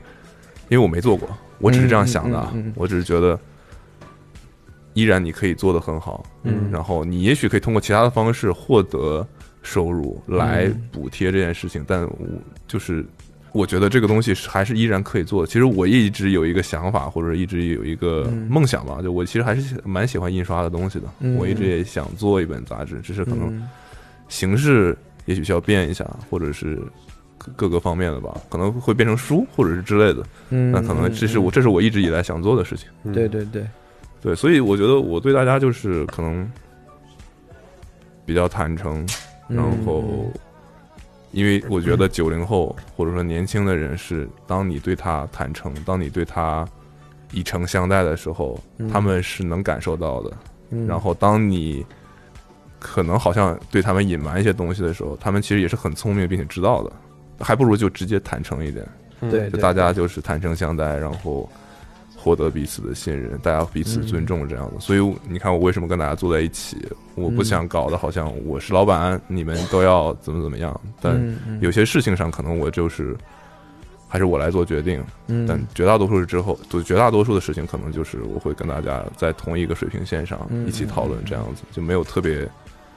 [0.69, 1.27] 因为我没做过，
[1.59, 2.73] 我只是这样想的啊嗯嗯嗯嗯。
[2.76, 3.39] 我只是觉得，
[4.93, 9.26] 依然你可以做得很好，嗯然后你也许可以通过其他的方式获得
[9.61, 12.17] 收入来嗯补贴这件事情，但我
[12.67, 13.05] 就是。
[13.51, 15.47] 我觉得这个东西是还是依然可以做的。
[15.47, 21.07] 其实我一直有一个想法，或者一直有一个嗯梦想吧，就我其实还是蛮喜欢印刷的东西的。
[21.19, 23.67] 嗯我一直也想做一本杂志，只是可能嗯
[24.27, 24.95] 形式
[25.26, 26.80] 也许需要变一下，或者是
[27.38, 30.23] 各各个方面的吧，可能会变成书或者是之类的。
[30.49, 32.88] 嗯，那可能这是我这是我一直以来想做的事情。
[33.03, 33.65] 嗯对对对，
[34.21, 36.49] 对，所以我觉得我对大家就是可能
[38.26, 39.03] 比较坦诚，
[39.49, 40.31] 嗯然后
[41.31, 46.68] 因为我觉得九零后或者说年轻的人是，当你对他坦诚，当你对他
[47.31, 48.89] 以诚相待的时候，嗯。
[48.89, 50.38] 他们是能感受到的。
[50.72, 50.88] 嗯。
[50.88, 51.85] 然后当你
[52.80, 56.91] 可能好像对他们隐瞒一些东西的时候，他们其实也是很聪明并且知道的，
[57.39, 58.88] 还不如就直接坦诚一点，
[59.19, 61.49] 对对就大家就是坦诚相待，然后
[62.20, 64.80] 获得彼此的信任，大家彼此尊重这样的。
[64.80, 66.78] 所以你看，我为什么跟大家坐在一起？
[67.16, 70.80] 我不想搞得好像我是老板，你们都要怎么怎么样。
[71.02, 73.16] 但有些事情上，可能我就是
[74.08, 82.46] 还是我来做决定，嗯但绝大多数是之后，就绝大多数的事情，可能就是我会跟大家在同一个水平线上嗯一起讨论，这样子就没有特别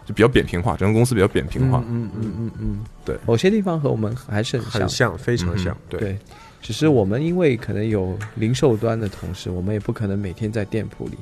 [0.05, 1.83] 就比较扁平化，整个公司比较扁平化。
[1.89, 6.19] 嗯嗯嗯嗯，对某些地方和我们还是像，很像，非常像，对。
[6.63, 11.19] 对，只是我们因为可能有零售端的同事，我们也不可能每天在店铺里，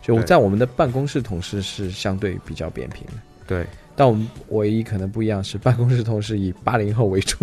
[0.00, 3.12] 就在我们的办公室同事是相对比较扁平的。
[3.46, 7.36] 对但我们唯一可能不一样是，办公室同事以八零后为主。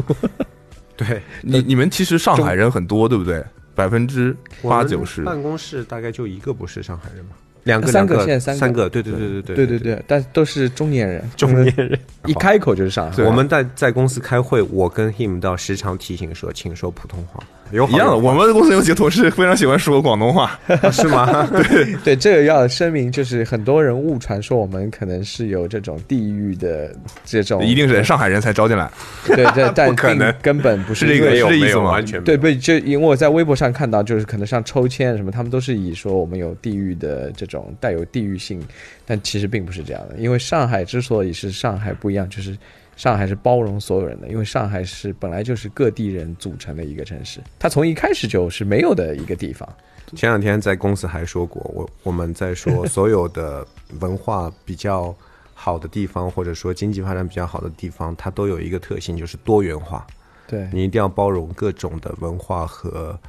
[0.97, 3.43] 对， 你你们其实上海人很多，对不对？
[3.75, 7.31] 百分之八九十办公室大概就一个不是上海人嘛，
[7.63, 8.59] 两个三个现在三个。
[8.59, 11.99] 三个，对对对对对对对对，但都是中年人， 中年人。
[12.25, 13.23] 一开口就是上海。
[13.23, 17.43] 我们在在公司开会，我跟 him 到时常提醒说，请说普通话，
[17.73, 21.47] 有一样的，我们公司有几个同事非常喜欢说广东话，啊 是吗？
[21.51, 26.95] 对 对，这个要声明，就是很多人误传说我们可能是有这种地域的
[27.25, 28.89] 这种，一定是上海人才招进来。
[29.25, 38.61] 对对，但可能根本不是是这个是这意思吗，完全没有不就因为我在微博上看到，就是可能像抽签什么，他们都是以说我们有地域的这种带有地域性，
[39.05, 40.15] 但其实并不是这样的。
[40.17, 42.55] 因为上海之所以是上海不一样，就是
[43.03, 49.67] 上海是包容所有人的，因为上海是本来就是各地人组成的一个城市，它从一开始就是没有的一个地方。
[50.15, 53.67] 前两天在公司还说过，我我们在说 所有的
[53.99, 55.13] 文化比较
[55.53, 60.07] 好的地方，或者说经济发展比较好的地方，它都有一个特性，就是多元化。
[60.47, 63.19] 对，你一定要包容各种的文化和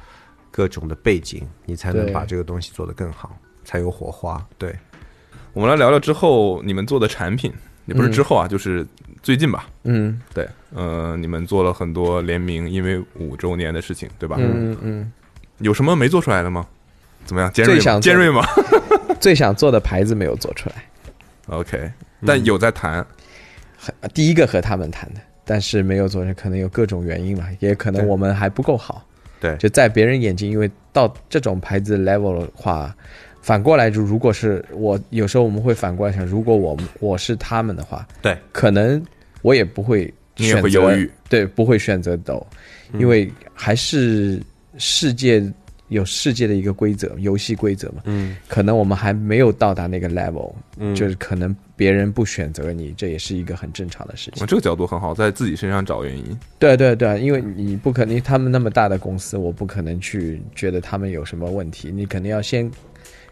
[0.51, 4.41] 各种的背景，你才能把这个东西做得更好，才有火花。
[4.57, 4.73] 对，
[5.51, 7.51] 我们来聊聊之后你们做的产品，
[7.87, 8.87] 也不是之后啊，就是
[9.25, 9.67] 最近吧。
[9.85, 14.35] 嗯对，呃，你们做了很多联名，因为五周年的事情，对吧？
[14.39, 15.11] 嗯嗯
[15.57, 16.63] 有什么没做出来的吗？
[17.25, 17.51] 怎么样？
[17.51, 17.81] 尖锐吗？
[17.81, 18.45] 最想 尖锐吗
[19.09, 20.75] 嗯， 最想做的牌子没有做出来。
[21.47, 21.91] ？OK，
[22.23, 23.03] 但有在谈。
[23.75, 29.03] 很第一个和他们谈的，但是没有做成，可能有各种原因嘛，也可能我们还不够好。
[29.39, 32.95] 对就在别人眼睛，因为到这种牌子 level 的话，
[33.41, 39.03] 反过来就如果是我，有时候我们会反过来想，如果我我是他们的话，对，可能
[39.45, 42.45] 我也不会你也选犹豫，对，不会选择抖，
[42.97, 44.41] 因为还是
[44.79, 45.43] 世界
[45.89, 48.35] 有世界的一个规则，游戏规则嘛，嗯。
[48.47, 54.43] 可能我们还没有到达那个 level，、嗯，就是可能别人不选择你，这也是一个很正常的事情。
[54.43, 54.47] 啊。
[54.47, 56.25] 这个角度很好，在自己身上找原因。
[56.57, 62.69] 对对对，因为你不可能，他们那么大的公司，我不可能去觉得他们有什么问题，你肯定要先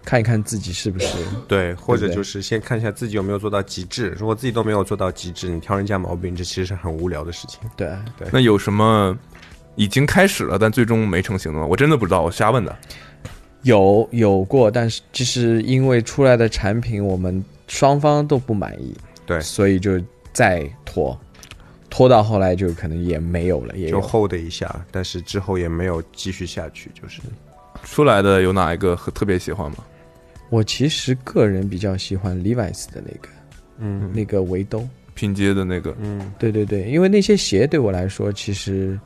[0.06, 1.08] 看一看自己是不是
[1.48, 4.10] 对，或者就是先看一下自己有没有做到极致。
[4.18, 7.60] 如果自己都没有做到极致，你挑人家毛病，这其实是很无聊的事情。
[7.76, 8.28] 对对。
[8.32, 9.18] 那有什么
[9.76, 11.66] 已经开始了，但最终没成型的吗？
[11.66, 12.78] 我真的不知道，我瞎问的。
[13.64, 18.94] 有有过，但是其实因为出来的产品我们双方都不满意，
[19.26, 19.98] 对所以就
[20.34, 21.18] 再拖，
[21.90, 27.22] 拖到后来就可能也没有了，也就 hold 一下，但是之后也没有继续下去，就是
[27.86, 29.78] 出来的有哪一个特别喜欢吗？
[30.54, 33.30] 我其实个人比较喜欢 Levi's 的那个，
[33.80, 34.12] 嗯。
[34.14, 36.32] 那个围兜，拼接的那个，嗯。
[36.38, 39.00] 对对对，因为那些鞋对我来说，其实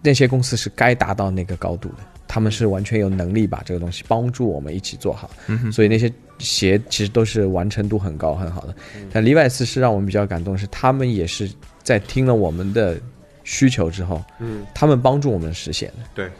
[0.00, 1.96] 那些公司是该达到那个高度的，
[2.26, 8.74] 他们是完全有能力把这个东西帮助我们一起做好，嗯，所以那些鞋其实都是完成度很高很好的。
[9.12, 11.50] 但 Levi's 是让我们比较感动是，他们也是
[11.82, 12.98] 在听了我们的
[13.44, 16.08] 需求之后，嗯，他们帮助我们实现的。
[16.14, 16.30] 对，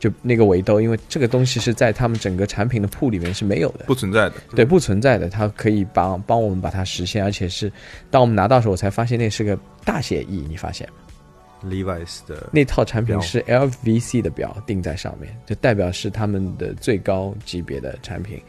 [0.00, 4.34] 就那个围兜，因为这个东西是在他们整个产品的铺里面是没有的，不存在的。
[4.56, 7.70] 对，不存在的，它可以帮帮我们把它实现，而且是
[8.10, 10.94] 当我们拿到的时候，我才发现那是个大写意你发现吗
[11.62, 18.40] Levi's 的那套产品是 LVC 的表定在上面，就代表是他们的最高级别的产品。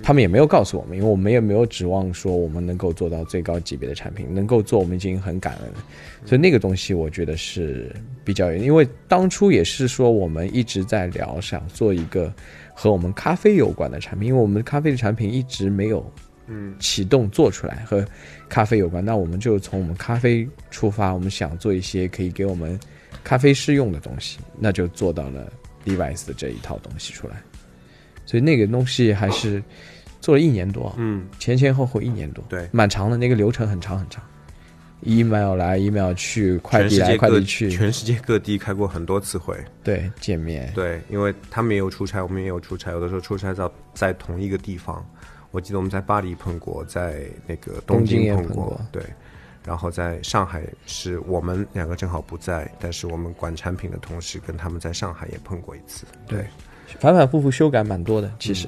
[0.00, 5.82] 他们也没有告诉我们，因为我们也没有指望说我们能够做到最高级别的产品，能够做我们已经很感恩了。
[6.24, 7.90] 所以那个东西我觉得是
[8.28, 12.30] 比较，因为当初也是说我们一直在聊想做一个
[12.74, 16.12] 和我们咖啡有关的产品，因为我们咖啡的产品一直没有
[16.46, 16.74] 嗯。
[16.78, 18.06] 启动做出来和
[18.46, 22.78] 咖啡有关，那我们就从我们咖啡出发，我们想做一些可以给我们
[23.24, 25.50] 咖啡师用的东西，那就做到了
[25.86, 27.36] Levi's 的这一套东西出来。
[28.26, 29.62] 所以那个东西还是
[30.20, 34.22] 做了一年多，嗯，前前后后一年多，对，蛮长的，那个流程很长很长
[35.02, 45.04] ，email 来 email 去，快递来快递去，全世界各地开过很多次会，对，见面，对，因为他们也有出差，我们也有出差，有的时候出差到在同一个地方。
[45.50, 48.80] 我记得我们在巴黎碰过，在那个东东京也碰碰过。
[48.92, 49.02] 对。
[49.64, 56.06] 然后在上海是我们两个正好不在，但是我们管产品的同事跟他们在上海也碰过一次。
[56.26, 56.46] 对，
[56.98, 58.66] 反反复复修改蛮多的，其实，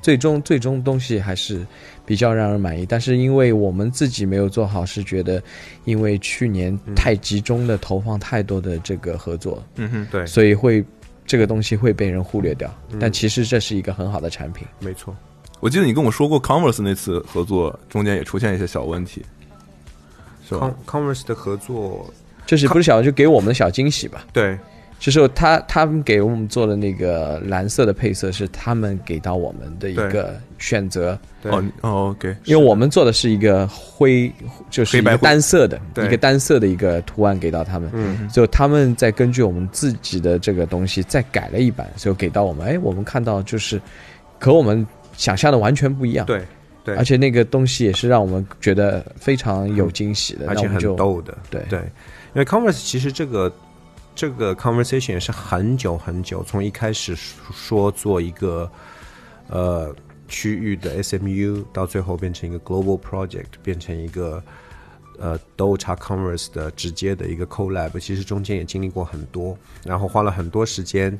[0.00, 1.66] 最终最终东西还是
[2.12, 2.84] 比较让人满意。
[2.84, 5.42] 但是因为我们自己没有做好，是觉得
[5.86, 10.84] 因为去年太集中的投放太多的这个合作，嗯哼，对，所以会
[11.24, 12.70] 这个东西会被人忽略掉。
[13.00, 14.68] 但其实这是一个很好的产品。
[14.78, 15.16] 没错。
[15.60, 19.22] 我记得你跟我说过 Converse 那次合作中间也出现一些小问题，
[20.46, 22.12] 是吧 Con？Converse 的合作，
[22.44, 24.26] 就是不是小就给我们的小惊喜吧？
[24.34, 24.58] 对
[25.02, 34.32] 就是他他们给我们做的那个蓝色的配色是他们给到我们的一个选择，对、哦哦，OK，因为我们做的是一个灰，
[34.70, 43.82] 就是一个黑白灰单色的一个单色的一个图案给到他们，嗯，就他们再根据我们自己的这个东西再改了一版，所以给到我们，哎，我们看到就是
[44.38, 46.42] 和我们想象的完全不一样，对
[46.84, 51.60] 对，而且那个东西也是让我们觉得非常有惊喜的，而且很那我们就逗的，对。
[51.68, 53.52] 对，因为 Converse 其实这个
[54.14, 58.70] 这个 conversation 是很久很久，从一开始说做一个
[59.48, 59.94] 呃
[60.28, 64.42] 区域的 SMU，到最后变成一个 global project，变成一个
[65.18, 71.18] 呃 Do 查 Converse 的直接的一个 collab，其实中间也经历过很多，然后花了很多时间。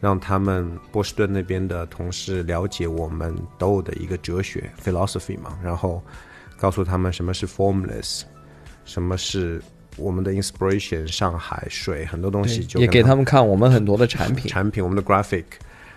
[0.00, 6.00] 让他们波士顿那边的同事了解我们 Do 的一个哲学 philosophy 嘛，然后
[6.56, 8.22] 告诉他们什么是 formless，
[8.84, 9.60] 什么是
[9.98, 15.44] 我们的 inspiration，上海水很多东西就跟也给他们看我们很多的产品， 产品，我们的 graphic，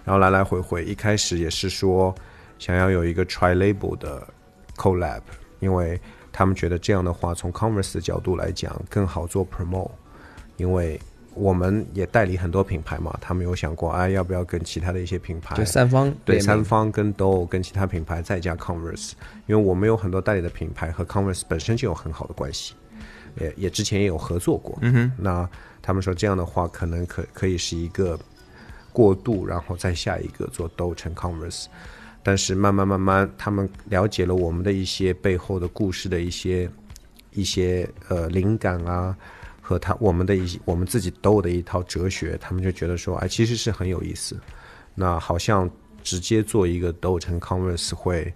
[0.03, 2.13] 然后来来回回，一开始也是说
[2.59, 4.27] 想要有一个 tri label 的
[4.75, 5.21] collab，
[5.59, 5.99] 因为
[6.31, 9.91] 他们觉得这样的话，从 Converse 的角度来讲更好做 promote，
[10.57, 10.99] 因为
[11.33, 19.13] 我们也代理很多品牌嘛，他们有想过，哎，要不要跟其他的一些品牌就三方对三方跟 Do 跟其他品牌再加 Converse，
[19.47, 22.73] 因为我们有很多代理的品牌和 Converse 本身就有很好的关系，
[23.39, 24.77] 也也之前也有合作过。
[24.81, 25.49] 嗯哼，那
[25.81, 28.19] 他们说这样的话，可能可可以是一个
[28.91, 31.65] 过渡，然后再下一个做 Do 成 Converse。
[32.23, 36.69] 但是慢慢慢慢，他们了解了我们的一些背后的故事的一些
[37.31, 39.17] 一些呃灵感啊，
[39.59, 44.39] 和他我们的一些我们自己斗的一套哲学，他们就觉得说，哎，其实是很有意思。
[44.93, 45.67] 那好像
[46.03, 48.31] 直接做一个斗成 Converse 会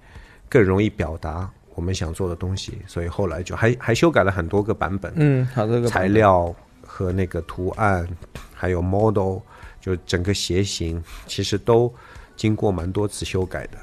[0.49, 8.07] 更容易表达我们想做的东西，所以后来就还还修改了很多个版本，嗯，好这个材料和那个图案，
[8.53, 9.39] 还有 model，
[9.79, 11.93] 就整个鞋型，其实都
[12.35, 13.77] 经过蛮多次修改的。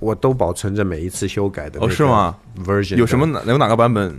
[0.00, 4.16] 我都保存着每一次修改的哦是吗？version 有什么哪有哪个版本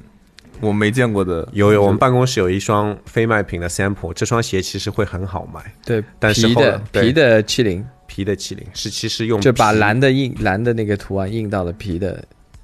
[0.60, 1.48] 我没见过的？
[1.54, 12.22] 有有，我们办公室有一双非卖品的 sample，这双鞋其实会很好卖，对，但是皮的皮的七零，皮的麒麟是其实用就把蓝的印蓝的那个图案印到了皮的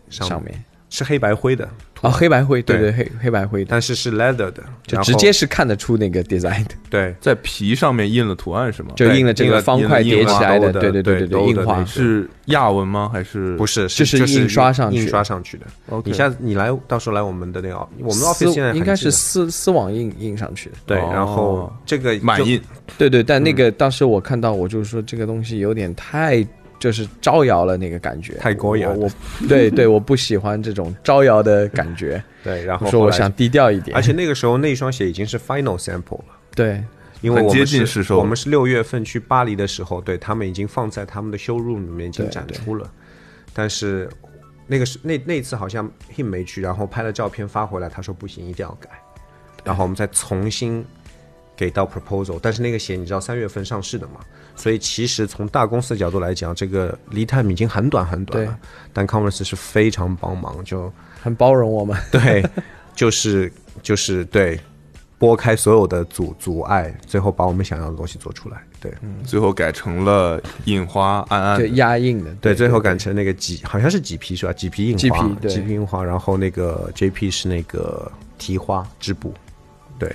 [0.10, 0.64] 上上面。
[0.88, 1.68] 是黑白灰的，
[2.02, 2.90] 哦，黑白灰，对对。
[2.90, 7.14] 对，黑黑白灰的，但是是 leather 的，就直接是看得出那个 design 的， 对。
[7.20, 8.92] 在皮上面印了图案是吗？
[8.96, 11.84] 就印了这个方块叠起来的，对对对对对，印花。
[11.84, 13.10] 是亚文吗？
[13.12, 13.58] 还是？
[13.58, 14.98] 不是就是印刷上去。
[15.00, 15.66] 印刷上去的。
[15.90, 20.76] OK 你下次你来，到时候来我们的那个，我们的 office 现在应该是丝丝网印印上去的。
[20.86, 21.10] 对，哦。
[21.12, 22.62] 然后这个满印？
[22.98, 26.46] 对对，但那个当时我看到，我就是说这个东西有点太
[26.86, 32.24] 就是招摇了那个感觉，太高雅了我我对对，我不喜欢这种招摇的感觉。
[32.44, 36.26] 对，然后我说我想低调一点，而且那个时候那双鞋已经是 final sample 了。
[36.54, 36.88] 对很接
[37.22, 42.88] 因为我们是近市售我们是六月份去巴黎的时候，对他们已经放在他们的 showroom 里面已经展出了，
[43.52, 44.08] 但是
[44.68, 48.90] 那个是那那次好像 him 没去，然后拍了照片发回来，他说不行，一定要改，
[49.64, 50.86] 然后我们再重新
[51.56, 54.20] 给到 proposal，但是那个鞋你知道三月份上市的嘛，
[54.56, 58.58] 所以其实从大公司的角度来讲，这个 lead time 已经很短很短了，
[58.92, 60.92] 但 Converse 是非常帮忙，就
[61.22, 61.98] 很包容我们。
[62.12, 62.44] 对，
[62.96, 63.52] 就是
[63.82, 64.60] 就是对，
[65.18, 68.62] 拨开所有的阻阻碍，最后把我们想要的东西做出来。
[68.82, 71.72] 对、最后改成了印花暗暗对。
[71.72, 74.54] 压印的，对，最后改成那个麂，好像是麂皮是吧？
[74.54, 79.34] 麂皮印花，麂皮对麂皮印花，然后那个 JP 是那个提花织布。
[79.98, 80.14] 对，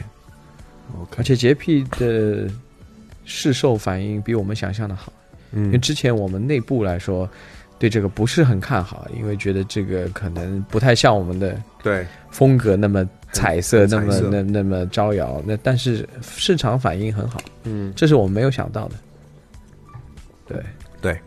[1.17, 2.49] 而且洁癖的
[3.25, 5.13] 市售反应比我们想象的好。
[5.53, 7.29] 嗯因为嗯，之前我们内部来说，
[7.77, 15.43] 对这个不是很看好，因为觉得这个可能不太像我们的对，风格那么彩色，那么那那么招摇。
[15.45, 18.95] 那但是市场反应很好，嗯，这是我们没有想到的。
[20.47, 20.63] 对，
[21.01, 21.19] 对。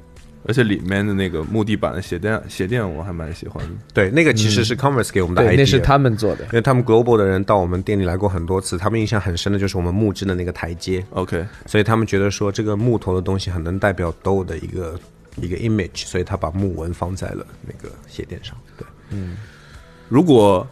[0.46, 3.72] 而且里面的那个木地板的鞋垫，鞋垫我还蛮喜欢的。
[3.94, 6.52] 对，那个其实是 Converse 给我们的 idea，、对，那是他们做的因。
[6.52, 15.00] 为他们 Global 的人到我们店里来过很多次，他们印象很深的就是我们木质的那个台阶，OK，所以他们觉得说这个木头的东西很能代表 Do 的一个
[15.38, 18.58] 一个 image，所以他把木纹放在了那个鞋垫上。
[18.78, 19.38] 对，嗯
[20.10, 20.68] 如果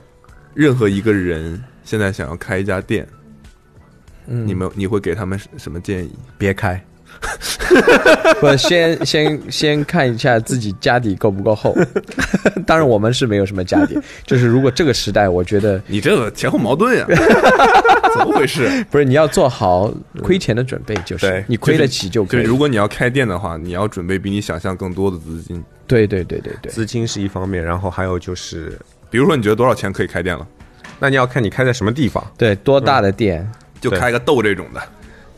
[0.53, 3.07] 任何一个人现在想要开一家店，
[4.27, 6.11] 嗯你们你会给他们什么建议？
[6.38, 6.84] 别开，
[8.41, 11.76] 不，先先先看一下自己家底够不够厚。
[12.65, 13.98] 当然，我们是没有什么家底。
[14.26, 18.84] 就是如果这个时代，我觉得你这个前后矛盾呀，怎么回事？
[18.89, 22.39] 不是你要做好亏钱的准备，就是对你亏得起就可以。
[22.39, 25.64] 就是如果你要开店的话，你要准备比你想象更多的资金。
[25.88, 28.77] 对对对对对，资金是一方面，然后还有就是，
[29.10, 30.48] 比如说你觉得多少钱可以开店了？
[30.99, 32.26] 那你要看你开在什么地方。
[32.38, 33.48] 对多大的店？
[33.81, 34.81] 对就开个豆这种的，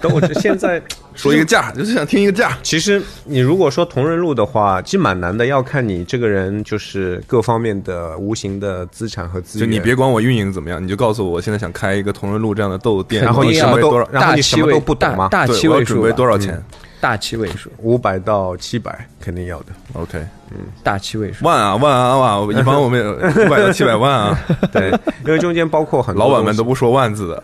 [0.03, 0.81] 等我这现在
[1.15, 2.57] 说一个价，就是想听一个价。
[2.61, 9.79] 其实你如果说同仁路的话，其实蛮难的，要看你这个人就是各方面的无形的资产和资源就源。
[9.79, 13.97] 你别管我运营怎么样，你就告诉我，我现在想开一个同仁路这样的豆店，然后你什么都？
[13.97, 16.61] 然后大你什么都不懂吗大大对，七位准备多少钱
[17.03, 19.65] 大七位数，五百到七百肯定要的。
[19.91, 20.17] ？OK，
[20.51, 21.43] 嗯大七位数。
[21.43, 22.47] 万啊万啊万啊！
[22.57, 23.05] 一般我们
[23.45, 24.39] 五百到七百万啊，
[24.71, 24.89] 对，
[25.25, 27.43] 因为中间包括很多老板们都不说万字的。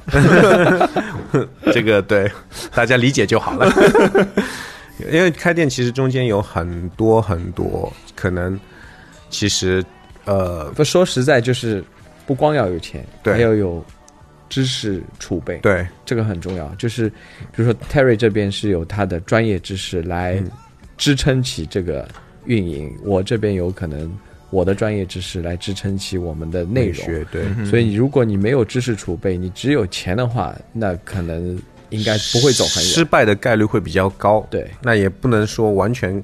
[1.73, 2.31] 这个对
[2.73, 3.69] 大家理解就好了。
[5.11, 8.57] 因为开店其实中间有很多很多可能，
[9.30, 9.84] 其实
[10.23, 11.84] 呃不说实在，就是
[12.26, 13.84] 不光要有钱，对还要有
[14.49, 16.67] 知识储备，对这个很重要。
[16.76, 20.51] 就是比如说 Terry 这边是有他的专业知识来嗯
[20.97, 22.07] 支撑起这个
[22.45, 24.11] 运营，我这边有可能
[24.49, 27.05] 我的专业知识来支撑起我们的内容。
[27.05, 27.43] 学对。
[27.65, 31.57] 所以，如果你没有知识储备，你只有钱的话，那可能
[31.89, 33.05] 应该不会走很远失。
[33.05, 34.45] 败的概率会比较高。
[34.49, 36.21] 对那也不能说完全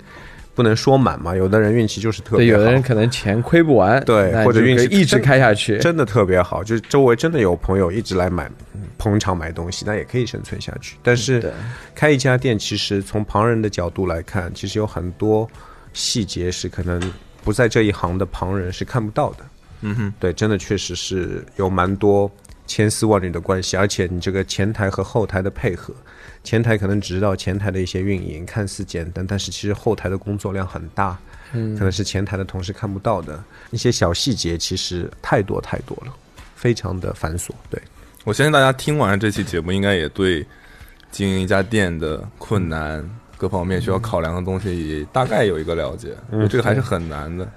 [0.56, 5.78] 不能说满嘛，有的人运气就是特，别好，有的人可能钱亏不完，对或者运气一直开下去。
[5.80, 8.50] 真的特别好，就是周围真的有朋友一直来买
[8.98, 10.96] 捧场买东西，那也可以生存下去。
[11.04, 11.54] 但是
[11.94, 15.48] 开一家店，其实从旁人的角度来看，其实有很多
[15.92, 17.02] 细节是可能
[17.44, 19.38] 不在这一行的旁人是看不到的。
[19.82, 22.32] 嗯哼，对，真的确实是有蛮多
[22.68, 25.94] 千丝万缕的关系，而且你这个前台和后台的配合，
[26.44, 31.18] 前台可能只知道前台的一些运营看似简单，但是其实后台的工作量很大，
[31.54, 36.14] 嗯，可能是前台的同事看不到的一些小细节，其实太多太多了，
[36.56, 37.50] 非常的繁琐。
[37.70, 37.82] 对，
[38.24, 40.46] 我相信大家听完这期节目，应该也对
[41.12, 46.16] 经营一家店的困难各方面需要考量的东西，也大概有一个了解。
[46.50, 47.48] 这个还是很难的。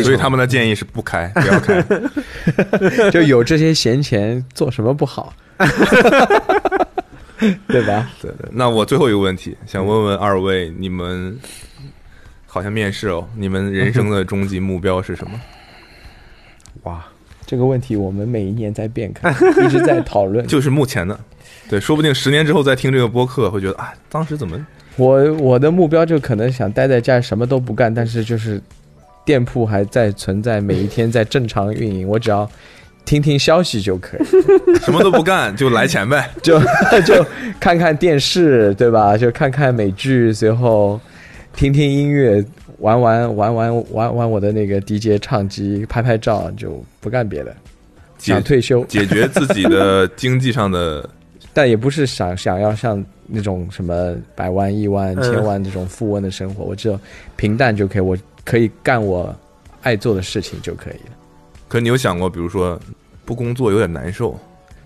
[0.00, 1.82] 所以他们的建议是不开， 不要开。
[3.10, 5.34] 就有这些闲钱，做什么不好？
[7.66, 8.08] 对吧？
[8.22, 8.48] 对对。
[8.52, 11.36] 那我最后一个问题，想问问二位，你们
[12.46, 15.40] 好像面试哦，你们人生的终极目标是什么？
[16.84, 17.04] 哇，
[17.44, 20.46] 这个问题我们每一年在变看，一直在讨论。
[20.46, 21.18] 就是目前的。
[21.68, 24.56] 对，说不定十年之后再听这个播客，会觉得啊，当时怎么
[24.96, 28.60] 我我的目标就可能想待在家里什么都不干，但是就是
[29.24, 32.48] 店铺还在存在，每一天在正常运营，我只要
[33.04, 34.24] 听听消息就可以，
[34.84, 36.30] 什么都不干就来钱呗？
[36.42, 36.60] 就
[37.06, 37.24] 就
[37.60, 39.16] 看看电视，对吧？
[39.16, 41.00] 就看看美剧，随后
[41.54, 42.44] 听听音乐，
[42.78, 47.54] 玩玩玩玩玩玩我的那个 DJ 唱机，拍拍照，就不干别的。
[48.18, 51.08] 解想退休，解决自己的经济上的
[51.52, 56.98] 但也不是想想要像那种什么百万、亿万、嗯千万这种富翁的生活，我只有
[57.34, 59.34] 平淡就可以，我可以干我
[59.82, 61.16] 爱做的事情就可以了。
[61.68, 62.78] 可你有想过，比如说
[63.24, 64.38] 不工作有点难受，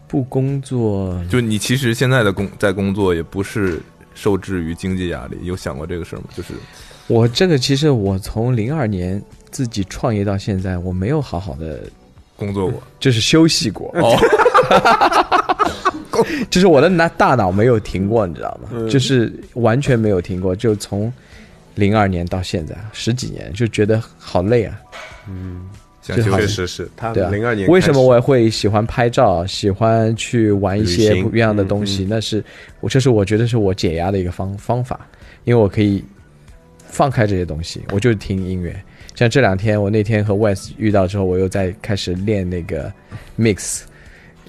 [0.06, 3.80] 不工作，就你其实现在的工在工作也不是
[4.14, 6.26] 受制于经济压力，有想过这个事儿吗？
[6.34, 6.54] 就是
[7.08, 9.20] 我这个其实我从零二年
[9.50, 11.82] 自己创业到现在，我没有好好的
[12.36, 14.16] 工作过就是休息过，哦，
[16.50, 18.88] 就是我的脑大脑没有停过，你知道吗？
[18.88, 21.12] 就是完全没有停过，就从
[21.76, 24.82] 零二年到现在十几年，就觉得好累啊。
[26.02, 26.30] 想休息。
[26.30, 32.04] 确实是他零二年为什么我会喜欢拍照，喜欢去玩一些不一样的东西？
[32.08, 32.42] 那是
[32.80, 35.06] 我这是我觉得是我解压的一个方方法，
[35.44, 36.04] 因为我可以
[36.86, 38.74] 放开这些东西，我就听音乐。
[39.14, 42.92] 像这两天，我那天和 Wes 遇到之后，我又在开始练那个
[43.38, 43.82] mix。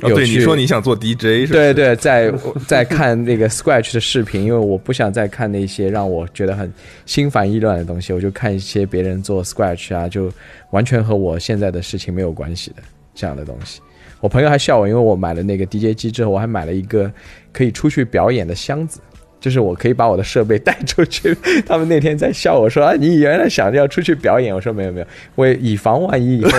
[0.02, 1.53] 哦，对，你说你想做 DJ 是吧？
[1.53, 2.32] 对对，在
[2.68, 6.72] 在看那个 Scratch 的视频，因为我不想再看那些让我觉得很
[7.06, 10.32] 心烦意乱的东西，我就看一些别人做 Scratch 啊，就
[10.72, 12.84] 完全和我现在的事情没有关系的
[13.15, 13.82] 这样的东西。
[14.19, 17.11] 我朋友还笑我，因为我买了那个 DJ 机之后，我还买了一个
[17.52, 18.99] 可以出去表演的箱子。
[19.48, 21.34] 就是我可以把我的设备带出去，
[21.65, 26.52] 他们那天在笑我说啊，你原来想着要出去表演，我说没有没有，我以防万一以后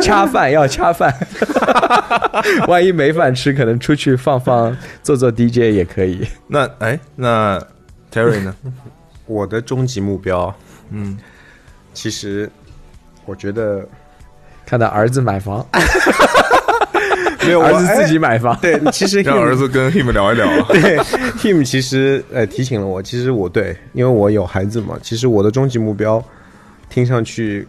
[0.00, 1.14] 恰饭要恰饭，
[2.66, 6.26] 万一没饭吃，可能出去放放做做 DJ 也可以。
[6.48, 7.64] 那哎，那
[8.12, 8.52] Terry 呢？
[9.26, 10.52] 我的终极目标，
[10.90, 11.16] 嗯，
[11.94, 12.50] 其实
[13.24, 13.86] 我觉得
[14.66, 15.64] 看到儿子买房，
[17.46, 20.66] 没有儿子自己买房，对，其实 让儿子跟 him 聊一聊啊。
[20.70, 20.98] 对
[21.38, 26.22] him 其实呃提醒了我，其实我对，因为我有孩子嘛，其实我的终极目标
[26.88, 27.66] 听上去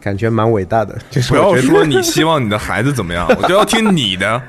[0.00, 4.40] 感觉蛮伟大的，就是不要我觉得说你希望你的孩子怎么样，我就要听你的。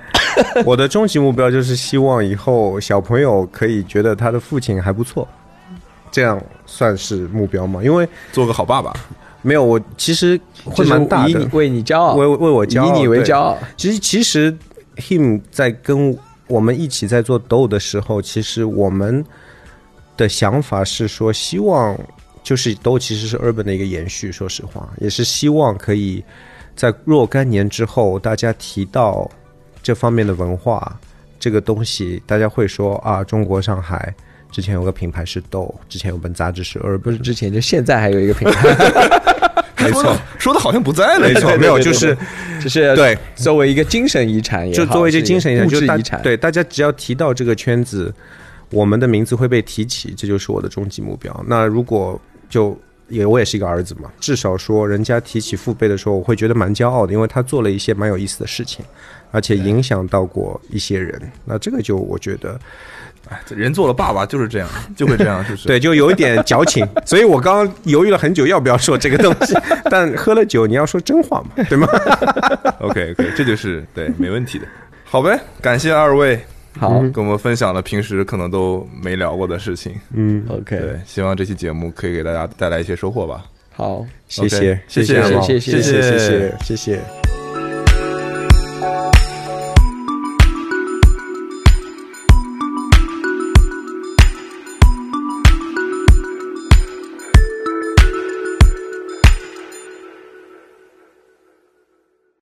[0.65, 5.27] 我的终极目标就是希望以后小朋友可以觉得他的父亲还不错。
[6.11, 7.81] 这样算是目标吗？
[7.83, 8.93] 因为做个好爸爸，
[9.45, 13.55] 没有我其实会蛮大的以你，为你骄傲，为为我骄傲，以你为骄傲。
[13.77, 14.51] 其实其实
[14.95, 16.17] him 在跟
[16.47, 19.23] 我们一起在做斗的时候，其实我们
[20.17, 21.95] 的想法是说，希望
[22.41, 26.23] 就是斗其实是 urban 的一个延续，说实话，也是希望可以
[26.75, 29.29] 在若干年之后，大家提到
[29.83, 30.99] 这方面的文化
[31.39, 34.11] 这个东西，大家会说啊，中国上海。
[34.51, 38.69] 之前有个品牌是豆，之前有本杂志是 urban，不是之前就现在还有一个品牌，
[39.77, 40.15] 没错。
[40.37, 42.17] 说的，好像不在了，没错，没有，就是
[42.61, 43.17] 就是对。
[43.35, 48.13] 作为一个精神遗产也好，就作为这精神遗产，是遗产，对大家只要提到这个圈子，
[48.69, 51.45] 我们的名字会被提起，这就是我的终极目标。
[51.47, 52.19] 那如果
[52.49, 52.77] 就
[53.07, 58.83] 也我也是一个儿子嘛，至少说人家提起父辈的时候，我会觉得蛮骄傲的，因为他做了一些蛮有意思的事情，
[59.31, 61.21] 而且影响到过一些人。
[61.45, 62.59] 那这个就我觉得
[63.29, 66.87] 哎，人做了爸爸就是这样，就会这样，就是对，就有一点矫情。
[67.05, 69.55] 所以我刚刚犹豫了很久要不要说这个东西，
[69.89, 71.87] 但喝了酒，你要说真话嘛，对吗
[72.79, 74.65] ？OK，OK，这就是对，没问题的。
[75.03, 76.39] 好呗，感谢二位，
[76.77, 79.95] 好，跟我们分享了平时可能都没聊过的事情。
[80.13, 83.43] 嗯，OK，对，希望这期节目可以给大家带来一些收获吧。
[83.73, 87.24] 好，谢谢，谢谢，谢谢，谢谢，谢谢。